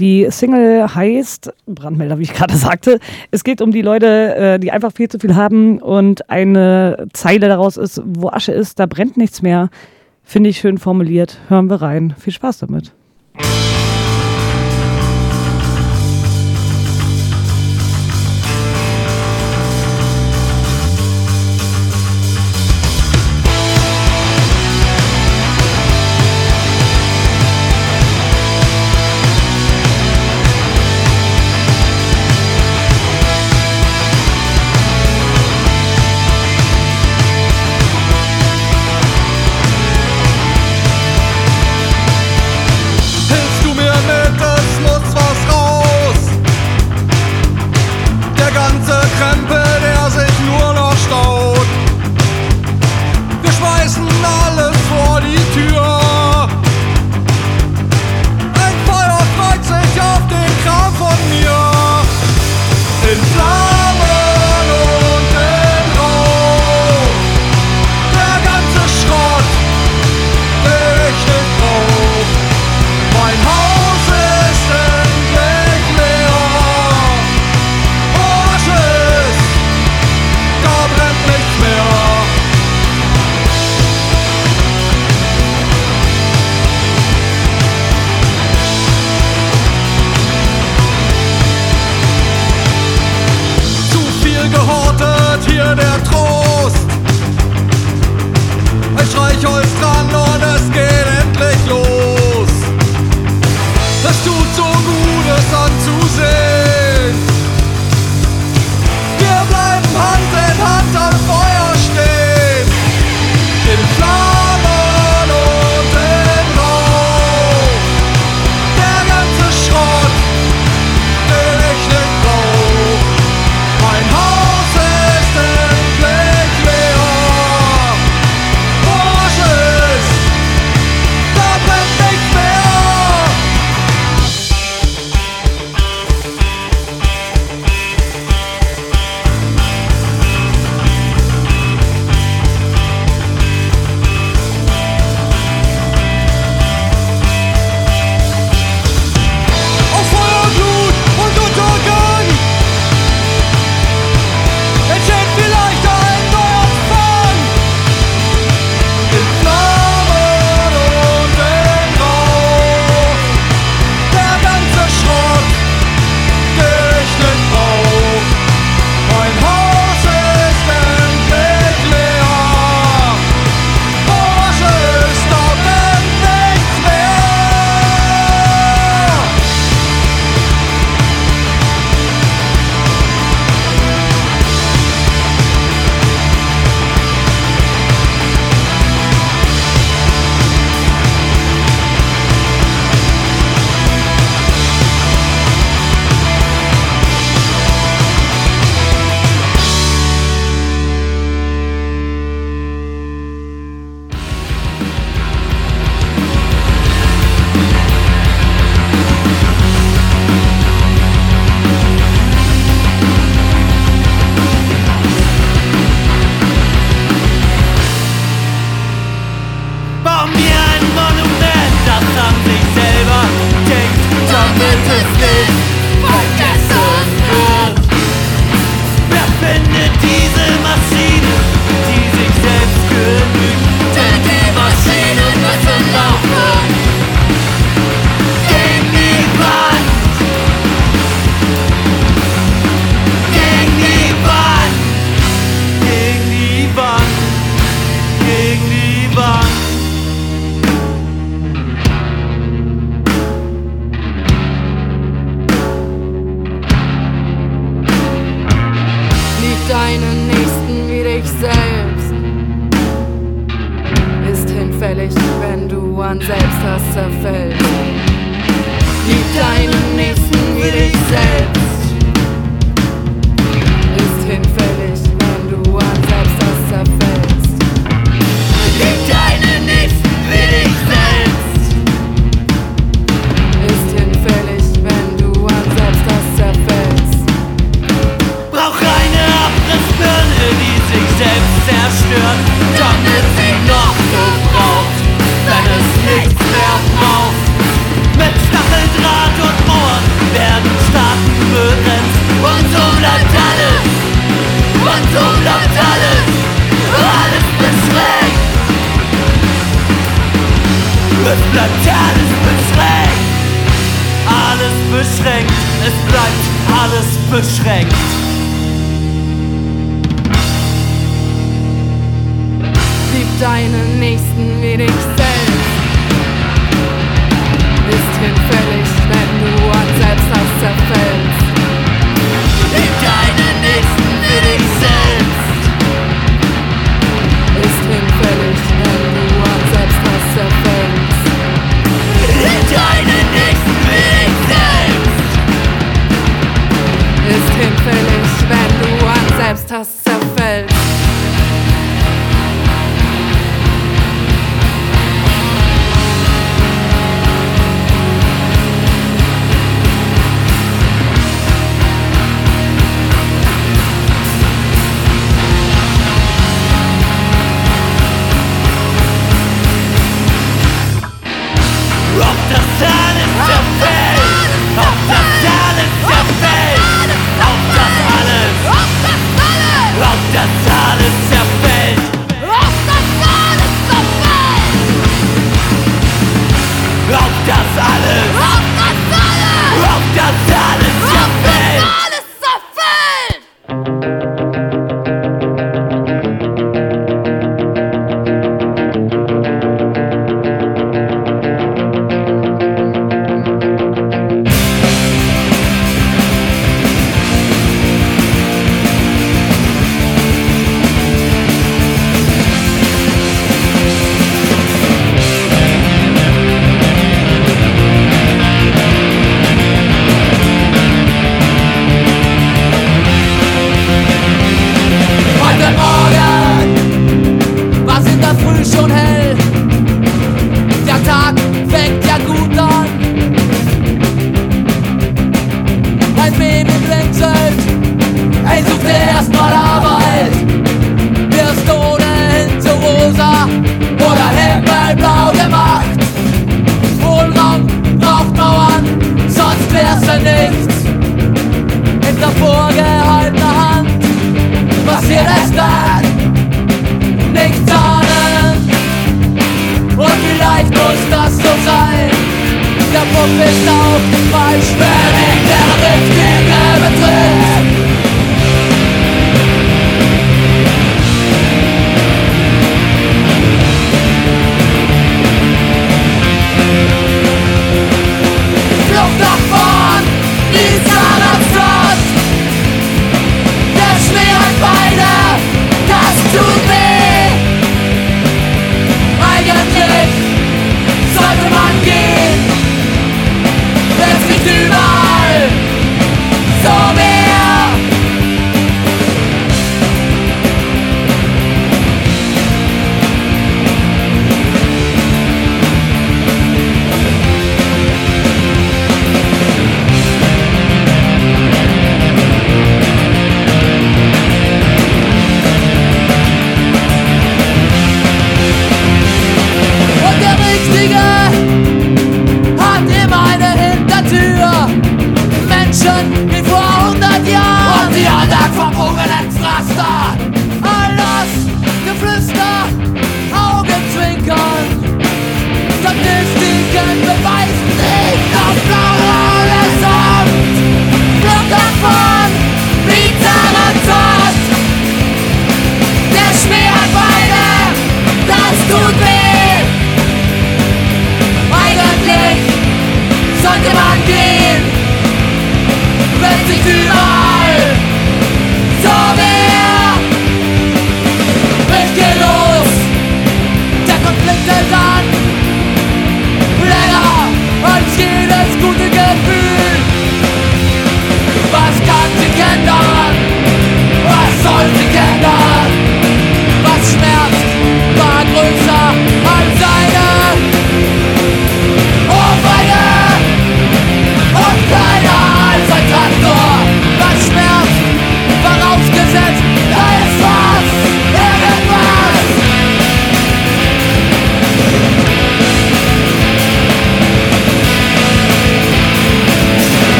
Die 0.00 0.26
Single 0.30 0.94
heißt, 0.94 1.52
Brandmelder, 1.66 2.18
wie 2.18 2.22
ich 2.22 2.32
gerade 2.32 2.56
sagte, 2.56 3.00
es 3.30 3.44
geht 3.44 3.60
um 3.60 3.70
die 3.70 3.82
Leute, 3.82 4.34
äh, 4.34 4.58
die 4.58 4.72
einfach 4.72 4.92
viel 4.92 5.08
zu 5.08 5.18
viel 5.18 5.34
haben 5.34 5.78
und 5.78 6.30
eine 6.30 7.06
Zeile 7.12 7.48
daraus 7.48 7.76
ist, 7.76 8.00
wo 8.04 8.30
Asche 8.30 8.52
ist, 8.52 8.78
da 8.78 8.86
brennt 8.86 9.18
nichts 9.18 9.42
mehr. 9.42 9.68
Finde 10.24 10.48
ich 10.48 10.58
schön 10.58 10.78
formuliert. 10.78 11.38
Hören 11.48 11.68
wir 11.68 11.82
rein. 11.82 12.14
Viel 12.18 12.32
Spaß 12.32 12.58
damit. 12.58 12.92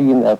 Menschen 0.00 0.22
ziehen 0.22 0.39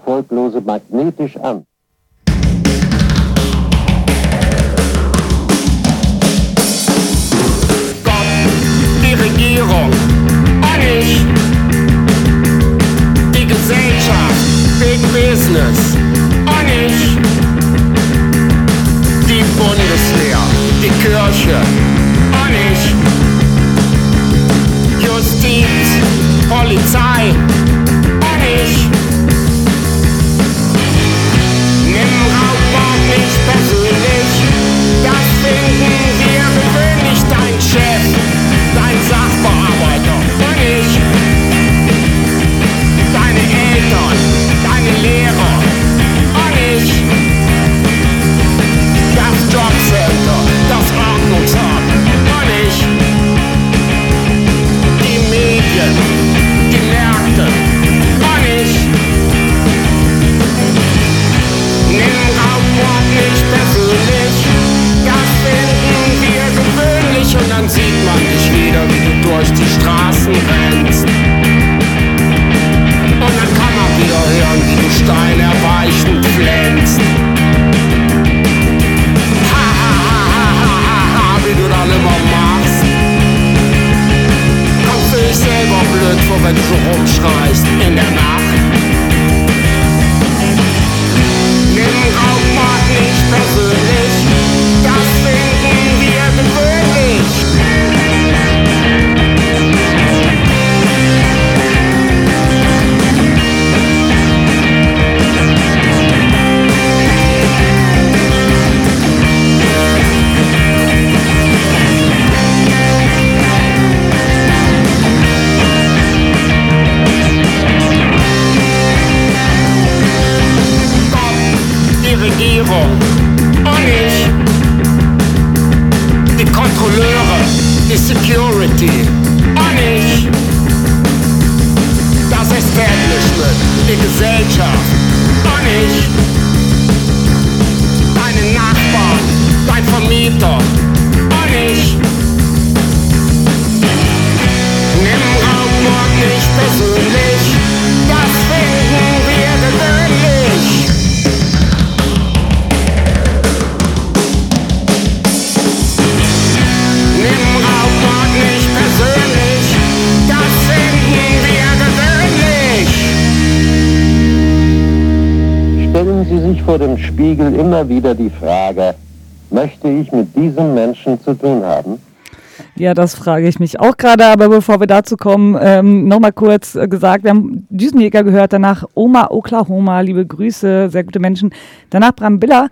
Ja, 172.80 172.94
das 172.94 173.14
frage 173.14 173.46
ich 173.46 173.60
mich 173.60 173.78
auch 173.78 173.98
gerade. 173.98 174.24
Aber 174.24 174.48
bevor 174.48 174.80
wir 174.80 174.86
dazu 174.86 175.18
kommen, 175.18 175.54
ähm, 175.60 176.08
nochmal 176.08 176.32
kurz 176.32 176.74
äh, 176.76 176.88
gesagt, 176.88 177.24
wir 177.24 177.30
haben 177.30 177.66
Düsenjäger 177.68 178.24
gehört, 178.24 178.54
danach 178.54 178.84
Oma 178.94 179.26
Oklahoma, 179.30 180.00
liebe 180.00 180.24
Grüße, 180.24 180.88
sehr 180.88 181.04
gute 181.04 181.18
Menschen. 181.20 181.52
Danach 181.90 182.12
Bram 182.12 182.40
Biller. 182.40 182.70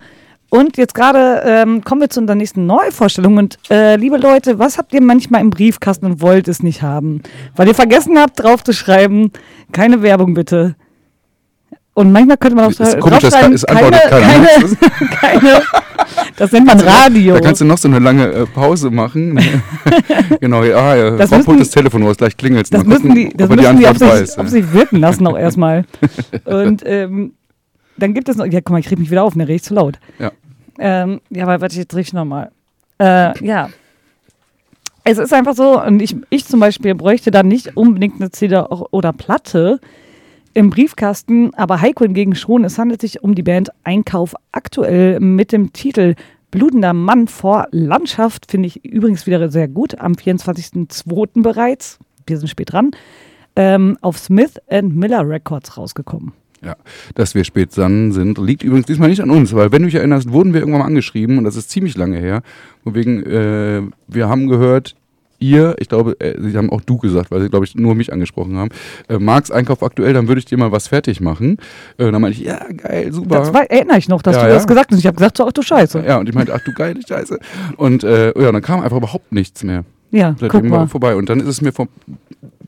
Und 0.49 0.77
jetzt 0.77 0.95
gerade 0.95 1.43
ähm, 1.45 1.83
kommen 1.83 2.01
wir 2.01 2.09
zu 2.09 2.21
unserer 2.21 2.35
nächsten 2.35 2.65
Neuvorstellung. 2.65 3.37
Und 3.37 3.59
äh, 3.69 3.97
liebe 3.97 4.17
Leute, 4.17 4.57
was 4.57 4.79
habt 4.79 4.95
ihr 4.95 5.01
manchmal 5.01 5.41
im 5.41 5.51
Briefkasten 5.51 6.07
und 6.07 6.21
wollt 6.23 6.47
es 6.47 6.63
nicht 6.63 6.81
haben? 6.81 7.21
Weil 7.55 7.67
ihr 7.67 7.75
vergessen 7.75 8.17
habt, 8.17 8.41
drauf 8.41 8.63
zu 8.63 8.73
schreiben, 8.73 9.31
keine 9.71 10.01
Werbung 10.01 10.33
bitte. 10.33 10.75
Und 11.93 12.11
manchmal 12.11 12.37
könnte 12.37 12.55
man 12.55 12.65
auch 12.65 12.69
Ist 12.71 12.99
komisch, 12.99 13.19
das 13.19 13.47
ist- 13.51 13.67
keine, 13.67 13.91
keine, 13.91 14.47
keine, 15.21 15.61
das 16.37 16.51
nennt 16.51 16.67
man 16.67 16.79
Radio. 16.79 17.33
Da 17.35 17.39
kannst 17.41 17.61
du 17.61 17.65
noch 17.65 17.77
so 17.77 17.87
eine 17.87 17.99
lange 17.99 18.27
äh, 18.31 18.45
Pause 18.45 18.89
machen. 18.91 19.39
genau, 20.39 20.63
ja, 20.63 20.95
ja. 20.95 21.11
Das 21.11 21.31
Rob 21.31 21.39
holt 21.39 21.47
müssen- 21.47 21.59
das 21.59 21.69
Telefon 21.71 22.03
raus, 22.03 22.17
gleich 22.17 22.37
klingelt 22.37 22.73
Das 22.73 22.83
Mal 22.83 22.89
müssen 22.93 23.15
die, 23.15 23.29
das 23.35 23.49
ob 23.49 23.57
er 23.57 23.61
die 23.61 23.67
müssen 23.67 23.79
die 23.79 23.87
auf, 23.87 23.97
sich, 24.19 24.37
auf 24.37 24.47
sich 24.49 24.73
wirken 24.73 24.97
lassen 24.97 25.27
auch 25.27 25.37
erstmal. 25.37 25.85
Und 26.45 26.83
ähm, 26.85 27.33
dann 27.97 28.13
gibt 28.13 28.29
es 28.29 28.37
noch, 28.37 28.45
ja 28.45 28.59
guck 28.61 28.71
mal, 28.71 28.79
ich 28.79 28.85
krieg 28.87 28.99
mich 28.99 29.11
wieder 29.11 29.23
auf, 29.23 29.35
ne, 29.35 29.43
rede 29.43 29.55
ich 29.55 29.63
zu 29.63 29.73
laut. 29.73 29.99
Ja. 30.19 30.31
Ähm, 30.79 31.19
ja, 31.29 31.43
aber 31.43 31.59
warte, 31.61 31.75
jetzt 31.75 31.93
drehe 31.93 32.01
ich 32.01 32.13
nochmal. 32.13 32.51
Äh, 32.99 33.45
ja. 33.45 33.69
Es 35.03 35.17
ist 35.17 35.33
einfach 35.33 35.55
so, 35.55 35.81
und 35.81 36.01
ich, 36.01 36.15
ich 36.29 36.45
zum 36.45 36.59
Beispiel 36.59 36.93
bräuchte 36.95 37.31
dann 37.31 37.47
nicht 37.47 37.75
unbedingt 37.75 38.21
eine 38.21 38.31
CD 38.31 38.57
oder 38.91 39.11
Platte 39.11 39.79
im 40.53 40.69
Briefkasten, 40.69 41.53
aber 41.55 41.81
Heiko 41.81 42.03
hingegen 42.03 42.35
schon. 42.35 42.63
Es 42.63 42.77
handelt 42.77 43.01
sich 43.01 43.23
um 43.23 43.35
die 43.35 43.43
Band 43.43 43.69
Einkauf 43.83 44.35
aktuell 44.51 45.19
mit 45.19 45.51
dem 45.51 45.73
Titel 45.73 46.15
Blutender 46.51 46.93
Mann 46.93 47.27
vor 47.27 47.67
Landschaft. 47.71 48.49
Finde 48.49 48.67
ich 48.67 48.83
übrigens 48.83 49.27
wieder 49.27 49.49
sehr 49.49 49.67
gut. 49.67 49.99
Am 49.99 50.13
24.02. 50.13 51.43
bereits, 51.43 51.99
wir 52.25 52.37
sind 52.37 52.47
spät 52.47 52.73
dran, 52.73 52.91
ähm, 53.55 53.97
auf 54.01 54.17
Smith 54.17 54.53
Miller 54.69 55.27
Records 55.27 55.77
rausgekommen. 55.77 56.33
Ja, 56.61 56.75
dass 57.15 57.35
wir 57.35 57.45
spät 57.45 57.75
dran 57.77 58.11
sind, 58.11 58.37
liegt 58.37 58.63
übrigens 58.63 58.87
diesmal 58.87 59.09
nicht 59.09 59.21
an 59.21 59.29
uns, 59.29 59.53
weil 59.55 59.71
wenn 59.71 59.81
du 59.81 59.87
dich 59.87 59.95
erinnerst, 59.95 60.31
wurden 60.31 60.53
wir 60.53 60.59
irgendwann 60.59 60.81
mal 60.81 60.87
angeschrieben 60.87 61.37
und 61.37 61.45
das 61.45 61.55
ist 61.55 61.69
ziemlich 61.69 61.95
lange 61.95 62.17
her. 62.17 62.41
Wegen, 62.83 63.23
äh, 63.23 63.81
wir 64.07 64.27
haben 64.27 64.47
gehört, 64.47 64.95
ihr, 65.39 65.75
ich 65.79 65.89
glaube, 65.89 66.15
äh, 66.19 66.35
sie 66.39 66.57
haben 66.57 66.69
auch 66.69 66.81
du 66.81 66.97
gesagt, 66.97 67.31
weil 67.31 67.41
sie, 67.41 67.49
glaube 67.49 67.65
ich, 67.65 67.75
nur 67.75 67.95
mich 67.95 68.11
angesprochen 68.13 68.57
haben, 68.57 68.69
äh, 69.07 69.17
Marks 69.19 69.51
Einkauf 69.51 69.83
aktuell, 69.83 70.13
dann 70.13 70.27
würde 70.27 70.39
ich 70.39 70.45
dir 70.45 70.57
mal 70.57 70.71
was 70.71 70.87
fertig 70.87 71.21
machen. 71.21 71.57
Äh, 71.97 72.11
dann 72.11 72.21
meinte 72.21 72.39
ich, 72.39 72.45
ja, 72.45 72.59
geil, 72.75 73.11
super. 73.11 73.39
Das 73.39 73.53
war, 73.53 73.69
erinnere 73.69 73.97
ich 73.97 74.09
noch, 74.09 74.21
dass 74.21 74.35
Ja, 74.35 74.43
du 74.43 74.47
ja. 74.49 74.53
das 74.55 74.67
gesagt 74.67 74.91
hast. 74.91 74.99
Ich 74.99 75.05
habe 75.07 75.15
gesagt, 75.17 75.37
so, 75.37 75.47
ach 75.47 75.51
du 75.51 75.61
Scheiße. 75.61 76.03
ja, 76.05 76.17
und 76.17 76.27
ich 76.29 76.35
meinte, 76.35 76.53
ach 76.53 76.61
du 76.65 76.73
geile 76.73 76.99
Scheiße. 77.07 77.39
Und 77.77 78.03
äh, 78.03 78.27
ja, 78.39 78.51
dann 78.51 78.61
kam 78.61 78.81
einfach 78.81 78.97
überhaupt 78.97 79.31
nichts 79.31 79.63
mehr. 79.63 79.83
Ja, 80.11 80.35
guck 80.39 80.51
Seitdem 80.51 80.71
war 80.71 80.79
mal. 80.79 80.87
vorbei. 80.87 81.15
Und 81.15 81.29
dann 81.29 81.39
ist 81.39 81.47
es 81.47 81.61
mir 81.61 81.71
vor 81.71 81.87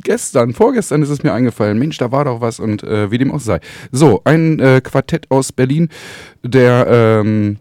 gestern, 0.04 0.54
vorgestern 0.54 1.02
ist 1.02 1.10
es 1.10 1.24
mir 1.24 1.34
eingefallen, 1.34 1.78
Mensch, 1.80 1.98
da 1.98 2.12
war 2.12 2.26
doch 2.26 2.42
was 2.42 2.60
und 2.60 2.84
äh, 2.84 3.12
wie 3.12 3.18
dem 3.18 3.32
auch 3.32 3.40
sei. 3.40 3.60
So, 3.92 4.22
ein 4.26 4.60
äh, 4.60 4.82
Quartett 4.84 5.26
aus 5.30 5.52
Berlin, 5.52 5.90
der 6.44 6.88
ähm, 6.90 7.58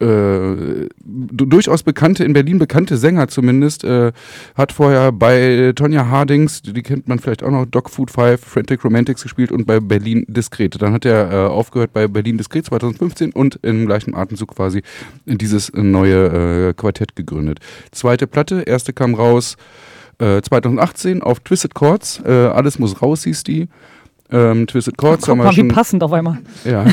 äh, 0.00 0.88
du- 1.04 1.46
durchaus 1.46 1.82
bekannte, 1.82 2.24
in 2.24 2.32
Berlin 2.32 2.58
bekannte 2.58 2.96
Sänger 2.96 3.28
zumindest, 3.28 3.84
äh, 3.84 4.12
hat 4.54 4.72
vorher 4.72 5.12
bei 5.12 5.72
Tonja 5.74 6.08
Hardings, 6.08 6.62
die 6.62 6.82
kennt 6.82 7.08
man 7.08 7.18
vielleicht 7.18 7.42
auch 7.42 7.50
noch, 7.50 7.64
Dog 7.66 7.90
Food 7.90 8.10
5, 8.10 8.40
Frantic 8.40 8.84
Romantics 8.84 9.22
gespielt 9.22 9.52
und 9.52 9.66
bei 9.66 9.80
Berlin 9.80 10.24
Diskret. 10.28 10.80
Dann 10.82 10.92
hat 10.92 11.04
er 11.04 11.30
äh, 11.32 11.36
aufgehört 11.46 11.92
bei 11.92 12.08
Berlin 12.08 12.38
Diskret 12.38 12.66
2015 12.66 13.32
und 13.32 13.58
im 13.62 13.86
gleichen 13.86 14.14
Atemzug 14.14 14.54
quasi 14.54 14.82
dieses 15.26 15.72
neue 15.74 16.68
äh, 16.70 16.74
Quartett 16.74 17.16
gegründet. 17.16 17.60
Zweite 17.92 18.26
Platte, 18.26 18.62
erste 18.62 18.92
kam 18.92 19.14
raus 19.14 19.56
äh, 20.18 20.42
2018 20.42 21.22
auf 21.22 21.40
Twisted 21.40 21.74
Chords, 21.74 22.20
äh, 22.24 22.30
Alles 22.30 22.78
muss 22.78 23.00
raus 23.02 23.24
hieß 23.24 23.42
die. 23.44 23.68
Ähm, 24.34 24.66
Twisted 24.66 24.98
Chords 24.98 25.28
haben 25.28 25.38
wir 25.38 25.48
wie 25.50 25.54
schon 25.54 25.68
passend 25.68 26.02
auf 26.02 26.12
einmal. 26.12 26.38
ja. 26.64 26.84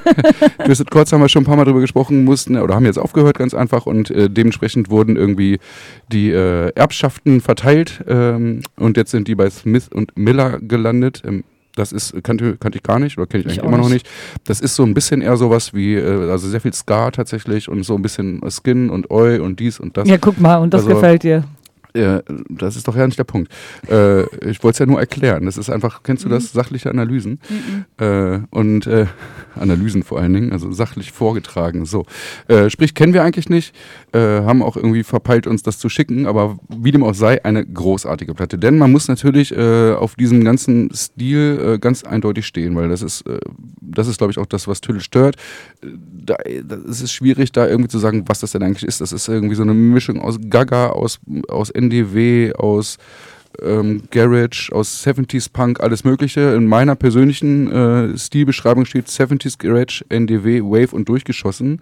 Twisted 0.64 0.90
Chords 0.90 1.12
haben 1.12 1.20
wir 1.20 1.28
schon 1.28 1.42
ein 1.42 1.46
paar 1.46 1.56
Mal 1.56 1.64
drüber 1.64 1.80
gesprochen, 1.80 2.24
mussten 2.24 2.56
oder 2.56 2.74
haben 2.76 2.84
jetzt 2.84 2.98
aufgehört 2.98 3.36
ganz 3.38 3.54
einfach 3.54 3.86
und 3.86 4.10
äh, 4.10 4.30
dementsprechend 4.30 4.88
wurden 4.90 5.16
irgendwie 5.16 5.58
die 6.12 6.30
äh, 6.30 6.70
Erbschaften 6.74 7.40
verteilt 7.40 8.04
ähm, 8.06 8.60
und 8.78 8.96
jetzt 8.96 9.10
sind 9.10 9.26
die 9.28 9.34
bei 9.34 9.50
Smith 9.50 9.88
und 9.92 10.16
Miller 10.16 10.58
gelandet. 10.60 11.22
Ähm, 11.26 11.44
das 11.74 11.92
ist, 11.92 12.14
kannte, 12.22 12.56
kannte 12.56 12.78
ich 12.78 12.82
gar 12.82 12.98
nicht 12.98 13.18
oder 13.18 13.26
kenne 13.26 13.42
ich 13.42 13.46
Ich 13.46 13.52
eigentlich 13.58 13.62
auch 13.64 13.68
immer 13.68 13.78
noch 13.78 13.90
nicht. 13.90 14.06
nicht. 14.06 14.46
Das 14.48 14.60
ist 14.60 14.76
so 14.76 14.82
ein 14.84 14.94
bisschen 14.94 15.20
eher 15.20 15.36
sowas 15.36 15.74
wie, 15.74 15.94
äh, 15.96 16.30
also 16.30 16.48
sehr 16.48 16.60
viel 16.60 16.72
Ska 16.72 17.10
tatsächlich 17.10 17.68
und 17.68 17.82
so 17.82 17.96
ein 17.96 18.02
bisschen 18.02 18.40
Skin 18.48 18.88
und 18.90 19.10
Oi 19.10 19.40
und 19.40 19.60
dies 19.60 19.78
und 19.80 19.96
das. 19.96 20.08
Ja, 20.08 20.16
guck 20.18 20.40
mal, 20.40 20.56
und 20.56 20.72
das 20.72 20.82
Also- 20.84 20.94
gefällt 20.94 21.22
dir. 21.24 21.44
Ja, 21.96 22.22
das 22.50 22.76
ist 22.76 22.86
doch 22.86 22.96
ja 22.96 23.06
nicht 23.06 23.18
der 23.18 23.24
Punkt. 23.24 23.50
Äh, 23.88 24.22
ich 24.48 24.62
wollte 24.62 24.74
es 24.74 24.78
ja 24.80 24.86
nur 24.86 25.00
erklären. 25.00 25.46
Das 25.46 25.56
ist 25.56 25.70
einfach, 25.70 26.02
kennst 26.02 26.24
du 26.24 26.28
das? 26.28 26.52
Sachliche 26.52 26.90
Analysen. 26.90 27.40
Äh, 27.98 28.40
und 28.50 28.86
äh, 28.86 29.06
Analysen 29.54 30.02
vor 30.02 30.20
allen 30.20 30.34
Dingen, 30.34 30.52
also 30.52 30.72
sachlich 30.72 31.12
vorgetragen. 31.12 31.86
So. 31.86 32.04
Äh, 32.48 32.68
sprich, 32.68 32.94
kennen 32.94 33.14
wir 33.14 33.22
eigentlich 33.22 33.48
nicht, 33.48 33.74
äh, 34.12 34.18
haben 34.18 34.62
auch 34.62 34.76
irgendwie 34.76 35.04
verpeilt, 35.04 35.46
uns 35.46 35.62
das 35.62 35.78
zu 35.78 35.88
schicken, 35.88 36.26
aber 36.26 36.58
wie 36.68 36.90
dem 36.90 37.02
auch 37.02 37.14
sei, 37.14 37.44
eine 37.44 37.64
großartige 37.64 38.34
Platte. 38.34 38.58
Denn 38.58 38.76
man 38.76 38.92
muss 38.92 39.08
natürlich 39.08 39.56
äh, 39.56 39.92
auf 39.92 40.16
diesem 40.16 40.44
ganzen 40.44 40.92
Stil 40.92 41.74
äh, 41.74 41.78
ganz 41.78 42.04
eindeutig 42.04 42.46
stehen, 42.46 42.76
weil 42.76 42.88
das 42.90 43.02
ist, 43.02 43.22
äh, 43.26 43.38
das 43.80 44.08
ist, 44.08 44.18
glaube 44.18 44.32
ich, 44.32 44.38
auch 44.38 44.46
das, 44.46 44.68
was 44.68 44.80
Tüll 44.82 45.00
stört. 45.00 45.36
Äh, 45.82 45.88
Da, 46.26 46.36
das 46.64 47.00
ist 47.02 47.12
schwierig, 47.12 47.52
da 47.52 47.68
irgendwie 47.68 47.88
zu 47.88 48.00
sagen, 48.00 48.24
was 48.26 48.40
das 48.40 48.50
denn 48.50 48.62
eigentlich 48.64 48.84
ist. 48.84 49.00
Das 49.00 49.12
ist 49.12 49.28
irgendwie 49.28 49.54
so 49.54 49.62
eine 49.62 49.74
Mischung 49.74 50.20
aus 50.20 50.38
Gaga, 50.50 50.88
aus, 50.88 51.20
aus 51.48 51.70
NDW, 51.90 52.52
aus 52.54 52.98
ähm, 53.62 54.02
Garage, 54.10 54.70
aus 54.72 55.04
70s 55.06 55.50
Punk, 55.52 55.80
alles 55.80 56.04
Mögliche. 56.04 56.40
In 56.54 56.66
meiner 56.66 56.94
persönlichen 56.94 57.70
äh, 57.70 58.18
Stilbeschreibung 58.18 58.84
steht 58.84 59.06
70s 59.06 59.58
Garage, 59.58 60.04
NDW, 60.08 60.62
Wave 60.62 60.94
und 60.94 61.08
durchgeschossen. 61.08 61.80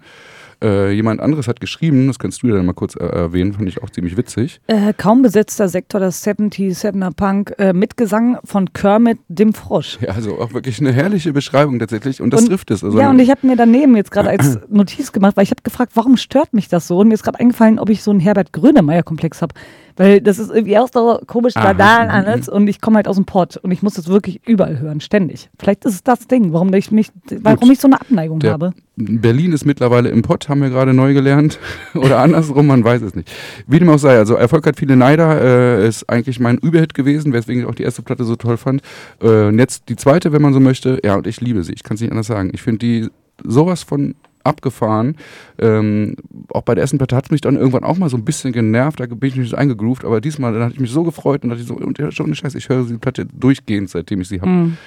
Äh, 0.63 0.93
jemand 0.93 1.19
anderes 1.19 1.49
hat 1.49 1.59
geschrieben, 1.59 2.07
das 2.07 2.17
kannst 2.17 2.41
du 2.41 2.47
ja 2.47 2.55
dann 2.55 2.65
mal 2.65 2.71
kurz 2.73 2.95
äh, 2.95 3.03
erwähnen, 3.03 3.51
fand 3.51 3.67
ich 3.67 3.83
auch 3.83 3.89
ziemlich 3.89 4.15
witzig. 4.15 4.61
Äh, 4.67 4.93
kaum 4.97 5.21
besetzter 5.21 5.67
Sektor 5.67 5.99
des 5.99 6.25
77er 6.25 7.13
Punk 7.13 7.53
äh, 7.57 7.73
mit 7.73 7.97
Gesang 7.97 8.37
von 8.45 8.71
Kermit 8.71 9.19
dem 9.27 9.53
Frosch. 9.53 9.97
Ja, 9.99 10.11
also 10.13 10.39
auch 10.39 10.53
wirklich 10.53 10.79
eine 10.79 10.93
herrliche 10.93 11.33
Beschreibung 11.33 11.77
tatsächlich 11.77 12.21
und 12.21 12.31
das 12.33 12.43
Und- 12.43 12.47
trifft 12.49 12.71
es. 12.71 12.85
Also, 12.85 12.97
ja, 12.97 13.09
und 13.09 13.19
ich 13.19 13.29
habe 13.29 13.45
mir 13.45 13.57
daneben 13.57 13.97
jetzt 13.97 14.11
gerade 14.11 14.29
als 14.29 14.57
Notiz 14.69 15.11
gemacht, 15.11 15.35
weil 15.35 15.43
ich 15.43 15.51
habe 15.51 15.61
gefragt, 15.61 15.91
warum 15.95 16.15
stört 16.15 16.53
mich 16.53 16.69
das 16.69 16.87
so? 16.87 16.99
Und 16.99 17.09
mir 17.09 17.15
ist 17.15 17.23
gerade 17.23 17.39
eingefallen, 17.41 17.77
ob 17.77 17.89
ich 17.89 18.01
so 18.01 18.11
einen 18.11 18.21
Herbert 18.21 18.53
Grönemeyer-Komplex 18.53 19.41
habe. 19.41 19.53
Weil 19.97 20.19
das 20.21 20.39
ist 20.39 20.51
irgendwie 20.51 20.77
auch 20.77 20.89
so 20.93 21.19
komisch 21.25 21.55
Aha. 21.55 21.73
da 21.73 21.97
alles 22.07 22.49
und 22.49 22.67
ich 22.67 22.81
komme 22.81 22.97
halt 22.97 23.07
aus 23.07 23.15
dem 23.15 23.25
Pott 23.25 23.57
und 23.57 23.71
ich 23.71 23.81
muss 23.81 23.93
das 23.93 24.07
wirklich 24.07 24.41
überall 24.45 24.79
hören, 24.79 24.99
ständig. 24.99 25.49
Vielleicht 25.57 25.85
ist 25.85 25.93
es 25.93 26.03
das 26.03 26.27
Ding, 26.27 26.51
warum 26.51 26.73
ich 26.73 26.91
mich, 26.91 27.11
warum 27.41 27.71
ich 27.71 27.79
so 27.79 27.87
eine 27.87 27.99
Abneigung 28.01 28.39
Der- 28.39 28.51
habe. 28.51 28.73
Berlin 28.97 29.51
ist 29.51 29.65
mittlerweile 29.65 30.07
im 30.09 30.21
Pott, 30.21 30.47
haben 30.47 30.61
wir 30.61 30.69
gerade 30.69 30.93
neu 30.93 31.13
gelernt. 31.13 31.59
Oder 31.95 32.19
andersrum, 32.19 32.67
man 32.67 32.83
weiß 32.83 33.01
es 33.01 33.13
nicht. 33.13 33.29
Wie 33.67 33.79
dem 33.79 33.89
auch 33.89 33.99
sei, 33.99 34.17
also 34.17 34.35
Erfolg 34.35 34.65
hat 34.67 34.77
viele 34.77 34.95
Neider, 34.95 35.41
äh, 35.41 35.87
ist 35.87 36.09
eigentlich 36.09 36.39
mein 36.39 36.57
Überhit 36.59 36.93
gewesen, 36.93 37.33
weswegen 37.33 37.63
ich 37.63 37.67
auch 37.69 37.75
die 37.75 37.83
erste 37.83 38.01
Platte 38.03 38.23
so 38.23 38.35
toll 38.37 38.55
fand. 38.57 38.81
Äh, 39.21 39.47
und 39.47 39.59
jetzt 39.59 39.89
die 39.89 39.97
zweite, 39.97 40.31
wenn 40.31 40.41
man 40.41 40.53
so 40.53 40.61
möchte. 40.61 40.99
Ja, 41.03 41.15
und 41.15 41.27
ich 41.27 41.41
liebe 41.41 41.61
sie, 41.63 41.73
ich 41.73 41.83
kann 41.83 41.95
es 41.95 42.01
nicht 42.01 42.11
anders 42.11 42.27
sagen. 42.27 42.51
Ich 42.53 42.61
finde 42.61 42.79
die 42.79 43.09
sowas 43.43 43.83
von 43.83 44.15
abgefahren. 44.45 45.17
Ähm, 45.59 46.15
auch 46.49 46.61
bei 46.61 46.75
der 46.75 46.83
ersten 46.83 46.97
Platte 46.97 47.15
hat 47.15 47.25
es 47.25 47.31
mich 47.31 47.41
dann 47.41 47.55
irgendwann 47.55 47.83
auch 47.83 47.97
mal 47.97 48.09
so 48.09 48.17
ein 48.17 48.25
bisschen 48.25 48.53
genervt, 48.53 48.99
da 48.99 49.05
bin 49.05 49.29
ich 49.29 49.35
nicht 49.35 49.55
eingegroovt, 49.55 50.05
aber 50.05 50.21
diesmal 50.21 50.53
dann 50.53 50.63
hatte 50.63 50.73
ich 50.73 50.79
mich 50.79 50.91
so 50.91 51.03
gefreut 51.03 51.43
und 51.43 51.49
dachte 51.49 51.61
ich 51.61 51.67
so, 51.67 51.75
und 51.75 51.97
ja, 51.97 52.11
schon 52.11 52.27
eine 52.27 52.35
Scheiße, 52.35 52.57
ich 52.57 52.69
höre 52.69 52.85
die 52.85 52.97
Platte 52.97 53.25
durchgehend, 53.25 53.89
seitdem 53.89 54.21
ich 54.21 54.27
sie 54.27 54.41
habe. 54.41 54.51
Hm. 54.51 54.77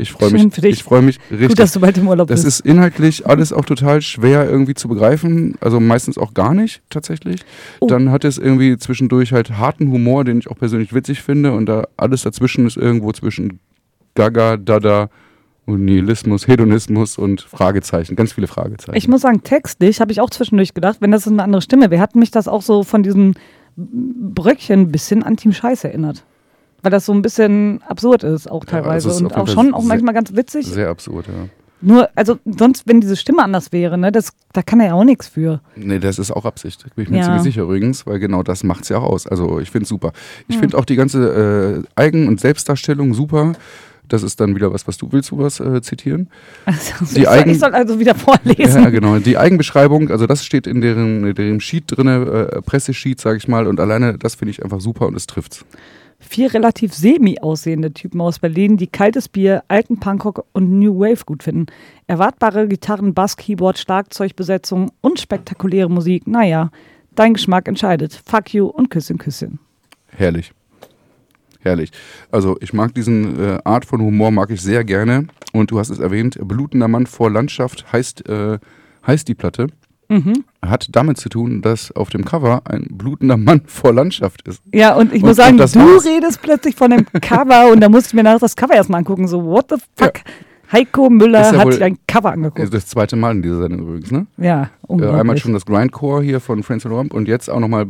Ich 0.00 0.12
freue 0.12 0.30
mich, 0.30 0.64
ich 0.64 0.82
freue 0.82 1.02
mich 1.02 1.18
richtig. 1.30 1.48
Gut, 1.48 1.58
dass 1.58 1.72
du 1.72 1.80
bald 1.80 1.98
im 1.98 2.08
Urlaub 2.08 2.28
Das 2.28 2.44
bist. 2.44 2.60
ist 2.60 2.66
inhaltlich 2.66 3.26
alles 3.26 3.52
auch 3.52 3.66
total 3.66 4.00
schwer 4.00 4.48
irgendwie 4.48 4.72
zu 4.72 4.88
begreifen. 4.88 5.56
Also 5.60 5.78
meistens 5.78 6.16
auch 6.16 6.32
gar 6.32 6.54
nicht 6.54 6.80
tatsächlich. 6.88 7.42
Oh. 7.80 7.86
Dann 7.86 8.10
hat 8.10 8.24
es 8.24 8.38
irgendwie 8.38 8.78
zwischendurch 8.78 9.34
halt 9.34 9.58
harten 9.58 9.90
Humor, 9.90 10.24
den 10.24 10.38
ich 10.38 10.48
auch 10.48 10.56
persönlich 10.56 10.94
witzig 10.94 11.20
finde. 11.20 11.52
Und 11.52 11.66
da 11.66 11.86
alles 11.98 12.22
dazwischen 12.22 12.66
ist 12.66 12.78
irgendwo 12.78 13.12
zwischen 13.12 13.60
Gaga, 14.14 14.56
Dada 14.56 15.10
und 15.70 15.84
Nihilismus, 15.84 16.46
Hedonismus 16.48 17.18
und 17.18 17.40
Fragezeichen. 17.42 18.16
Ganz 18.16 18.32
viele 18.32 18.46
Fragezeichen. 18.46 18.96
Ich 18.96 19.08
muss 19.08 19.20
sagen, 19.22 19.42
textlich 19.42 20.00
habe 20.00 20.12
ich 20.12 20.20
auch 20.20 20.30
zwischendurch 20.30 20.74
gedacht, 20.74 20.98
wenn 21.00 21.10
das 21.10 21.26
eine 21.28 21.42
andere 21.42 21.62
Stimme 21.62 21.90
wäre, 21.90 22.00
hat 22.02 22.16
mich 22.16 22.30
das 22.30 22.48
auch 22.48 22.62
so 22.62 22.82
von 22.84 23.02
diesem 23.02 23.34
Bröckchen 23.76 24.80
ein 24.80 24.92
bisschen 24.92 25.22
an 25.22 25.36
Team 25.36 25.52
Scheiß 25.52 25.84
erinnert. 25.84 26.24
Weil 26.82 26.90
das 26.90 27.04
so 27.06 27.12
ein 27.12 27.22
bisschen 27.22 27.82
absurd 27.86 28.24
ist, 28.24 28.50
auch 28.50 28.64
Ja, 28.64 28.70
teilweise. 28.70 29.08
es 29.08 29.16
ist 29.16 29.20
und 29.22 29.36
auch 29.36 29.48
schon 29.48 29.74
auch 29.74 29.84
manchmal 29.84 30.14
ganz 30.14 30.34
witzig. 30.34 30.66
Sehr 30.66 30.88
absurd, 30.88 31.26
ja. 31.26 31.48
Nur, 31.82 32.10
also 32.14 32.38
sonst, 32.44 32.86
wenn 32.86 33.00
diese 33.00 33.16
Stimme 33.16 33.42
anders 33.42 33.72
wäre, 33.72 33.96
ne, 33.96 34.12
das, 34.12 34.32
da 34.52 34.60
kann 34.62 34.80
er 34.80 34.88
ja 34.88 34.92
auch 34.94 35.04
nichts 35.04 35.28
für. 35.28 35.60
Nee, 35.76 35.98
das 35.98 36.18
ist 36.18 36.30
auch 36.30 36.44
Absicht. 36.44 36.84
Bin 36.94 37.04
ich 37.04 37.10
mir 37.10 37.18
Ja. 37.18 37.24
ziemlich 37.24 37.42
sicher 37.42 37.62
übrigens, 37.62 38.06
weil 38.06 38.18
genau 38.18 38.42
das 38.42 38.64
macht 38.64 38.82
es 38.82 38.90
ja 38.90 38.98
auch 38.98 39.04
aus. 39.04 39.26
Also 39.26 39.60
ich 39.60 39.70
finde 39.70 39.84
es 39.84 39.88
super. 39.88 40.12
Ich 40.48 40.58
finde 40.58 40.76
auch 40.76 40.84
die 40.84 40.96
ganze 40.96 41.84
äh, 41.96 42.00
Eigen- 42.00 42.28
und 42.28 42.38
Selbstdarstellung 42.38 43.14
super. 43.14 43.52
Das 44.12 44.22
ist 44.22 44.40
dann 44.40 44.54
wieder 44.54 44.72
was, 44.72 44.86
was 44.86 44.98
du 44.98 45.10
willst, 45.10 45.30
du 45.30 45.38
was 45.38 45.60
äh, 45.60 45.80
zitieren? 45.82 46.28
Also, 46.66 46.92
Die 47.04 47.04
ich, 47.20 47.24
soll, 47.24 47.26
Eigen- 47.28 47.50
ich 47.50 47.58
soll 47.58 47.74
also 47.74 47.98
wieder 47.98 48.14
vorlesen. 48.14 48.82
Ja, 48.82 48.90
genau. 48.90 49.18
Die 49.18 49.38
Eigenbeschreibung, 49.38 50.10
also 50.10 50.26
das 50.26 50.44
steht 50.44 50.66
in 50.66 50.80
deren, 50.80 51.24
in 51.26 51.34
deren 51.34 51.60
Sheet 51.60 51.84
drinne, 51.86 52.50
äh, 52.52 52.62
Pressesheet, 52.62 53.20
sage 53.20 53.38
ich 53.38 53.48
mal, 53.48 53.66
und 53.66 53.80
alleine 53.80 54.18
das 54.18 54.34
finde 54.34 54.50
ich 54.50 54.62
einfach 54.62 54.80
super 54.80 55.06
und 55.06 55.16
es 55.16 55.26
trifft's. 55.26 55.64
Vier 56.22 56.52
relativ 56.52 56.92
semi 56.92 57.38
aussehende 57.40 57.92
Typen 57.94 58.20
aus 58.20 58.38
Berlin, 58.40 58.76
die 58.76 58.88
kaltes 58.88 59.26
Bier, 59.28 59.62
alten 59.68 59.98
Punkrock 60.00 60.44
und 60.52 60.78
New 60.78 61.00
Wave 61.00 61.24
gut 61.24 61.42
finden. 61.42 61.64
Erwartbare 62.08 62.68
Gitarren, 62.68 63.14
Bass, 63.14 63.38
Keyboard, 63.38 63.78
Schlagzeugbesetzung 63.78 64.90
und 65.00 65.18
spektakuläre 65.18 65.88
Musik. 65.88 66.26
Naja, 66.26 66.70
dein 67.14 67.32
Geschmack 67.34 67.68
entscheidet. 67.68 68.20
Fuck 68.26 68.52
you 68.52 68.66
und 68.66 68.90
Küsschen, 68.90 69.16
Küsschen. 69.16 69.60
Herrlich. 70.08 70.52
Herrlich. 71.62 71.90
Also 72.30 72.56
ich 72.60 72.72
mag 72.72 72.94
diesen 72.94 73.38
äh, 73.38 73.58
Art 73.64 73.84
von 73.84 74.00
Humor, 74.00 74.30
mag 74.30 74.50
ich 74.50 74.62
sehr 74.62 74.82
gerne. 74.84 75.26
Und 75.52 75.70
du 75.70 75.78
hast 75.78 75.90
es 75.90 75.98
erwähnt, 75.98 76.38
Blutender 76.42 76.88
Mann 76.88 77.06
vor 77.06 77.30
Landschaft 77.30 77.92
heißt, 77.92 78.28
äh, 78.28 78.58
heißt 79.06 79.28
die 79.28 79.34
Platte. 79.34 79.66
Mhm. 80.08 80.44
Hat 80.62 80.88
damit 80.90 81.18
zu 81.18 81.28
tun, 81.28 81.62
dass 81.62 81.92
auf 81.92 82.10
dem 82.10 82.24
Cover 82.24 82.62
ein 82.64 82.86
blutender 82.90 83.36
Mann 83.36 83.62
vor 83.66 83.92
Landschaft 83.92 84.42
ist. 84.48 84.60
Ja, 84.72 84.94
und 84.96 85.12
ich 85.12 85.22
Und- 85.22 85.28
muss 85.28 85.36
sagen, 85.36 85.60
und 85.60 85.74
du 85.74 85.78
war's. 85.80 86.04
redest 86.04 86.42
plötzlich 86.42 86.74
von 86.74 86.90
dem 86.90 87.06
Cover 87.20 87.70
und 87.70 87.80
da 87.80 87.88
musste 87.88 88.08
ich 88.08 88.14
mir 88.14 88.24
nach 88.24 88.40
das 88.40 88.56
Cover 88.56 88.74
erstmal 88.74 88.98
angucken. 88.98 89.28
So, 89.28 89.44
what 89.44 89.66
the 89.70 89.76
fuck? 89.96 90.14
Heiko 90.72 91.10
Müller 91.10 91.52
ja 91.52 91.58
hat 91.58 91.72
sich 91.72 91.82
ein 91.82 91.98
Cover 92.06 92.32
angeguckt. 92.32 92.72
das 92.74 92.86
zweite 92.86 93.16
Mal 93.16 93.32
in 93.32 93.42
dieser 93.42 93.62
Sendung 93.62 93.80
übrigens, 93.82 94.10
ne? 94.12 94.26
Ja, 94.36 94.62
Äh, 94.62 94.66
unglaublich. 94.86 95.20
einmal 95.20 95.36
schon 95.38 95.52
das 95.52 95.66
Grindcore 95.66 96.22
hier 96.22 96.40
von 96.40 96.64
and 96.68 96.86
Romp 96.86 97.12
und 97.14 97.26
jetzt 97.28 97.48
auch 97.50 97.58
nochmal 97.60 97.86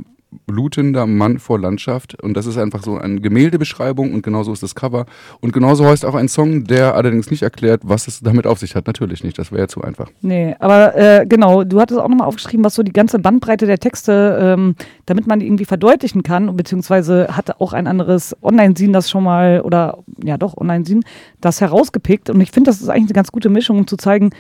blutender 0.47 1.07
Mann 1.07 1.39
vor 1.39 1.59
Landschaft. 1.59 2.21
Und 2.23 2.35
das 2.35 2.47
ist 2.47 2.57
einfach 2.57 2.83
so 2.83 2.97
eine 2.99 3.21
Gemäldebeschreibung 3.21 4.13
und 4.15 4.23
genauso 4.23 4.53
ist 4.53 4.63
das 4.63 4.75
Cover. 4.75 5.07
Und 5.41 5.53
genauso 5.53 5.87
heißt 5.87 6.05
auch 6.05 6.15
ein 6.15 6.29
Song, 6.29 6.65
der 6.65 6.95
allerdings 6.95 7.31
nicht 7.31 7.43
erklärt, 7.43 7.83
was 7.85 8.07
es 8.09 8.21
damit 8.21 8.47
auf 8.47 8.59
sich 8.59 8.75
hat. 8.75 8.87
Natürlich 8.87 9.25
nicht, 9.25 9.39
das 9.39 9.51
wäre 9.51 9.63
ja 9.63 9.69
zu 9.69 9.83
einfach. 9.83 10.09
Nee, 10.23 10.55
aber 10.59 10.97
äh, 10.97 11.27
genau, 11.27 11.65
du 11.65 11.81
hattest 11.81 12.01
auch 12.01 12.09
nochmal 12.09 12.29
aufgeschrieben, 12.29 12.65
was 12.65 12.75
so 12.75 12.83
die 12.83 12.93
ganze 12.93 13.19
Bandbreite 13.19 13.67
der 13.67 13.79
Texte, 13.79 14.39
ähm, 14.41 14.75
damit 15.07 15.27
man 15.27 15.41
die 15.41 15.47
irgendwie 15.47 15.65
verdeutlichen 15.65 16.23
kann, 16.23 16.55
beziehungsweise 16.57 17.29
hatte 17.37 17.61
auch 17.61 17.73
ein 17.73 17.87
anderes 17.87 18.37
Online-Sin 18.43 18.93
das 18.93 19.11
schon 19.11 19.25
mal, 19.25 19.61
oder 19.63 19.99
ja 20.23 20.37
doch, 20.39 20.57
Online-Sin, 20.57 21.03
das 21.41 21.61
herausgepickt. 21.61 22.31
Und 22.31 22.41
ich 22.41 22.51
finde, 22.51 22.71
das 22.71 22.81
ist 22.81 22.89
eigentlich 22.89 23.11
eine 23.11 23.15
ganz 23.15 23.33
gute 23.33 23.49
Mischung, 23.49 23.79
um 23.79 23.87
zu 23.87 23.97
zeigen, 23.97 24.31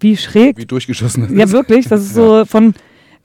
wie 0.00 0.16
schräg 0.16 0.56
Wie 0.56 0.66
durchgeschossen 0.66 1.22
das 1.24 1.32
Ja, 1.32 1.44
ist. 1.44 1.52
wirklich. 1.52 1.88
Das 1.88 2.02
ist 2.02 2.14
so 2.14 2.44
von 2.46 2.74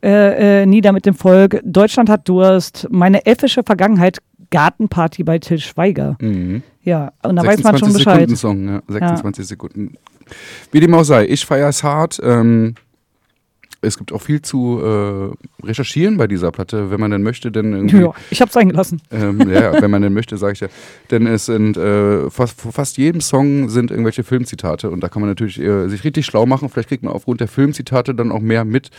äh, 0.03 0.61
äh, 0.61 0.65
Nieder 0.65 0.91
mit 0.91 1.05
dem 1.05 1.13
Volk, 1.13 1.61
Deutschland 1.63 2.09
hat 2.09 2.27
Durst, 2.27 2.87
meine 2.91 3.25
effische 3.25 3.63
Vergangenheit, 3.63 4.19
Gartenparty 4.49 5.23
bei 5.23 5.39
Till 5.39 5.59
Schweiger. 5.59 6.17
Mhm. 6.19 6.61
Ja, 6.83 7.13
und 7.23 7.37
da 7.37 7.43
weiß 7.43 7.63
man 7.63 7.77
schon 7.77 7.91
26 7.91 7.93
Bescheid. 7.93 8.29
Sekunden 8.29 8.35
Song, 8.35 8.67
ja. 8.67 8.81
26 8.87 9.47
Sekunden. 9.47 9.93
Wie 10.71 10.79
dem 10.79 10.93
auch 10.93 11.03
sei, 11.03 11.25
ich 11.25 11.45
feiere 11.45 11.69
es 11.69 11.83
hart. 11.83 12.19
Ähm, 12.23 12.75
es 13.83 13.97
gibt 13.97 14.11
auch 14.13 14.21
viel 14.21 14.41
zu 14.41 14.79
äh, 14.81 15.65
recherchieren 15.65 16.17
bei 16.17 16.27
dieser 16.27 16.51
Platte, 16.51 16.89
wenn 16.91 16.99
man 16.99 17.11
denn 17.11 17.21
möchte, 17.21 17.51
denn 17.51 17.73
irgendwie. 17.73 17.97
Ja, 17.97 18.13
ich 18.31 18.41
hab's 18.41 18.55
eingelassen. 18.55 19.01
Ähm, 19.11 19.49
ja, 19.49 19.81
wenn 19.81 19.91
man 19.91 20.01
denn 20.01 20.13
möchte, 20.13 20.37
sage 20.37 20.53
ich 20.53 20.59
ja. 20.61 20.67
Denn 21.11 21.27
es 21.27 21.45
sind 21.45 21.77
äh, 21.77 22.29
fast, 22.29 22.59
vor 22.59 22.71
fast 22.71 22.97
jedem 22.97 23.21
Song 23.21 23.69
sind 23.69 23.91
irgendwelche 23.91 24.23
Filmzitate 24.23 24.89
und 24.89 25.01
da 25.01 25.09
kann 25.09 25.21
man 25.21 25.29
natürlich 25.29 25.59
äh, 25.59 25.87
sich 25.89 26.03
richtig 26.03 26.25
schlau 26.25 26.45
machen. 26.45 26.69
Vielleicht 26.69 26.89
kriegt 26.89 27.03
man 27.03 27.13
aufgrund 27.13 27.41
der 27.41 27.47
Filmzitate 27.47 28.15
dann 28.15 28.31
auch 28.31 28.39
mehr 28.39 28.65
mit, 28.65 28.89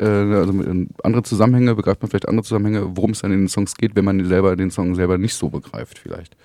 äh, 0.00 0.06
also 0.06 0.52
mit, 0.52 0.66
äh, 0.66 0.86
andere 1.02 1.22
Zusammenhänge, 1.22 1.74
begreift 1.74 2.02
man 2.02 2.10
vielleicht 2.10 2.28
andere 2.28 2.44
Zusammenhänge, 2.44 2.96
worum 2.96 3.10
es 3.10 3.20
dann 3.20 3.32
in 3.32 3.40
den 3.40 3.48
Songs 3.48 3.76
geht, 3.76 3.94
wenn 3.94 4.04
man 4.04 4.24
selber 4.24 4.56
den 4.56 4.70
Song 4.70 4.94
selber 4.94 5.18
nicht 5.18 5.34
so 5.34 5.48
begreift 5.48 5.98
vielleicht. 5.98 6.36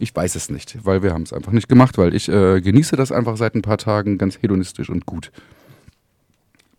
Ich 0.00 0.14
weiß 0.14 0.36
es 0.36 0.48
nicht, 0.48 0.78
weil 0.84 1.02
wir 1.02 1.12
haben 1.12 1.22
es 1.22 1.32
einfach 1.32 1.50
nicht 1.50 1.68
gemacht, 1.68 1.98
weil 1.98 2.14
ich 2.14 2.28
äh, 2.28 2.60
genieße 2.60 2.94
das 2.94 3.10
einfach 3.10 3.36
seit 3.36 3.56
ein 3.56 3.62
paar 3.62 3.78
Tagen 3.78 4.16
ganz 4.16 4.38
hedonistisch 4.40 4.90
und 4.90 5.06
gut. 5.06 5.32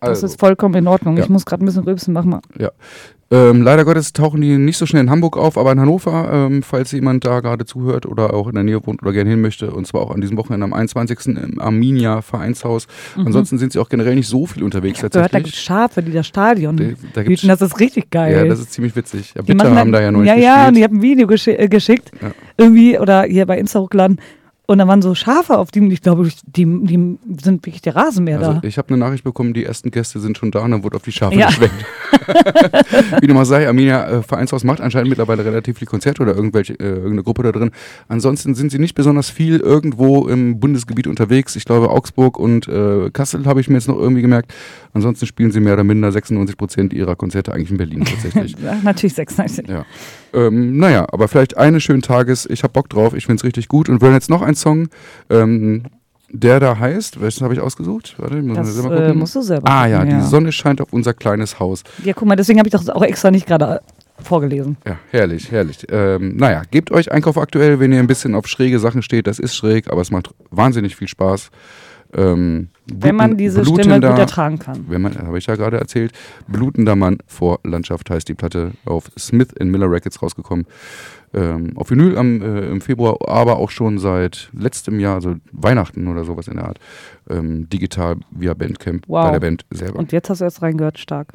Das 0.01 0.09
Also. 0.09 0.27
ist 0.27 0.39
vollkommen 0.39 0.75
in 0.75 0.87
Ordnung. 0.87 1.17
Ja. 1.17 1.23
Ich 1.23 1.29
muss 1.29 1.45
gerade 1.45 1.63
ein 1.63 1.65
bisschen 1.65 1.83
rülpsen. 1.83 2.13
Mach 2.13 2.23
mal. 2.25 2.39
Ja. 2.57 2.71
Ähm, 3.31 3.61
leider 3.61 3.85
Gottes 3.85 4.11
tauchen 4.11 4.41
die 4.41 4.57
nicht 4.57 4.77
so 4.77 4.87
schnell 4.87 5.03
in 5.03 5.11
Hamburg 5.11 5.37
auf, 5.37 5.55
aber 5.55 5.71
in 5.71 5.79
Hannover, 5.79 6.31
ähm, 6.33 6.63
falls 6.63 6.91
jemand 6.93 7.25
da 7.25 7.41
gerade 7.41 7.63
zuhört 7.63 8.07
oder 8.07 8.33
auch 8.33 8.47
in 8.47 8.55
der 8.55 8.63
Nähe 8.63 8.83
wohnt 8.87 9.03
oder 9.03 9.11
gerne 9.13 9.29
hin 9.29 9.39
möchte, 9.39 9.69
und 9.69 9.85
zwar 9.85 10.01
auch 10.01 10.09
an 10.09 10.19
diesem 10.19 10.35
Wochenende 10.37 10.63
am 10.63 10.73
21. 10.73 11.37
im 11.37 11.59
Arminia 11.59 12.23
Vereinshaus. 12.23 12.87
Ansonsten 13.15 13.59
sind 13.59 13.71
sie 13.71 13.77
auch 13.77 13.87
generell 13.89 14.15
nicht 14.15 14.27
so 14.27 14.47
viel 14.47 14.63
unterwegs 14.63 14.97
Mhm. 15.03 15.09
Gehört, 15.09 15.15
da 15.15 15.21
gibt 15.21 15.31
tatsächlich. 15.33 15.59
Schafe, 15.59 16.01
die 16.01 16.11
das 16.11 16.25
Stadion 16.25 16.75
Da- 16.77 16.83
da 17.13 17.21
gibt's-. 17.23 17.45
Das 17.45 17.61
ist 17.61 17.79
richtig 17.79 18.09
geil. 18.09 18.35
Ja, 18.35 18.45
das 18.45 18.61
ist 18.61 18.73
ziemlich 18.73 18.95
witzig. 18.95 19.33
Ja, 19.35 19.43
Die 19.43 19.53
Bitter 19.53 19.75
haben 19.75 19.91
da 19.91 20.01
ja 20.01 20.11
neulich 20.11 20.29
Ja, 20.29 20.35
ja, 20.35 20.67
und 20.69 20.75
ich 20.77 20.83
habe 20.83 20.95
ein 20.95 21.01
Video 21.03 21.27
geschi 21.27 21.51
äh, 21.51 21.67
geschickt, 21.67 22.09
Ja. 22.19 22.31
irgendwie, 22.57 22.97
oder 22.97 23.23
hier 23.25 23.45
bei 23.45 23.59
Insta 23.59 23.79
hochgeladen. 23.79 24.19
Und 24.69 24.77
da 24.77 24.87
waren 24.87 25.01
so 25.01 25.15
Schafe 25.15 25.57
auf 25.57 25.71
dem, 25.71 25.89
ich 25.89 26.03
glaube, 26.03 26.29
die, 26.45 26.63
die 26.85 27.17
sind 27.41 27.65
wirklich 27.65 27.81
der 27.81 27.95
Rasenmäher 27.95 28.37
Also 28.37 28.53
da. 28.53 28.59
ich 28.67 28.77
habe 28.77 28.89
eine 28.89 28.97
Nachricht 28.99 29.23
bekommen, 29.23 29.55
die 29.55 29.65
ersten 29.65 29.89
Gäste 29.89 30.19
sind 30.19 30.37
schon 30.37 30.51
da 30.51 30.59
und 30.59 30.69
dann 30.69 30.83
wurde 30.83 30.95
auf 30.97 31.01
die 31.01 31.11
Schafe 31.11 31.33
Ja. 31.39 31.47
geschwenkt. 31.47 31.73
Wie 33.21 33.25
dem 33.25 33.35
auch 33.35 33.45
sei, 33.45 33.67
Arminia 33.67 34.07
äh, 34.07 34.21
Vereinshaus 34.21 34.63
macht 34.63 34.79
anscheinend 34.79 35.09
mittlerweile 35.09 35.43
relativ 35.43 35.79
viel 35.79 35.87
Konzerte 35.87 36.21
oder 36.21 36.35
irgendwelche, 36.35 36.73
äh, 36.73 36.83
irgendeine 36.87 37.23
Gruppe 37.23 37.41
da 37.41 37.51
drin. 37.51 37.71
Ansonsten 38.09 38.53
sind 38.53 38.71
sie 38.71 38.77
nicht 38.77 38.93
besonders 38.93 39.31
viel 39.31 39.57
irgendwo 39.59 40.27
im 40.27 40.59
Bundesgebiet 40.59 41.07
unterwegs. 41.07 41.55
Ich 41.55 41.65
glaube 41.65 41.89
Augsburg 41.89 42.37
und 42.37 42.67
äh, 42.67 43.09
Kassel 43.11 43.45
habe 43.47 43.61
ich 43.61 43.69
mir 43.69 43.75
jetzt 43.77 43.87
noch 43.87 43.97
irgendwie 43.97 44.21
gemerkt. 44.21 44.53
Ansonsten 44.93 45.25
spielen 45.25 45.51
sie 45.51 45.61
mehr 45.61 45.73
oder 45.73 45.83
minder 45.83 46.11
96 46.11 46.57
Prozent 46.57 46.93
ihrer 46.93 47.15
Konzerte 47.15 47.53
eigentlich 47.53 47.71
in 47.71 47.77
Berlin 47.77 48.05
tatsächlich. 48.05 48.55
Natürlich 48.83 49.15
96. 49.15 49.67
Ja. 49.67 49.85
Ähm, 50.33 50.77
naja, 50.77 51.05
aber 51.11 51.27
vielleicht 51.27 51.57
eines 51.57 51.83
schönen 51.83 52.01
Tages, 52.01 52.45
ich 52.45 52.63
hab 52.63 52.73
Bock 52.73 52.89
drauf, 52.89 53.13
ich 53.13 53.25
find's 53.25 53.43
richtig 53.43 53.67
gut 53.67 53.89
und 53.89 54.01
wir 54.01 54.07
hören 54.07 54.15
jetzt 54.15 54.29
noch 54.29 54.41
einen 54.41 54.55
Song, 54.55 54.89
ähm, 55.29 55.83
der 56.31 56.59
da 56.59 56.77
heißt, 56.77 57.19
welchen 57.21 57.43
habe 57.43 57.53
ich 57.55 57.59
ausgesucht? 57.59 58.15
Warte, 58.19 58.37
ich 58.37 58.43
muss 58.43 58.55
mal 58.57 58.63
Das 58.63 58.73
selber 58.75 58.95
äh, 58.95 59.05
gucken. 59.07 59.19
musst 59.19 59.35
du 59.35 59.41
selber. 59.41 59.67
ah 59.69 59.87
ja, 59.87 59.99
gucken, 60.01 60.19
die 60.19 60.25
Sonne 60.25 60.51
scheint 60.51 60.79
auf 60.81 60.93
unser 60.93 61.13
kleines 61.13 61.59
Haus. 61.59 61.83
Ja, 62.03 62.13
guck 62.13 62.27
mal, 62.27 62.35
deswegen 62.35 62.59
habe 62.59 62.67
ich 62.67 62.71
das 62.73 62.87
auch 62.89 63.01
extra 63.01 63.31
nicht 63.31 63.47
gerade 63.47 63.81
vorgelesen. 64.21 64.77
Ja, 64.85 64.97
herrlich, 65.11 65.49
herrlich. 65.51 65.87
Ähm, 65.89 66.35
naja, 66.37 66.61
gebt 66.69 66.91
euch 66.91 67.11
Einkauf 67.11 67.37
aktuell, 67.37 67.79
wenn 67.79 67.91
ihr 67.91 67.99
ein 67.99 68.05
bisschen 68.07 68.35
auf 68.35 68.47
schräge 68.47 68.77
Sachen 68.79 69.01
steht, 69.01 69.25
das 69.27 69.39
ist 69.39 69.55
schräg, 69.55 69.89
aber 69.91 70.01
es 70.01 70.11
macht 70.11 70.29
wahnsinnig 70.51 70.95
viel 70.95 71.07
Spaß. 71.07 71.49
Ähm, 72.13 72.69
Wenn 72.91 73.15
man 73.15 73.31
bluten- 73.31 73.37
diese 73.37 73.63
Stimme 73.65 73.99
gut 74.01 74.17
ertragen 74.17 74.57
kann. 74.57 74.85
wenn 74.89 75.01
man, 75.01 75.15
habe 75.15 75.37
ich 75.37 75.45
ja 75.45 75.55
gerade 75.55 75.77
erzählt, 75.77 76.11
Blutender 76.47 76.95
Mann 76.95 77.19
vor 77.27 77.59
Landschaft 77.63 78.09
heißt 78.09 78.27
die 78.27 78.33
Platte 78.33 78.71
auf 78.85 79.11
Smith 79.17 79.49
in 79.59 79.69
Miller 79.69 79.91
Records 79.91 80.19
rausgekommen. 80.21 80.65
Ähm, 81.31 81.73
auf 81.77 81.91
Vinyl 81.91 82.17
am, 82.17 82.41
äh, 82.41 82.67
im 82.69 82.81
Februar, 82.81 83.17
aber 83.29 83.57
auch 83.57 83.69
schon 83.69 83.99
seit 83.99 84.49
letztem 84.53 84.99
Jahr, 84.99 85.13
also 85.15 85.35
Weihnachten 85.51 86.07
oder 86.07 86.23
sowas 86.23 86.47
in 86.47 86.55
der 86.55 86.65
Art, 86.65 86.79
ähm, 87.29 87.69
digital 87.69 88.17
via 88.31 88.55
Bandcamp 88.55 89.03
Wow. 89.07 89.25
bei 89.25 89.31
der 89.33 89.39
Band 89.39 89.65
selber. 89.69 89.99
Und 89.99 90.11
jetzt 90.11 90.31
hast 90.31 90.39
du 90.41 90.45
erst 90.45 90.63
reingehört, 90.63 90.97
stark. 90.97 91.33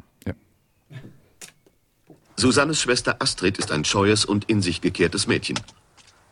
Susannes 2.37 2.81
Schwester 2.81 3.15
Astrid 3.19 3.57
ist 3.57 3.71
ein 3.71 3.85
scheues 3.85 4.25
und 4.25 4.43
in 4.49 4.61
sich 4.61 4.81
gekehrtes 4.81 5.25
Mädchen. 5.27 5.57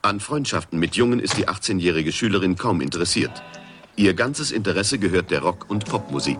An 0.01 0.19
Freundschaften 0.19 0.77
mit 0.77 0.95
Jungen 0.97 1.19
ist 1.21 1.37
die 1.37 1.47
18-jährige 1.47 2.11
Schülerin 2.11 2.57
kaum 2.57 2.81
interessiert. 2.81 3.31
Ihr 3.95 4.15
ganzes 4.15 4.51
Interesse 4.51 4.97
gehört 4.97 5.29
der 5.29 5.41
Rock- 5.41 5.69
und 5.69 5.85
Popmusik. 5.85 6.39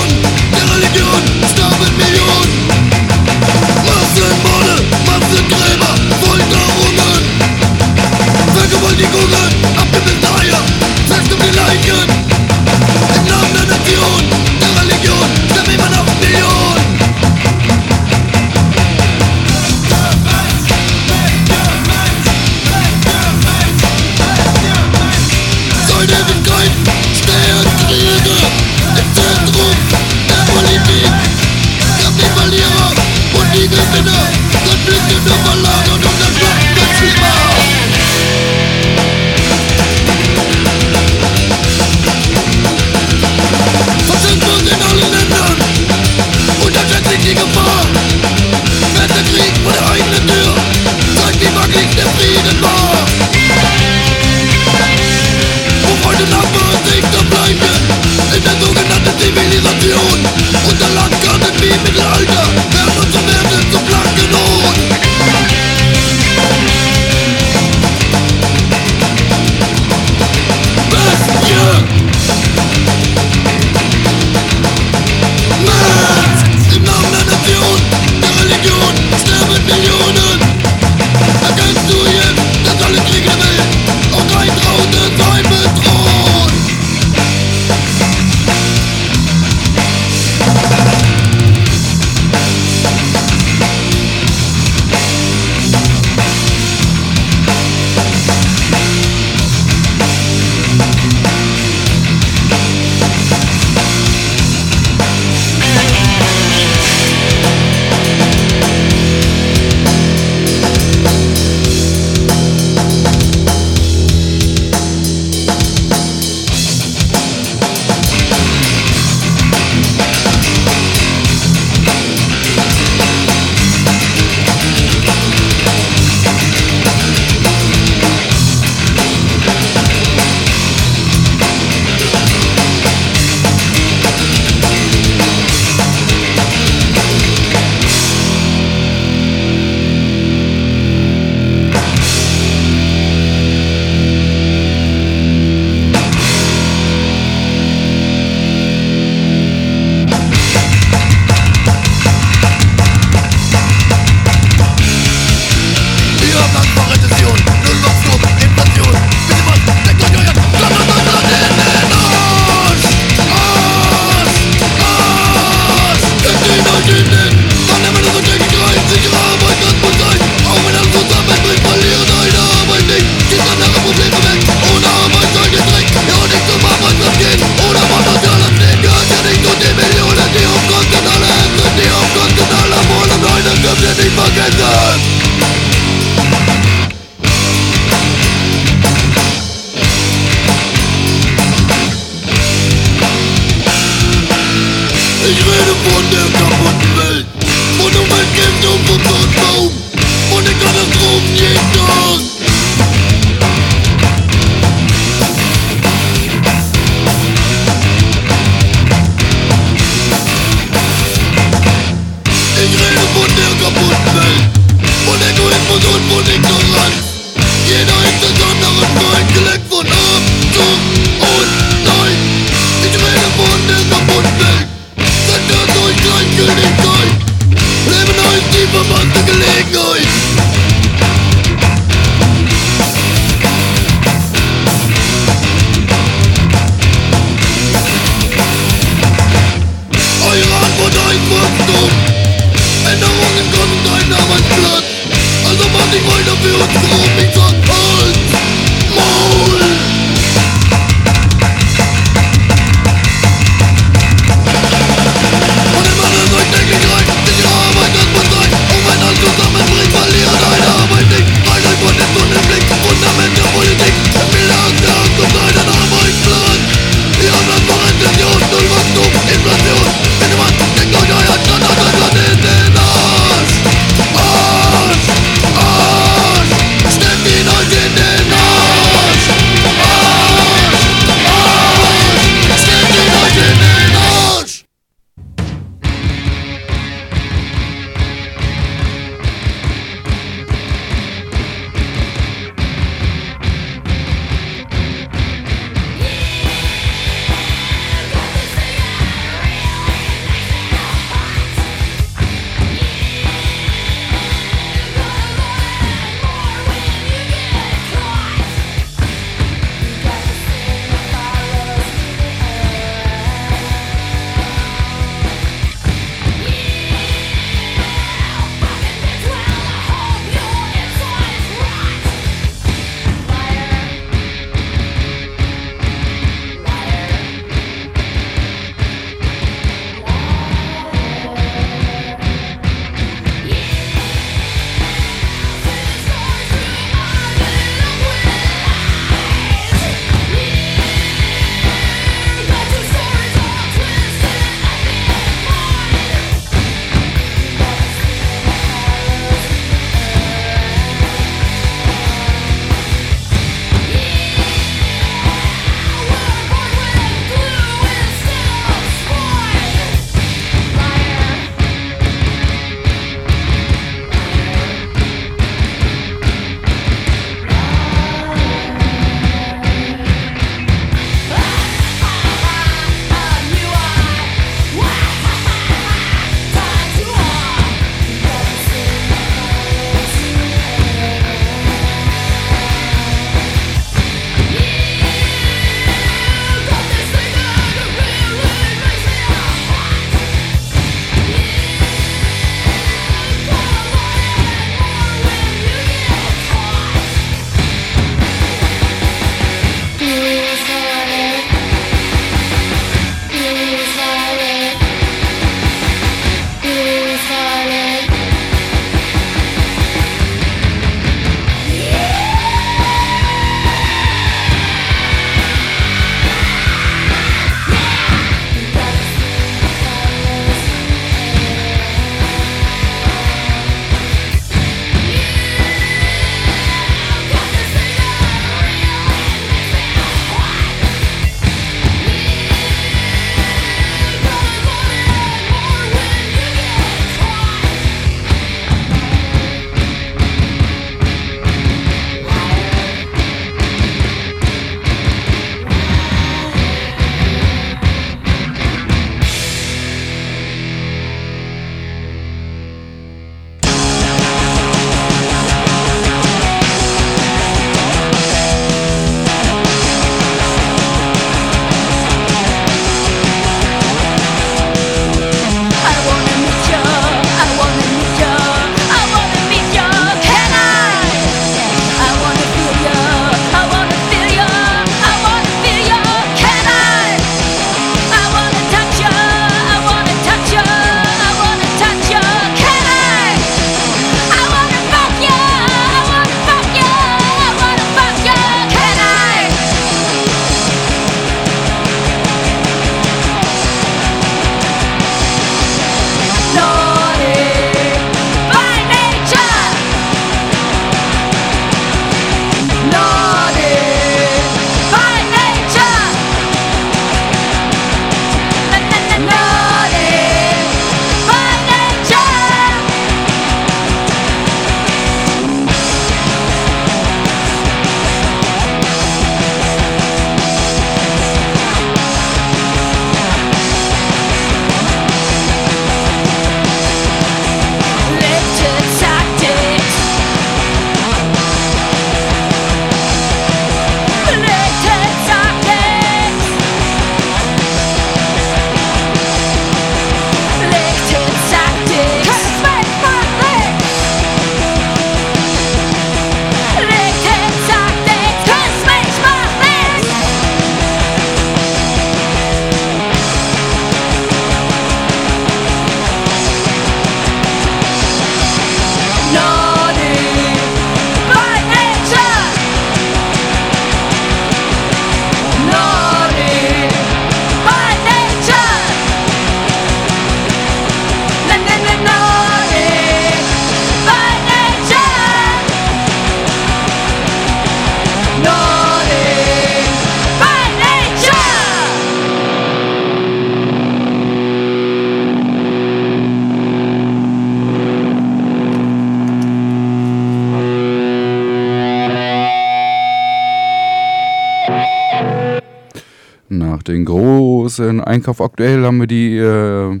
Einkauf. 598.08 598.40
Aktuell 598.40 598.84
haben 598.84 598.98
wir 598.98 599.06
die 599.06 599.36
äh, 599.36 600.00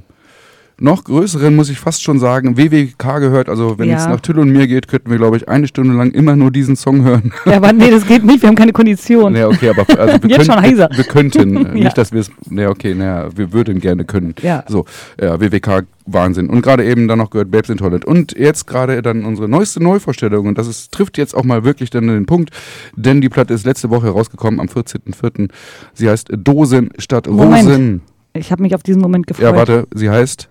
noch 0.80 1.04
größeren, 1.04 1.54
muss 1.56 1.70
ich 1.70 1.78
fast 1.78 2.02
schon 2.02 2.18
sagen, 2.20 2.56
WWK 2.56 3.18
gehört. 3.20 3.48
Also 3.48 3.78
wenn 3.78 3.88
Ja. 3.88 3.96
es 3.96 4.06
nach 4.06 4.20
Till 4.20 4.38
und 4.38 4.50
mir 4.50 4.66
geht, 4.66 4.86
könnten 4.88 5.10
wir, 5.10 5.16
glaube 5.18 5.36
ich, 5.36 5.48
eine 5.48 5.66
Stunde 5.66 5.94
lang 5.94 6.10
immer 6.12 6.36
nur 6.36 6.50
diesen 6.50 6.76
Song 6.76 7.02
hören. 7.04 7.32
Ja, 7.46 7.56
aber 7.56 7.72
nee, 7.72 7.90
das 7.90 8.06
geht 8.06 8.24
nicht, 8.24 8.42
wir 8.42 8.48
haben 8.48 8.56
keine 8.56 8.72
Kondition. 8.72 9.32
naja, 9.32 9.48
okay, 9.48 9.70
aber 9.70 9.84
also 9.98 10.22
wir, 10.22 10.30
Jetzt 10.30 10.46
schon 10.46 10.54
könnten, 10.54 10.62
heiser. 10.62 10.88
wir, 10.90 10.96
wir 10.98 11.04
könnten. 11.04 11.56
Ja. 11.78 11.84
Nicht, 11.84 11.98
dass 11.98 12.12
wir 12.12 12.20
es, 12.20 12.30
naja, 12.48 12.70
okay, 12.70 12.94
naja, 12.94 13.28
wir 13.36 13.52
würden 13.52 13.80
gerne 13.80 14.04
können. 14.04 14.34
Ja. 14.42 14.64
So, 14.68 14.84
ja, 15.20 15.40
WWK, 15.40 15.84
Wahnsinn. 16.06 16.48
Und 16.48 16.62
gerade 16.62 16.84
eben 16.84 17.08
dann 17.08 17.18
noch 17.18 17.30
gehört 17.30 17.50
Babes 17.50 17.68
in 17.70 17.76
Toilet. 17.76 18.04
Und 18.04 18.36
jetzt 18.38 18.66
gerade 18.66 19.02
dann 19.02 19.24
unsere 19.24 19.48
neueste 19.48 19.82
Neuvorstellung. 19.82 20.46
Und 20.46 20.58
das 20.58 20.66
ist, 20.66 20.92
trifft 20.92 21.18
jetzt 21.18 21.34
auch 21.36 21.44
mal 21.44 21.64
wirklich 21.64 21.90
dann 21.90 22.06
den 22.08 22.26
Punkt, 22.26 22.50
denn 22.96 23.20
die 23.20 23.28
Platte 23.28 23.52
ist 23.54 23.66
letzte 23.66 23.90
Woche 23.90 24.08
rausgekommen, 24.08 24.60
am 24.60 24.66
14.04. 24.68 25.50
Sie 25.94 26.08
heißt 26.08 26.28
Dosen 26.36 26.90
statt 26.98 27.26
Moment. 27.28 27.68
Rosen. 27.68 28.00
Ich 28.34 28.50
habe 28.52 28.62
mich 28.62 28.74
auf 28.74 28.82
diesen 28.82 29.02
Moment 29.02 29.26
gefreut. 29.26 29.44
Ja, 29.44 29.56
warte, 29.56 29.86
sie 29.94 30.08
heißt 30.10 30.48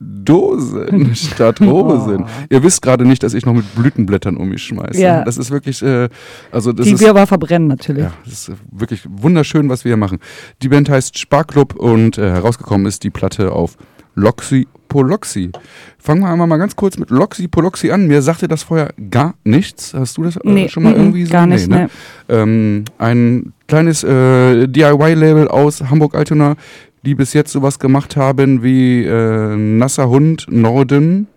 Dosen 0.00 1.14
statt 1.14 1.60
Rosen. 1.60 2.24
Ihr 2.48 2.62
wisst 2.62 2.80
gerade 2.80 3.04
nicht, 3.04 3.22
dass 3.22 3.34
ich 3.34 3.44
noch 3.44 3.52
mit 3.52 3.74
Blütenblättern 3.74 4.36
um 4.36 4.48
mich 4.48 4.62
schmeiße. 4.62 5.00
Ja. 5.00 5.24
Das 5.24 5.36
ist 5.36 5.50
wirklich, 5.50 5.82
äh, 5.82 6.08
also 6.50 6.72
das 6.72 6.86
Die 6.86 6.92
ist, 6.94 7.00
wir 7.00 7.10
aber 7.10 7.26
verbrennen 7.26 7.68
natürlich. 7.68 8.04
ja, 8.04 8.12
das 8.24 8.48
ist 8.48 8.52
wirklich 8.72 9.02
wunderschön, 9.08 9.68
was 9.68 9.84
wir 9.84 9.90
hier 9.90 9.96
machen. 9.98 10.18
Die 10.62 10.68
Band 10.68 10.88
heißt 10.88 11.18
Sparklub 11.18 11.74
und 11.76 12.16
äh, 12.16 12.30
herausgekommen 12.30 12.86
ist 12.86 13.04
die 13.04 13.10
Platte 13.10 13.52
auf 13.52 13.76
Loxy 14.14 14.66
Poloxy. 14.88 15.52
Fangen 15.98 16.22
wir 16.22 16.28
einmal 16.30 16.48
mal 16.48 16.56
ganz 16.56 16.74
kurz 16.74 16.98
mit 16.98 17.10
Loxy 17.10 17.46
Poloxy 17.46 17.92
an. 17.92 18.08
Mir 18.08 18.22
sagte 18.22 18.48
das 18.48 18.64
vorher 18.64 18.92
gar 19.10 19.34
nichts. 19.44 19.94
Hast 19.94 20.16
du 20.16 20.24
das 20.24 20.36
äh, 20.36 20.40
Nee, 20.44 20.68
schon 20.68 20.82
mal 20.82 20.94
irgendwie 20.94 21.26
so? 21.26 21.32
gar 21.32 21.46
nicht, 21.46 21.68
ne? 21.68 21.88
ähm, 22.28 22.84
Ein 22.98 23.52
kleines 23.68 24.02
äh, 24.02 24.66
DIY-Label 24.66 25.46
aus 25.46 25.80
Hamburg-Altona, 25.88 26.56
die 27.04 27.14
bis 27.14 27.32
jetzt 27.32 27.52
sowas 27.52 27.78
gemacht 27.78 28.16
haben 28.16 28.62
wie 28.62 29.04
äh, 29.04 29.56
Nasser 29.56 30.08
Hund 30.08 30.46
Norden. 30.48 31.28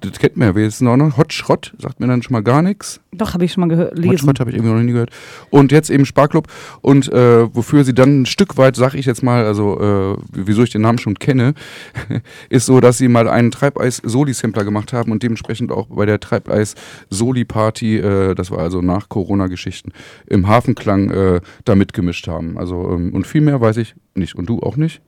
Das 0.00 0.18
kennt 0.18 0.36
man 0.36 0.48
ja, 0.48 0.56
wie 0.56 0.64
ist 0.64 0.74
es 0.74 0.80
noch? 0.80 1.16
Hot 1.16 1.32
Schrott, 1.32 1.72
sagt 1.78 2.00
mir 2.00 2.06
dann 2.06 2.22
schon 2.22 2.32
mal 2.32 2.42
gar 2.42 2.62
nichts. 2.62 3.00
Doch, 3.12 3.34
habe 3.34 3.44
ich 3.44 3.52
schon 3.52 3.62
mal 3.62 3.68
gehört. 3.68 3.98
Lesen. 3.98 4.12
Hotspot 4.12 4.40
habe 4.40 4.50
ich 4.50 4.56
irgendwie 4.56 4.72
noch 4.72 4.80
nie 4.80 4.92
gehört. 4.92 5.10
Und 5.50 5.72
jetzt 5.72 5.90
eben 5.90 6.04
Sparklub. 6.04 6.46
Und 6.80 7.12
äh, 7.12 7.54
wofür 7.54 7.84
sie 7.84 7.94
dann 7.94 8.22
ein 8.22 8.26
Stück 8.26 8.56
weit, 8.56 8.76
sag 8.76 8.94
ich 8.94 9.06
jetzt 9.06 9.22
mal, 9.22 9.44
also 9.44 9.80
äh, 9.80 10.22
wieso 10.32 10.62
ich 10.62 10.70
den 10.70 10.82
Namen 10.82 10.98
schon 10.98 11.14
kenne, 11.18 11.54
ist 12.50 12.66
so, 12.66 12.80
dass 12.80 12.98
sie 12.98 13.08
mal 13.08 13.28
einen 13.28 13.50
Treibeis-Soli-Sampler 13.50 14.64
gemacht 14.64 14.92
haben 14.92 15.10
und 15.12 15.22
dementsprechend 15.22 15.72
auch 15.72 15.86
bei 15.86 16.06
der 16.06 16.20
Treibeis-Soli-Party, 16.20 17.98
äh, 17.98 18.34
das 18.34 18.50
war 18.50 18.58
also 18.58 18.80
nach 18.80 19.08
Corona-Geschichten, 19.08 19.92
im 20.26 20.46
Hafenklang 20.46 21.10
äh, 21.10 21.40
da 21.64 21.74
mitgemischt 21.74 22.28
haben. 22.28 22.58
Also 22.58 22.92
ähm, 22.92 23.12
und 23.12 23.26
viel 23.26 23.40
mehr 23.40 23.60
weiß 23.60 23.78
ich 23.78 23.94
nicht 24.14 24.34
und 24.34 24.46
du 24.48 24.60
auch 24.60 24.76
nicht. 24.76 25.00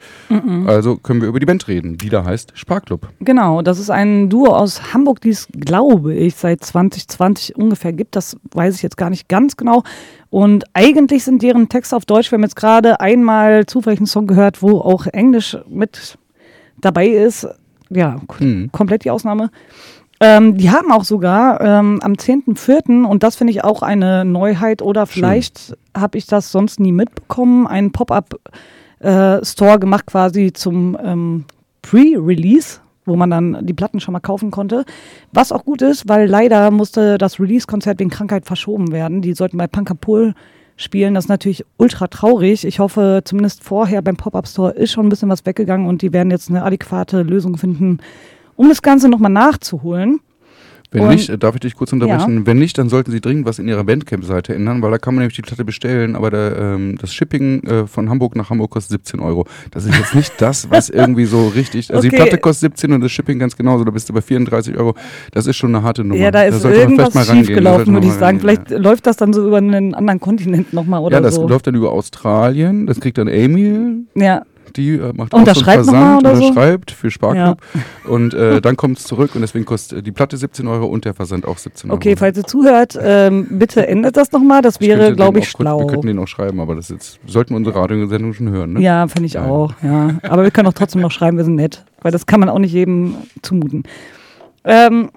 Also 0.67 0.97
können 0.97 1.21
wir 1.21 1.29
über 1.29 1.41
die 1.41 1.47
Band 1.47 1.67
reden, 1.69 1.99
die 1.99 2.09
da 2.09 2.25
heißt 2.25 2.53
Sparklub. 2.55 3.09
Genau, 3.21 3.61
das 3.63 3.79
ist 3.79 3.91
ein 3.91 4.29
Duo 4.31 4.47
aus 4.55 4.95
Hamburg, 4.95 5.21
die 5.21 5.31
es, 5.31 5.49
glaube 5.53 6.15
ich, 6.15 6.37
seit 6.37 6.65
2020 6.65 7.57
ungefähr 7.57 7.93
gibt. 7.93 8.15
Das 8.17 8.37
weiß 8.53 8.77
ich 8.77 8.83
jetzt 8.83 8.97
gar 8.97 9.11
nicht 9.11 9.29
ganz 9.29 9.57
genau. 9.57 9.83
Und 10.31 10.65
eigentlich 10.73 11.25
sind 11.25 11.43
deren 11.43 11.69
Texte 11.69 11.97
auf 11.97 12.05
Deutsch. 12.07 12.31
Wir 12.31 12.37
haben 12.37 12.45
jetzt 12.45 12.57
gerade 12.57 13.01
einmal 13.01 13.67
zufällig 13.67 13.99
einen 13.99 14.07
Song 14.07 14.27
gehört, 14.27 14.63
wo 14.63 14.79
auch 14.81 15.07
Englisch 15.07 15.57
mit 15.69 16.17
dabei 16.81 17.09
ist. 17.09 17.47
Ja, 17.91 18.21
Mhm. 18.39 18.71
komplett 18.73 19.05
die 19.05 19.11
Ausnahme. 19.11 19.51
Ähm, 20.21 20.57
die 20.57 20.71
haben 20.71 20.93
auch 20.93 21.03
sogar 21.05 21.61
ähm, 21.61 21.99
am 22.01 22.13
10.04., 22.13 23.05
und 23.05 23.25
das 23.25 23.35
finde 23.37 23.51
ich 23.51 23.65
auch 23.65 23.83
eine 23.83 24.25
Neuheit, 24.25 24.81
oder 24.81 25.07
vielleicht 25.07 25.77
habe 25.97 26.17
ich 26.17 26.27
das 26.27 26.53
sonst 26.53 26.79
nie 26.79 26.93
mitbekommen, 26.93 27.67
einen 27.67 27.91
Pop-up-Store 29.03 29.79
gemacht 29.79 30.07
quasi 30.07 30.53
zum 30.53 30.97
ähm, 31.03 31.45
Pre-Release, 31.83 32.81
wo 33.05 33.17
man 33.17 33.31
dann 33.31 33.67
die 33.67 33.75
Platten 33.75 34.01
schon 34.01 34.13
mal 34.13 34.21
kaufen 34.21 34.51
konnte. 34.51 34.85
Was 35.33 35.53
auch 35.53 35.65
gut 35.65 35.83
ist, 35.83 36.09
weil 36.09 36.29
leider 36.29 36.71
musste 36.71 37.19
das 37.19 37.41
Release-Konzert 37.41 37.99
wegen 37.99 38.11
Krankheit 38.11 38.47
verschoben 38.47 38.93
werden. 38.93 39.23
Die 39.23 39.35
sollten 39.35 39.59
bei 39.59 39.67
Punkapol 39.67 40.35
spielen. 40.77 41.15
Das 41.15 41.25
ist 41.25 41.29
natürlich 41.29 41.65
ultra 41.77 42.07
traurig. 42.07 42.65
Ich 42.65 42.79
hoffe, 42.79 43.23
zumindest 43.25 43.65
vorher 43.65 44.03
beim 44.03 44.17
Pop-Up-Store 44.17 44.73
ist 44.73 44.93
schon 44.93 45.07
ein 45.07 45.11
bisschen 45.11 45.29
was 45.29 45.45
weggegangen 45.45 45.89
und 45.89 46.03
die 46.03 46.13
werden 46.13 46.31
jetzt 46.31 46.49
eine 46.49 46.63
adäquate 46.63 47.23
Lösung 47.23 47.57
finden, 47.57 47.99
um 48.57 48.69
das 48.69 48.83
Ganze 48.83 49.09
nochmal 49.09 49.33
nachzuholen. 49.33 50.21
Wenn 50.93 51.03
Und- 51.03 51.09
nicht, 51.11 51.29
äh, 51.31 51.39
darf 51.39 51.55
ich 51.55 51.61
dich 51.63 51.75
kurz 51.75 51.93
unterbrechen? 51.93 52.47
Wenn 52.47 52.59
nicht, 52.59 52.77
dann 52.79 52.89
sollten 52.89 53.11
Sie 53.11 53.21
dringend 53.21 53.47
was 53.47 53.59
in 53.59 53.67
Ihrer 53.67 53.83
Bandcamp-Seite 53.85 54.55
ändern, 54.55 54.83
weil 54.83 54.91
da 54.91 54.99
kann 54.99 55.15
man 55.15 55.23
nämlich 55.23 55.37
die 55.37 55.43
Platte 55.43 55.65
bestellen, 55.65 56.15
aber 56.17 56.31
der, 56.31 56.57
ähm, 56.59 56.97
das 57.01 57.15
Shipping 57.15 57.63
äh, 57.65 57.87
von 57.87 58.11
Hamburg 58.11 58.37
nach 58.37 58.51
Hamburg 58.51 58.71
kostet 58.71 58.91
17 59.03 59.21
Euro. 59.21 59.47
Das 59.71 59.85
ist 59.87 59.97
jetzt 59.97 60.15
nicht 60.15 60.33
das, 60.39 60.71
was 60.71 60.89
irgendwie 60.91 61.25
so 61.25 61.49
richtig. 61.49 61.91
Also 61.91 62.03
die 62.03 62.09
Okay. 62.09 62.17
Platte 62.17 62.39
kostet 62.39 62.73
17 62.77 62.93
und 62.93 63.01
das 63.01 63.11
Shipping 63.11 63.39
ganz 63.39 63.57
genauso, 63.57 63.85
da 63.85 63.91
bist 63.91 64.09
du 64.09 64.13
bei 64.13 64.21
34 64.21 64.77
Euro. 64.77 64.95
Das 65.33 65.47
ist 65.47 65.57
schon 65.57 65.75
eine 65.75 65.83
harte 65.83 66.05
Nummer. 66.05 66.21
Ja, 66.21 66.31
da 66.31 66.43
ist 66.43 66.63
man 66.63 66.73
irgendwas 66.75 67.15
mal. 67.15 67.25
Da 67.25 67.35
schiefgelaufen, 67.35 67.93
man 67.93 68.03
würde 68.03 68.07
ich 68.09 68.13
sagen. 68.13 68.39
rangehen, 68.41 68.41
Vielleicht 68.67 68.71
läuft 68.83 69.07
das 69.07 69.17
dann 69.17 69.33
so 69.33 69.47
über 69.47 69.57
einen 69.59 69.95
anderen 69.95 70.21
Kontinent 70.21 70.73
nochmal 70.73 71.01
ja. 71.01 71.07
oder 71.07 71.17
ja, 71.17 71.21
das 71.23 71.37
so. 71.37 71.49
läuft 71.49 71.67
dann 71.67 71.75
über 71.75 71.91
Australien, 71.93 72.87
das 72.87 73.01
kriegt 73.01 73.17
dann 73.19 73.29
Amy, 73.29 74.05
Ja, 74.15 74.43
die 74.77 74.91
äh, 74.97 75.13
macht 75.15 75.35
Unterschreibt 75.35 75.81
auch 75.81 75.85
so 75.85 75.93
noch 75.93 75.99
mal 76.01 76.13
einen 76.13 76.21
Versand, 76.21 76.27
oder 76.27 76.37
so? 76.37 76.47
unterschreibt 76.49 76.91
für 76.91 77.11
Sparklub 77.11 77.59
und 78.09 78.35
äh, 78.35 78.61
dann 78.63 78.77
kommt 78.77 78.99
es 78.99 79.05
zurück 79.05 79.35
und 79.35 79.41
deswegen 79.43 79.65
kostet 79.65 79.99
äh, 79.99 80.03
die 80.03 80.13
Platte 80.13 80.37
17 80.37 80.67
Euro 80.69 80.87
und 80.87 81.05
der 81.05 81.15
Versand 81.15 81.47
auch 81.47 81.59
17 81.59 81.91
Euro. 81.91 81.97
okay, 81.97 82.17
falls 82.17 82.37
ihr 82.39 82.45
zuhört, 82.45 82.99
ähm, 83.01 83.47
bitte 83.51 83.87
ändert 83.87 84.17
das 84.17 84.33
nochmal. 84.33 84.63
Das 84.63 84.77
Ich 84.81 84.89
wäre, 84.89 85.15
glaube 85.15 85.39
ich, 85.39 85.49
auch 85.49 85.59
kurz- 85.59 85.59
Wir 85.67 85.73
schlau. 85.79 85.87
könnten 85.87 86.07
den 86.07 86.19
auch 86.19 86.29
schreiben, 86.29 86.61
aber 86.61 86.75
das 86.75 86.89
jetzt 86.89 87.21
sollten 87.27 87.55
unsere 87.55 87.77
Radiosendung 87.77 88.33
schon 88.35 88.51
hören, 88.51 88.75
ne? 88.75 88.81
Ja, 88.81 89.07
finde 89.09 89.27
ich 89.27 89.35
Ja. 89.35 89.45
auch, 89.47 89.73
ja. 89.83 90.11
Aber 90.23 90.43
wir 90.43 90.51
können 90.51 90.69
auch 90.69 90.73
trotzdem 90.73 91.03
noch 91.03 91.11
schreiben, 91.11 91.37
wir 91.37 91.45
sind 91.45 91.57
nett. 91.57 91.85
Weil 92.03 92.11
das 92.13 92.27
kann 92.27 92.41
man 92.41 92.49
auch 92.49 92.59
nicht 92.59 92.73
jedem 92.73 93.15
zumuten. 93.43 93.85
Ähm, 94.65 95.11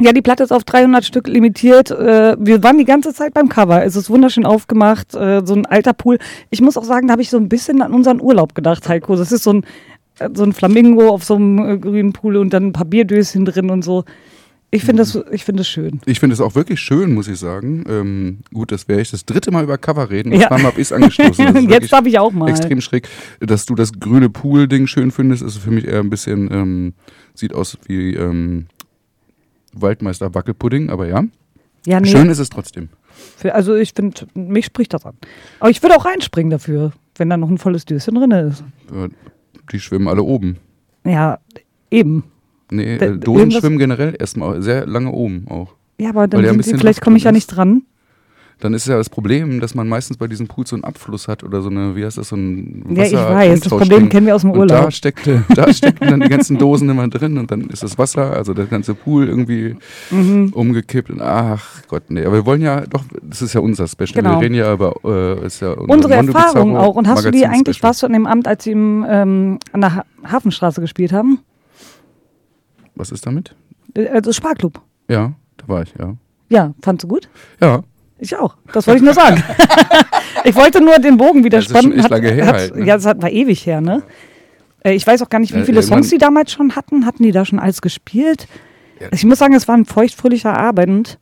ja, 0.00 0.12
die 0.12 0.22
Platte 0.22 0.44
ist 0.44 0.52
auf 0.52 0.64
300 0.64 1.04
Stück 1.04 1.26
limitiert. 1.26 1.90
Äh, 1.90 2.36
wir 2.38 2.62
waren 2.62 2.78
die 2.78 2.84
ganze 2.84 3.12
Zeit 3.12 3.34
beim 3.34 3.48
Cover. 3.48 3.84
Es 3.84 3.96
ist 3.96 4.10
wunderschön 4.10 4.44
aufgemacht, 4.44 5.14
äh, 5.14 5.42
so 5.44 5.54
ein 5.54 5.66
alter 5.66 5.92
Pool. 5.92 6.18
Ich 6.50 6.60
muss 6.60 6.76
auch 6.76 6.84
sagen, 6.84 7.08
da 7.08 7.12
habe 7.12 7.22
ich 7.22 7.30
so 7.30 7.36
ein 7.36 7.48
bisschen 7.48 7.82
an 7.82 7.92
unseren 7.92 8.20
Urlaub 8.20 8.54
gedacht, 8.54 8.88
Heiko. 8.88 9.16
Das 9.16 9.32
ist 9.32 9.42
so 9.42 9.54
ein, 9.54 9.64
äh, 10.20 10.28
so 10.32 10.44
ein 10.44 10.52
Flamingo 10.52 11.08
auf 11.08 11.24
so 11.24 11.34
einem 11.34 11.80
grünen 11.80 12.12
Pool 12.12 12.36
und 12.36 12.52
dann 12.52 12.66
ein 12.66 12.72
paar 12.72 12.84
Bierdöschen 12.84 13.44
drin 13.44 13.70
und 13.70 13.82
so. 13.82 14.04
Ich 14.70 14.84
finde 14.84 15.02
das, 15.02 15.18
ich 15.32 15.44
finde 15.44 15.60
das 15.60 15.68
schön. 15.68 16.00
Ich 16.04 16.20
finde 16.20 16.34
es 16.34 16.42
auch 16.42 16.54
wirklich 16.54 16.78
schön, 16.78 17.14
muss 17.14 17.26
ich 17.26 17.38
sagen. 17.38 17.84
Ähm, 17.88 18.38
gut, 18.52 18.70
das 18.70 18.86
wäre 18.86 19.00
ich 19.00 19.10
das 19.10 19.24
dritte 19.24 19.50
Mal 19.50 19.64
über 19.64 19.78
Cover 19.78 20.10
reden. 20.10 20.30
Ja. 20.32 20.48
Zweimal 20.48 20.72
habe 20.72 20.80
ich 20.80 20.88
es 20.88 20.92
angestoßen. 20.92 21.54
Das 21.54 21.64
Jetzt 21.68 21.90
darf 21.90 22.04
ich 22.04 22.18
auch 22.18 22.32
mal. 22.32 22.50
Extrem 22.50 22.82
schräg. 22.82 23.08
Dass 23.40 23.64
du 23.64 23.74
das 23.74 23.94
grüne 23.94 24.28
Pool-Ding 24.28 24.86
schön 24.86 25.10
findest, 25.10 25.42
ist 25.42 25.56
für 25.56 25.70
mich 25.70 25.86
eher 25.86 26.00
ein 26.00 26.10
bisschen, 26.10 26.52
ähm, 26.52 26.92
sieht 27.34 27.54
aus 27.54 27.78
wie 27.86 28.12
ähm, 28.14 28.66
Waldmeister 29.72 30.34
Wackelpudding, 30.34 30.90
aber 30.90 31.06
ja. 31.06 31.24
Ja, 31.86 32.00
nee. 32.00 32.08
Schön 32.08 32.28
ist 32.28 32.38
es 32.38 32.50
trotzdem. 32.50 32.88
Für, 33.36 33.54
also 33.54 33.74
ich 33.74 33.92
finde, 33.94 34.26
mich 34.34 34.66
spricht 34.66 34.94
das 34.94 35.04
an. 35.06 35.14
Aber 35.60 35.70
ich 35.70 35.82
würde 35.82 35.96
auch 35.96 36.04
reinspringen 36.04 36.50
dafür, 36.50 36.92
wenn 37.16 37.30
da 37.30 37.36
noch 37.36 37.48
ein 37.48 37.58
volles 37.58 37.84
Döschen 37.84 38.14
drin 38.14 38.30
ist. 38.30 38.62
Äh, 38.92 39.08
Die 39.72 39.80
schwimmen 39.80 40.08
alle 40.08 40.22
oben. 40.22 40.56
Ja, 41.04 41.38
eben. 41.90 42.24
Nee, 42.70 42.96
äh, 42.96 43.16
Dosen 43.18 43.40
irgendwas- 43.50 43.60
schwimmen 43.60 43.78
generell 43.78 44.14
erstmal 44.18 44.60
sehr 44.62 44.86
lange 44.86 45.10
oben 45.12 45.46
auch. 45.48 45.74
Ja, 46.00 46.10
aber 46.10 46.28
dann 46.28 46.44
sind 46.44 46.64
sie, 46.64 46.78
vielleicht 46.78 47.00
komme 47.00 47.16
ich 47.16 47.24
ja 47.24 47.32
nicht 47.32 47.46
dran. 47.48 47.82
Dann 48.60 48.74
ist 48.74 48.88
ja 48.88 48.96
das 48.96 49.08
Problem, 49.08 49.60
dass 49.60 49.76
man 49.76 49.86
meistens 49.88 50.16
bei 50.16 50.26
diesen 50.26 50.48
Pools 50.48 50.70
so 50.70 50.76
einen 50.76 50.82
Abfluss 50.82 51.28
hat 51.28 51.44
oder 51.44 51.62
so 51.62 51.68
eine, 51.70 51.94
wie 51.94 52.04
heißt 52.04 52.18
das, 52.18 52.30
so 52.30 52.36
ein 52.36 52.84
Ja, 52.96 53.04
ich 53.04 53.12
Wasser- 53.12 53.34
weiß, 53.34 53.60
das. 53.60 53.68
Problem 53.68 54.08
kennen 54.08 54.26
wir 54.26 54.34
aus 54.34 54.40
dem 54.40 54.50
Und 54.50 54.58
Urlaub. 54.58 54.82
da 54.86 54.90
steckte, 54.90 55.44
da 55.54 55.72
steckten 55.72 56.08
dann 56.10 56.20
die 56.20 56.28
ganzen 56.28 56.58
Dosen 56.58 56.88
immer 56.90 57.06
drin 57.06 57.38
und 57.38 57.52
dann 57.52 57.62
ist 57.70 57.84
das 57.84 57.98
Wasser, 57.98 58.32
also 58.32 58.54
der 58.54 58.66
ganze 58.66 58.94
Pool 58.94 59.28
irgendwie 59.28 59.76
Mhm. 60.10 60.50
umgekippt 60.54 61.08
und 61.10 61.20
ach 61.22 61.82
Gott, 61.86 62.04
nee. 62.08 62.24
Aber 62.24 62.34
wir 62.34 62.46
wollen 62.46 62.60
ja 62.60 62.80
doch, 62.86 63.04
das 63.22 63.42
ist 63.42 63.52
ja 63.52 63.60
unser 63.60 63.86
Special. 63.86 64.08
Genau. 64.14 64.32
Wir 64.40 64.40
reden 64.46 64.54
ja 64.56 64.72
über, 64.72 64.94
äh, 65.04 65.46
ist 65.46 65.60
ja 65.60 65.72
unser 65.74 65.94
Unsere 65.94 66.14
Erfahrung 66.14 66.76
auch. 66.76 66.96
Und 66.96 67.06
hast 67.06 67.24
du 67.24 67.30
die 67.30 67.38
Magazin 67.42 67.54
eigentlich, 67.60 67.76
Special. 67.76 67.88
warst 67.90 68.02
du 68.02 68.06
an 68.06 68.12
dem 68.12 68.26
Amt, 68.26 68.48
als 68.48 68.64
sie 68.64 68.72
im, 68.72 69.06
ähm, 69.08 69.58
an 69.72 69.80
der 69.82 69.94
ha 69.94 70.04
Hafenstraße 70.24 70.80
gespielt 70.80 71.12
haben? 71.12 71.38
Was 72.96 73.12
ist 73.12 73.24
damit? 73.24 73.54
Äh, 73.94 74.08
Also 74.08 74.32
Sparklub. 74.32 74.80
Ja, 75.08 75.32
da 75.58 75.68
war 75.68 75.82
ich, 75.82 75.94
ja. 75.98 76.14
Ja, 76.48 76.74
fandst 76.82 77.04
du 77.04 77.08
gut? 77.08 77.28
Ja, 77.60 77.82
Ich 78.18 78.36
auch. 78.36 78.56
Das 78.72 78.86
wollte 78.86 78.98
ich 78.98 79.04
nur 79.04 79.14
sagen. 79.14 79.42
ich 80.44 80.54
wollte 80.56 80.80
nur 80.80 80.98
den 80.98 81.16
Bogen 81.16 81.44
wieder 81.44 81.58
Das 81.58 81.66
ist 81.66 81.70
spannen. 81.76 81.98
echt 81.98 82.10
lange 82.10 82.30
her 82.32 82.46
hat, 82.46 82.54
halt, 82.56 82.76
ne? 82.76 82.84
Ja, 82.86 82.94
das 82.96 83.06
hat, 83.06 83.22
war 83.22 83.30
ewig 83.30 83.64
her, 83.66 83.80
ne? 83.80 84.02
Äh, 84.82 84.94
Ich 84.94 85.06
weiß 85.06 85.22
auch 85.22 85.28
gar 85.28 85.38
nicht, 85.38 85.54
wie 85.54 85.58
Ja, 85.60 85.64
viele 85.64 85.82
Songs 85.82 86.08
die 86.10 86.18
damals 86.18 86.52
schon 86.52 86.74
hatten. 86.76 87.06
Hatten 87.06 87.22
die 87.22 87.32
da 87.32 87.44
schon 87.44 87.58
alles 87.58 87.80
gespielt? 87.80 88.48
Ja. 89.00 89.06
Ich 89.12 89.24
muss 89.24 89.38
sagen, 89.38 89.54
es 89.54 89.68
war 89.68 89.76
ein 89.76 89.84
feuchtfröhlicher 89.84 90.56
Abend. 90.56 91.18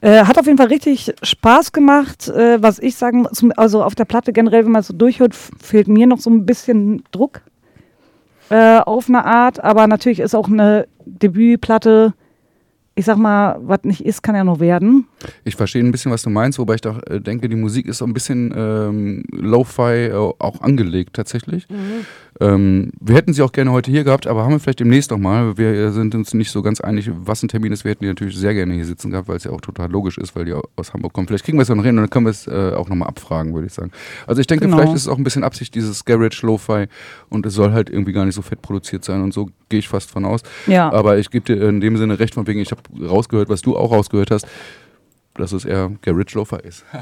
Äh, 0.00 0.24
hat 0.24 0.38
auf 0.38 0.46
jeden 0.46 0.58
Fall 0.58 0.68
richtig 0.68 1.12
Spaß 1.22 1.72
gemacht. 1.72 2.28
Äh, 2.28 2.62
was 2.62 2.78
ich 2.78 2.94
sagen 2.94 3.22
muss, 3.22 3.42
also 3.56 3.82
auf 3.82 3.94
der 3.96 4.04
Platte 4.04 4.32
generell, 4.32 4.64
wenn 4.64 4.72
man 4.72 4.80
es 4.80 4.86
so 4.88 4.94
durchhört, 4.94 5.34
fehlt 5.34 5.88
mir 5.88 6.06
noch 6.06 6.18
so 6.20 6.30
ein 6.30 6.46
bisschen 6.46 7.02
Druck 7.10 7.40
äh, 8.50 8.78
auf 8.78 9.08
eine 9.08 9.24
Art. 9.24 9.64
Aber 9.64 9.86
natürlich 9.88 10.20
ist 10.20 10.34
auch 10.36 10.48
eine 10.48 10.86
Debütplatte 11.06 12.14
ich 12.96 13.04
sag 13.04 13.16
mal, 13.16 13.58
was 13.60 13.80
nicht 13.82 14.04
ist, 14.04 14.22
kann 14.22 14.34
ja 14.34 14.44
noch 14.44 14.60
werden. 14.60 15.06
Ich 15.44 15.56
verstehe 15.56 15.82
ein 15.82 15.90
bisschen, 15.90 16.12
was 16.12 16.22
du 16.22 16.30
meinst, 16.30 16.58
wobei 16.58 16.76
ich 16.76 16.80
doch 16.80 17.00
äh, 17.08 17.20
denke, 17.20 17.48
die 17.48 17.56
Musik 17.56 17.86
ist 17.86 17.98
so 17.98 18.04
ein 18.04 18.14
bisschen 18.14 18.54
ähm, 18.56 19.24
Lo-Fi 19.32 20.06
äh, 20.06 20.14
auch 20.14 20.60
angelegt 20.60 21.14
tatsächlich. 21.14 21.66
Ähm, 22.40 22.90
wir 23.00 23.14
hätten 23.14 23.32
sie 23.32 23.42
auch 23.42 23.52
gerne 23.52 23.70
heute 23.70 23.90
hier 23.90 24.02
gehabt, 24.02 24.26
aber 24.26 24.42
haben 24.42 24.50
wir 24.52 24.58
vielleicht 24.58 24.80
demnächst 24.80 25.10
noch 25.12 25.18
mal. 25.18 25.56
Wir 25.56 25.92
sind 25.92 26.14
uns 26.16 26.34
nicht 26.34 26.50
so 26.50 26.62
ganz 26.62 26.80
einig, 26.80 27.08
was 27.14 27.42
ein 27.42 27.48
Termin 27.48 27.72
ist. 27.72 27.84
Wir 27.84 27.92
hätten 27.92 28.02
die 28.04 28.08
natürlich 28.08 28.36
sehr 28.36 28.54
gerne 28.54 28.74
hier 28.74 28.84
sitzen 28.86 29.10
gehabt, 29.12 29.28
weil 29.28 29.36
es 29.36 29.44
ja 29.44 29.52
auch 29.52 29.60
total 29.60 29.88
logisch 29.90 30.18
ist, 30.18 30.34
weil 30.34 30.44
die 30.44 30.52
au- 30.52 30.64
aus 30.74 30.92
Hamburg 30.92 31.12
kommen. 31.12 31.28
Vielleicht 31.28 31.44
kriegen 31.44 31.58
wir 31.58 31.62
es 31.62 31.68
ja 31.68 31.74
noch 31.76 31.84
hin 31.84 31.96
und 31.96 32.02
dann 32.02 32.10
können 32.10 32.26
wir 32.26 32.30
es 32.30 32.46
äh, 32.48 32.72
auch 32.74 32.88
nochmal 32.88 33.08
abfragen, 33.08 33.54
würde 33.54 33.68
ich 33.68 33.72
sagen. 33.72 33.92
Also 34.26 34.40
ich 34.40 34.46
denke, 34.48 34.64
Genau. 34.64 34.78
vielleicht 34.78 34.94
ist 34.94 35.02
es 35.02 35.08
auch 35.08 35.16
ein 35.18 35.22
bisschen 35.24 35.44
Absicht, 35.44 35.74
dieses 35.76 36.04
Garage 36.04 36.44
Lo-Fi 36.44 36.86
und 37.28 37.46
es 37.46 37.54
soll 37.54 37.72
halt 37.72 37.88
irgendwie 37.88 38.12
gar 38.12 38.24
nicht 38.24 38.34
so 38.34 38.42
fett 38.42 38.62
produziert 38.62 39.04
sein 39.04 39.22
und 39.22 39.32
so 39.32 39.48
gehe 39.68 39.78
ich 39.78 39.88
fast 39.88 40.10
von 40.10 40.24
aus. 40.24 40.42
Ja. 40.66 40.92
Aber 40.92 41.18
ich 41.18 41.30
gebe 41.30 41.44
dir 41.44 41.68
in 41.68 41.80
dem 41.80 41.96
Sinne 41.96 42.18
recht 42.18 42.34
von 42.34 42.46
wegen, 42.48 42.58
ich 42.60 42.72
habe 42.72 42.82
rausgehört, 43.06 43.48
was 43.48 43.62
du 43.62 43.76
auch 43.76 43.92
rausgehört 43.92 44.30
hast, 44.32 44.46
dass 45.34 45.52
es 45.52 45.64
eher 45.64 45.92
Garage 46.02 46.34
Lo-Fi 46.36 46.56
ist. 46.64 46.84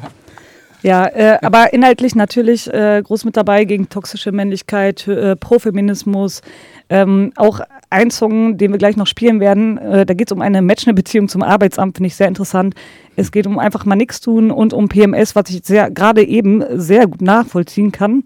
Ja, 0.82 1.06
äh, 1.06 1.38
aber 1.42 1.72
inhaltlich 1.72 2.16
natürlich 2.16 2.72
äh, 2.72 3.00
groß 3.04 3.24
mit 3.24 3.36
dabei 3.36 3.64
gegen 3.64 3.88
toxische 3.88 4.32
Männlichkeit, 4.32 5.06
äh, 5.06 5.36
Pro-Feminismus. 5.36 6.42
Ähm, 6.88 7.32
auch 7.36 7.60
ein 7.88 8.10
Song, 8.10 8.58
den 8.58 8.72
wir 8.72 8.78
gleich 8.78 8.96
noch 8.96 9.06
spielen 9.06 9.38
werden, 9.38 9.78
äh, 9.78 10.04
da 10.04 10.14
geht 10.14 10.28
es 10.28 10.32
um 10.32 10.42
eine 10.42 10.60
matchende 10.60 10.94
Beziehung 10.94 11.28
zum 11.28 11.42
Arbeitsamt, 11.42 11.96
finde 11.96 12.08
ich 12.08 12.16
sehr 12.16 12.26
interessant. 12.26 12.74
Es 13.14 13.30
geht 13.30 13.46
um 13.46 13.60
einfach 13.60 13.84
mal 13.84 13.94
nichts 13.94 14.20
tun 14.20 14.50
und 14.50 14.72
um 14.72 14.88
PMS, 14.88 15.36
was 15.36 15.50
ich 15.50 15.64
sehr 15.64 15.90
gerade 15.90 16.24
eben 16.26 16.64
sehr 16.80 17.06
gut 17.06 17.22
nachvollziehen 17.22 17.92
kann. 17.92 18.24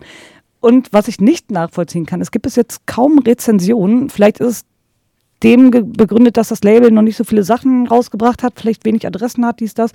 Und 0.60 0.92
was 0.92 1.08
ich 1.08 1.20
nicht 1.20 1.50
nachvollziehen 1.50 2.06
kann, 2.06 2.22
es 2.22 2.30
gibt 2.30 2.44
bis 2.44 2.56
jetzt 2.56 2.86
kaum 2.86 3.18
Rezensionen. 3.18 4.08
Vielleicht 4.08 4.40
ist 4.40 4.48
es 4.48 4.64
dem 5.42 5.70
begründet, 5.70 6.38
dass 6.38 6.48
das 6.48 6.62
Label 6.62 6.90
noch 6.90 7.02
nicht 7.02 7.16
so 7.16 7.24
viele 7.24 7.42
Sachen 7.42 7.86
rausgebracht 7.86 8.42
hat, 8.42 8.54
vielleicht 8.56 8.84
wenig 8.86 9.06
Adressen 9.06 9.44
hat, 9.44 9.60
dies, 9.60 9.74
das. 9.74 9.92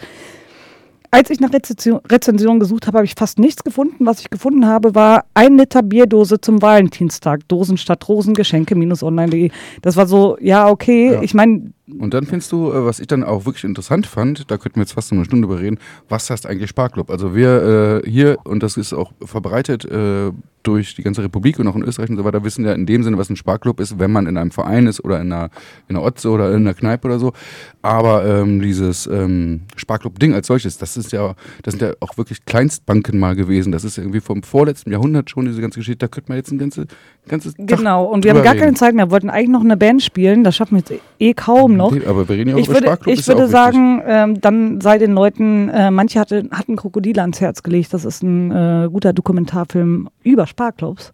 Als 1.13 1.29
ich 1.29 1.41
nach 1.41 1.51
Rezension, 1.51 1.99
Rezension 2.09 2.61
gesucht 2.61 2.87
habe, 2.87 2.99
habe 2.99 3.05
ich 3.05 3.15
fast 3.17 3.37
nichts 3.37 3.65
gefunden. 3.65 4.05
Was 4.05 4.21
ich 4.21 4.29
gefunden 4.29 4.65
habe, 4.65 4.95
war 4.95 5.25
ein 5.33 5.57
Liter 5.57 5.83
Bierdose 5.83 6.39
zum 6.39 6.61
Valentinstag. 6.61 7.45
Dosen 7.49 7.75
statt 7.75 8.07
Rosen, 8.07 8.33
Geschenke 8.33 8.75
minus 8.75 9.03
online.de. 9.03 9.51
Das 9.81 9.97
war 9.97 10.07
so, 10.07 10.37
ja, 10.39 10.69
okay. 10.69 11.11
Ja. 11.11 11.21
Ich 11.21 11.33
meine, 11.33 11.73
Und 11.99 12.13
dann 12.13 12.25
findest 12.25 12.51
du, 12.51 12.71
äh, 12.71 12.85
was 12.85 12.99
ich 12.99 13.07
dann 13.07 13.23
auch 13.23 13.45
wirklich 13.45 13.63
interessant 13.63 14.07
fand, 14.07 14.49
da 14.49 14.57
könnten 14.57 14.77
wir 14.77 14.83
jetzt 14.83 14.93
fast 14.93 15.11
noch 15.11 15.17
eine 15.17 15.25
Stunde 15.25 15.47
drüber 15.47 15.61
reden, 15.61 15.79
was 16.09 16.29
heißt 16.29 16.45
eigentlich 16.45 16.69
Sparklub? 16.69 17.09
Also 17.09 17.35
wir 17.35 18.01
äh, 18.03 18.09
hier, 18.09 18.37
und 18.43 18.63
das 18.63 18.77
ist 18.77 18.93
auch 18.93 19.11
verbreitet 19.23 19.85
äh, 19.85 20.31
durch 20.63 20.95
die 20.95 21.03
ganze 21.03 21.23
Republik 21.23 21.59
und 21.59 21.67
auch 21.67 21.75
in 21.75 21.83
Österreich 21.83 22.09
und 22.09 22.17
so 22.17 22.25
weiter, 22.25 22.43
wissen 22.43 22.65
ja 22.65 22.73
in 22.73 22.85
dem 22.85 23.03
Sinne, 23.03 23.17
was 23.17 23.29
ein 23.29 23.35
Sparklub 23.35 23.79
ist, 23.79 23.99
wenn 23.99 24.11
man 24.11 24.27
in 24.27 24.37
einem 24.37 24.51
Verein 24.51 24.87
ist 24.87 25.03
oder 25.03 25.19
in 25.19 25.31
einer, 25.31 25.49
in 25.87 25.95
einer 25.95 26.05
Otze 26.05 26.29
oder 26.29 26.49
in 26.51 26.61
einer 26.61 26.73
Kneipe 26.73 27.07
oder 27.07 27.19
so. 27.19 27.33
Aber 27.81 28.25
ähm, 28.25 28.61
dieses 28.61 29.07
ähm, 29.07 29.61
Sparklub-Ding 29.75 30.33
als 30.33 30.47
solches, 30.47 30.77
das 30.77 30.97
ist 30.97 31.11
ja, 31.11 31.35
das 31.63 31.73
sind 31.73 31.81
ja 31.81 31.93
auch 31.99 32.17
wirklich 32.17 32.45
Kleinstbanken 32.45 33.19
mal 33.19 33.35
gewesen. 33.35 33.71
Das 33.71 33.83
ist 33.83 33.97
irgendwie 33.97 34.21
vom 34.21 34.43
vorletzten 34.43 34.91
Jahrhundert 34.91 35.29
schon, 35.29 35.45
diese 35.45 35.61
ganze 35.61 35.79
Geschichte. 35.79 35.99
Da 35.99 36.07
könnte 36.07 36.31
man 36.31 36.37
jetzt 36.37 36.51
ein 36.51 36.59
ganze, 36.59 36.85
ganzes 37.27 37.55
Tag 37.55 37.67
genau. 37.67 38.05
Und 38.05 38.23
wir 38.23 38.31
haben 38.31 38.43
gar 38.43 38.53
reden. 38.53 38.65
keine 38.65 38.73
Zeit 38.75 38.93
mehr. 38.93 39.07
Wir 39.07 39.11
wollten 39.11 39.29
eigentlich 39.29 39.49
noch 39.49 39.61
eine 39.61 39.77
Band 39.77 40.03
spielen. 40.03 40.43
Das 40.43 40.55
schaffen 40.55 40.75
wir 40.75 40.83
jetzt 40.87 41.03
eh 41.19 41.33
kaum 41.33 41.75
noch. 41.81 42.07
Aber 42.07 42.27
wir 42.27 42.35
reden 42.37 42.49
ja 42.49 42.55
auch 42.55 42.59
Ich 42.59 42.67
über 42.67 42.75
würde, 42.75 42.87
Sparklub. 42.87 43.13
ich 43.15 43.27
würde 43.27 43.47
sagen, 43.47 44.01
ähm, 44.05 44.41
dann 44.41 44.81
sei 44.81 44.97
den 44.97 45.13
Leuten, 45.13 45.69
äh, 45.69 45.91
manche 45.91 46.19
hatte, 46.19 46.47
hatten 46.51 46.75
Krokodile 46.75 47.21
ans 47.21 47.41
Herz 47.41 47.63
gelegt. 47.63 47.93
Das 47.93 48.05
ist 48.05 48.23
ein 48.23 48.51
äh, 48.51 48.89
guter 48.91 49.13
Dokumentarfilm 49.13 50.09
über 50.23 50.47
Sparklubs 50.47 51.11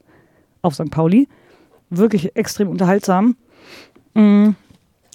auf 0.61 0.76
St. 0.76 0.91
Pauli. 0.91 1.27
Wirklich 1.89 2.35
extrem 2.35 2.69
unterhaltsam. 2.69 3.35
Mm. 4.14 4.49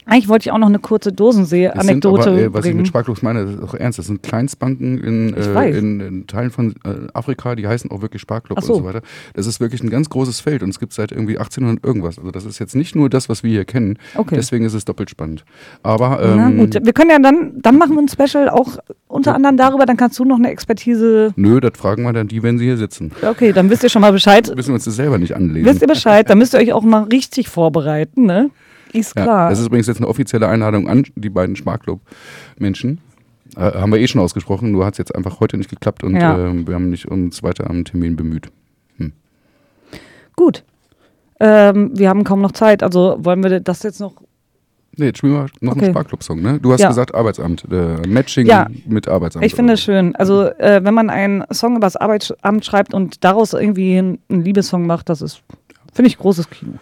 Eigentlich 0.05 0.29
wollte 0.29 0.49
ich 0.49 0.53
auch 0.53 0.59
noch 0.59 0.69
eine 0.69 0.79
kurze 0.79 1.13
Dosensee-Anekdote 1.13 2.31
äh, 2.31 2.53
was 2.53 2.61
ich 2.61 2.71
bringen. 2.71 2.79
mit 2.79 2.89
Sparklubs 2.89 3.23
meine, 3.23 3.45
das 3.45 3.55
ist 3.55 3.63
auch 3.63 3.75
ernst. 3.75 3.99
Das 3.99 4.07
sind 4.07 4.23
Kleinstbanken 4.23 4.99
in, 4.99 5.37
Ich 5.39 5.47
äh, 5.47 5.79
in, 5.79 6.01
in 6.01 6.27
Teilen 6.27 6.51
von 6.51 6.75
äh, 6.85 7.09
Afrika, 7.15 7.55
die 7.55 7.67
heißen 7.67 7.91
auch 7.91 8.03
wirklich 8.03 8.23
Sparklub 8.23 8.61
so. 8.61 8.75
und 8.75 8.79
so 8.81 8.85
weiter. 8.85 9.03
Das 9.35 9.47
ist 9.47 9.61
wirklich 9.61 9.83
ein 9.83 9.91
ganz 9.91 10.11
großes 10.11 10.41
Feld 10.41 10.63
und 10.63 10.71
es 10.71 10.81
gibt 10.81 10.93
seit 10.93 11.13
irgendwie 11.13 11.39
1800 11.39 11.85
irgendwas. 11.85 12.19
Also 12.19 12.31
das 12.31 12.45
ist 12.45 12.59
jetzt 12.59 12.75
nicht 12.75 12.97
nur 12.97 13.09
das, 13.11 13.29
was 13.29 13.43
wir 13.43 13.51
hier 13.51 13.65
kennen. 13.65 13.99
Okay. 14.17 14.35
Deswegen 14.35 14.65
ist 14.65 14.75
es 14.75 14.85
doppelt 14.85 15.11
spannend. 15.11 15.45
Aber 15.83 16.21
ähm, 16.23 16.37
Na 16.37 16.51
gut, 16.51 16.75
wir 16.83 16.93
können 16.93 17.11
ja 17.11 17.19
dann, 17.19 17.61
dann 17.61 17.79
machen 17.79 17.95
wir 17.95 18.03
ein 18.03 18.09
Special 18.09 18.49
auch 18.49 18.79
unter 19.07 19.35
anderem 19.35 19.57
darüber, 19.57 19.87
dann 19.87 19.97
kannst 19.97 20.19
du 20.19 20.25
noch 20.25 20.39
eine 20.39 20.51
Expertise. 20.51 21.33
nö, 21.37 21.61
das 21.61 21.73
fragen 21.77 22.03
wir 22.03 22.13
dann 22.13 22.29
die, 22.29 22.43
wenn 22.43 22.59
sie 22.59 22.65
hier 22.65 22.77
sitzen. 22.77 23.13
Okay, 23.23 23.53
dann 23.53 23.71
wisst 23.71 23.83
ihr 23.83 23.89
schon 23.89 24.03
mal 24.03 24.13
Bescheid. 24.13 24.51
Müssen 24.55 24.71
wir 24.71 24.75
uns 24.75 24.85
das 24.85 24.97
selber 24.97 25.19
nicht 25.19 25.37
anlesen. 25.37 25.67
Wisst 25.67 25.83
ihr 25.83 25.89
Bescheid, 25.89 26.29
dann 26.29 26.39
müsst 26.39 26.55
ihr 26.55 26.61
euch 26.61 26.73
auch 26.73 26.83
mal 26.83 27.05
richtig 27.05 27.49
vorbereiten, 27.49 28.27
ne? 28.27 28.51
Ist 28.93 29.17
Ja, 29.17 29.23
klar. 29.25 29.51
das 29.51 29.59
ist 29.61 29.67
übrigens 29.67 29.87
jetzt 29.87 29.99
eine 29.99 30.09
offizielle 30.09 30.49
Einladung 30.49 30.89
an 30.89 31.05
die 31.17 31.31
beiden 31.31 31.57
Sparklub-Menschen. 31.57 33.01
Äh, 33.57 33.61
haben 33.73 33.93
wir 33.93 33.99
eh 34.01 34.07
schon 34.09 34.21
ausgesprochen, 34.21 34.71
nur 34.73 34.87
hat 34.87 34.95
es 34.95 34.99
jetzt 34.99 35.15
einfach 35.15 35.41
heute 35.41 35.57
nicht 35.59 35.71
geklappt 35.71 36.05
und 36.05 36.17
Ja. 36.17 36.39
ähm, 36.39 36.67
wir 36.67 36.75
haben 36.75 36.91
nicht 36.91 37.07
uns 37.07 37.43
weiter 37.43 37.69
am 37.69 37.85
Termin 37.85 38.17
bemüht. 38.17 38.49
Gut. 40.37 40.65
Ähm, 41.41 41.91
wir 41.99 42.09
haben 42.09 42.25
kaum 42.25 42.41
noch 42.41 42.53
Zeit, 42.53 42.83
also 42.83 43.17
wollen 43.21 43.43
wir 43.43 43.61
das 43.61 43.83
jetzt 43.83 44.01
noch. 44.01 44.15
Nee, 44.97 45.07
jetzt 45.07 45.19
spielen 45.19 45.33
wir 45.35 45.47
noch 45.61 45.73
Okay. 45.73 45.85
einen 45.87 45.95
Sparklub-Song, 45.95 46.41
ne? 46.41 46.59
Du 46.61 46.73
hast 46.73 46.81
Ja. 46.81 46.89
gesagt 46.89 47.15
Arbeitsamt, 47.15 47.65
äh, 47.71 48.07
Matching 48.07 48.47
Ja. 48.47 48.67
mit 48.87 49.09
Arbeitsamt. 49.09 49.45
Ich 49.45 49.55
finde 49.55 49.75
es 49.75 49.83
schön. 49.83 50.15
Also, 50.17 50.45
äh, 50.45 50.81
wenn 50.85 50.95
man 50.95 51.11
einen 51.11 51.45
Song 51.53 51.73
über 51.77 51.87
das 51.87 51.97
Arbeitsamt 51.97 52.65
schreibt 52.65 52.95
und 52.95 53.25
daraus 53.25 53.53
irgendwie 53.55 53.99
einen 53.99 54.19
Liebessong 54.29 54.87
macht, 54.87 55.09
das 55.09 55.23
ist, 55.23 55.43
finde 55.93 56.09
ich, 56.09 56.19
großes 56.19 56.49
Kino. 56.51 56.75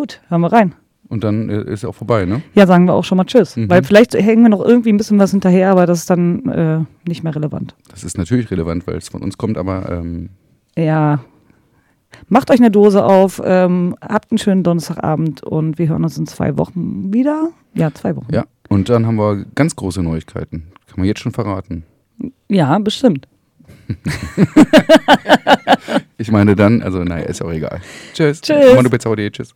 Gut, 0.00 0.22
hören 0.28 0.40
wir 0.40 0.50
rein. 0.50 0.74
Und 1.10 1.24
dann 1.24 1.50
äh, 1.50 1.60
ist 1.70 1.82
ja 1.82 1.90
auch 1.90 1.94
vorbei, 1.94 2.24
ne? 2.24 2.40
Ja, 2.54 2.66
sagen 2.66 2.86
wir 2.86 2.94
auch 2.94 3.04
schon 3.04 3.18
mal 3.18 3.26
Tschüss. 3.26 3.54
Mhm. 3.58 3.68
Weil 3.68 3.82
vielleicht 3.84 4.14
hängen 4.14 4.42
wir 4.42 4.48
noch 4.48 4.64
irgendwie 4.64 4.88
ein 4.90 4.96
bisschen 4.96 5.18
was 5.18 5.32
hinterher, 5.32 5.70
aber 5.70 5.84
das 5.84 5.98
ist 5.98 6.08
dann 6.08 6.48
äh, 6.48 6.80
nicht 7.06 7.22
mehr 7.22 7.34
relevant. 7.34 7.74
Das 7.90 8.02
ist 8.02 8.16
natürlich 8.16 8.50
relevant, 8.50 8.86
weil 8.86 8.96
es 8.96 9.10
von 9.10 9.22
uns 9.22 9.36
kommt, 9.36 9.58
aber 9.58 9.90
ähm, 9.92 10.30
Ja. 10.74 11.20
Macht 12.28 12.50
euch 12.50 12.60
eine 12.60 12.70
Dose 12.70 13.04
auf, 13.04 13.42
ähm, 13.44 13.94
habt 14.00 14.30
einen 14.32 14.38
schönen 14.38 14.62
Donnerstagabend 14.62 15.42
und 15.42 15.78
wir 15.78 15.88
hören 15.90 16.02
uns 16.02 16.16
in 16.16 16.26
zwei 16.26 16.56
Wochen 16.56 17.12
wieder. 17.12 17.50
Ja, 17.74 17.92
zwei 17.92 18.16
Wochen. 18.16 18.32
ja. 18.32 18.46
Und 18.70 18.88
dann 18.88 19.04
haben 19.06 19.16
wir 19.16 19.44
ganz 19.54 19.76
große 19.76 20.02
Neuigkeiten. 20.02 20.72
Kann 20.86 20.94
man 20.96 21.04
jetzt 21.04 21.20
schon 21.20 21.32
verraten. 21.32 21.84
Ja, 22.48 22.78
bestimmt. 22.78 23.28
Ich 26.18 26.30
meine 26.30 26.54
dann, 26.54 26.82
also 26.82 27.02
naja, 27.02 27.24
ist 27.24 27.42
auch 27.42 27.50
egal. 27.50 27.80
Tschüss. 28.12 28.40
Tschüss. 28.42 28.76
Tschüss. 29.32 29.54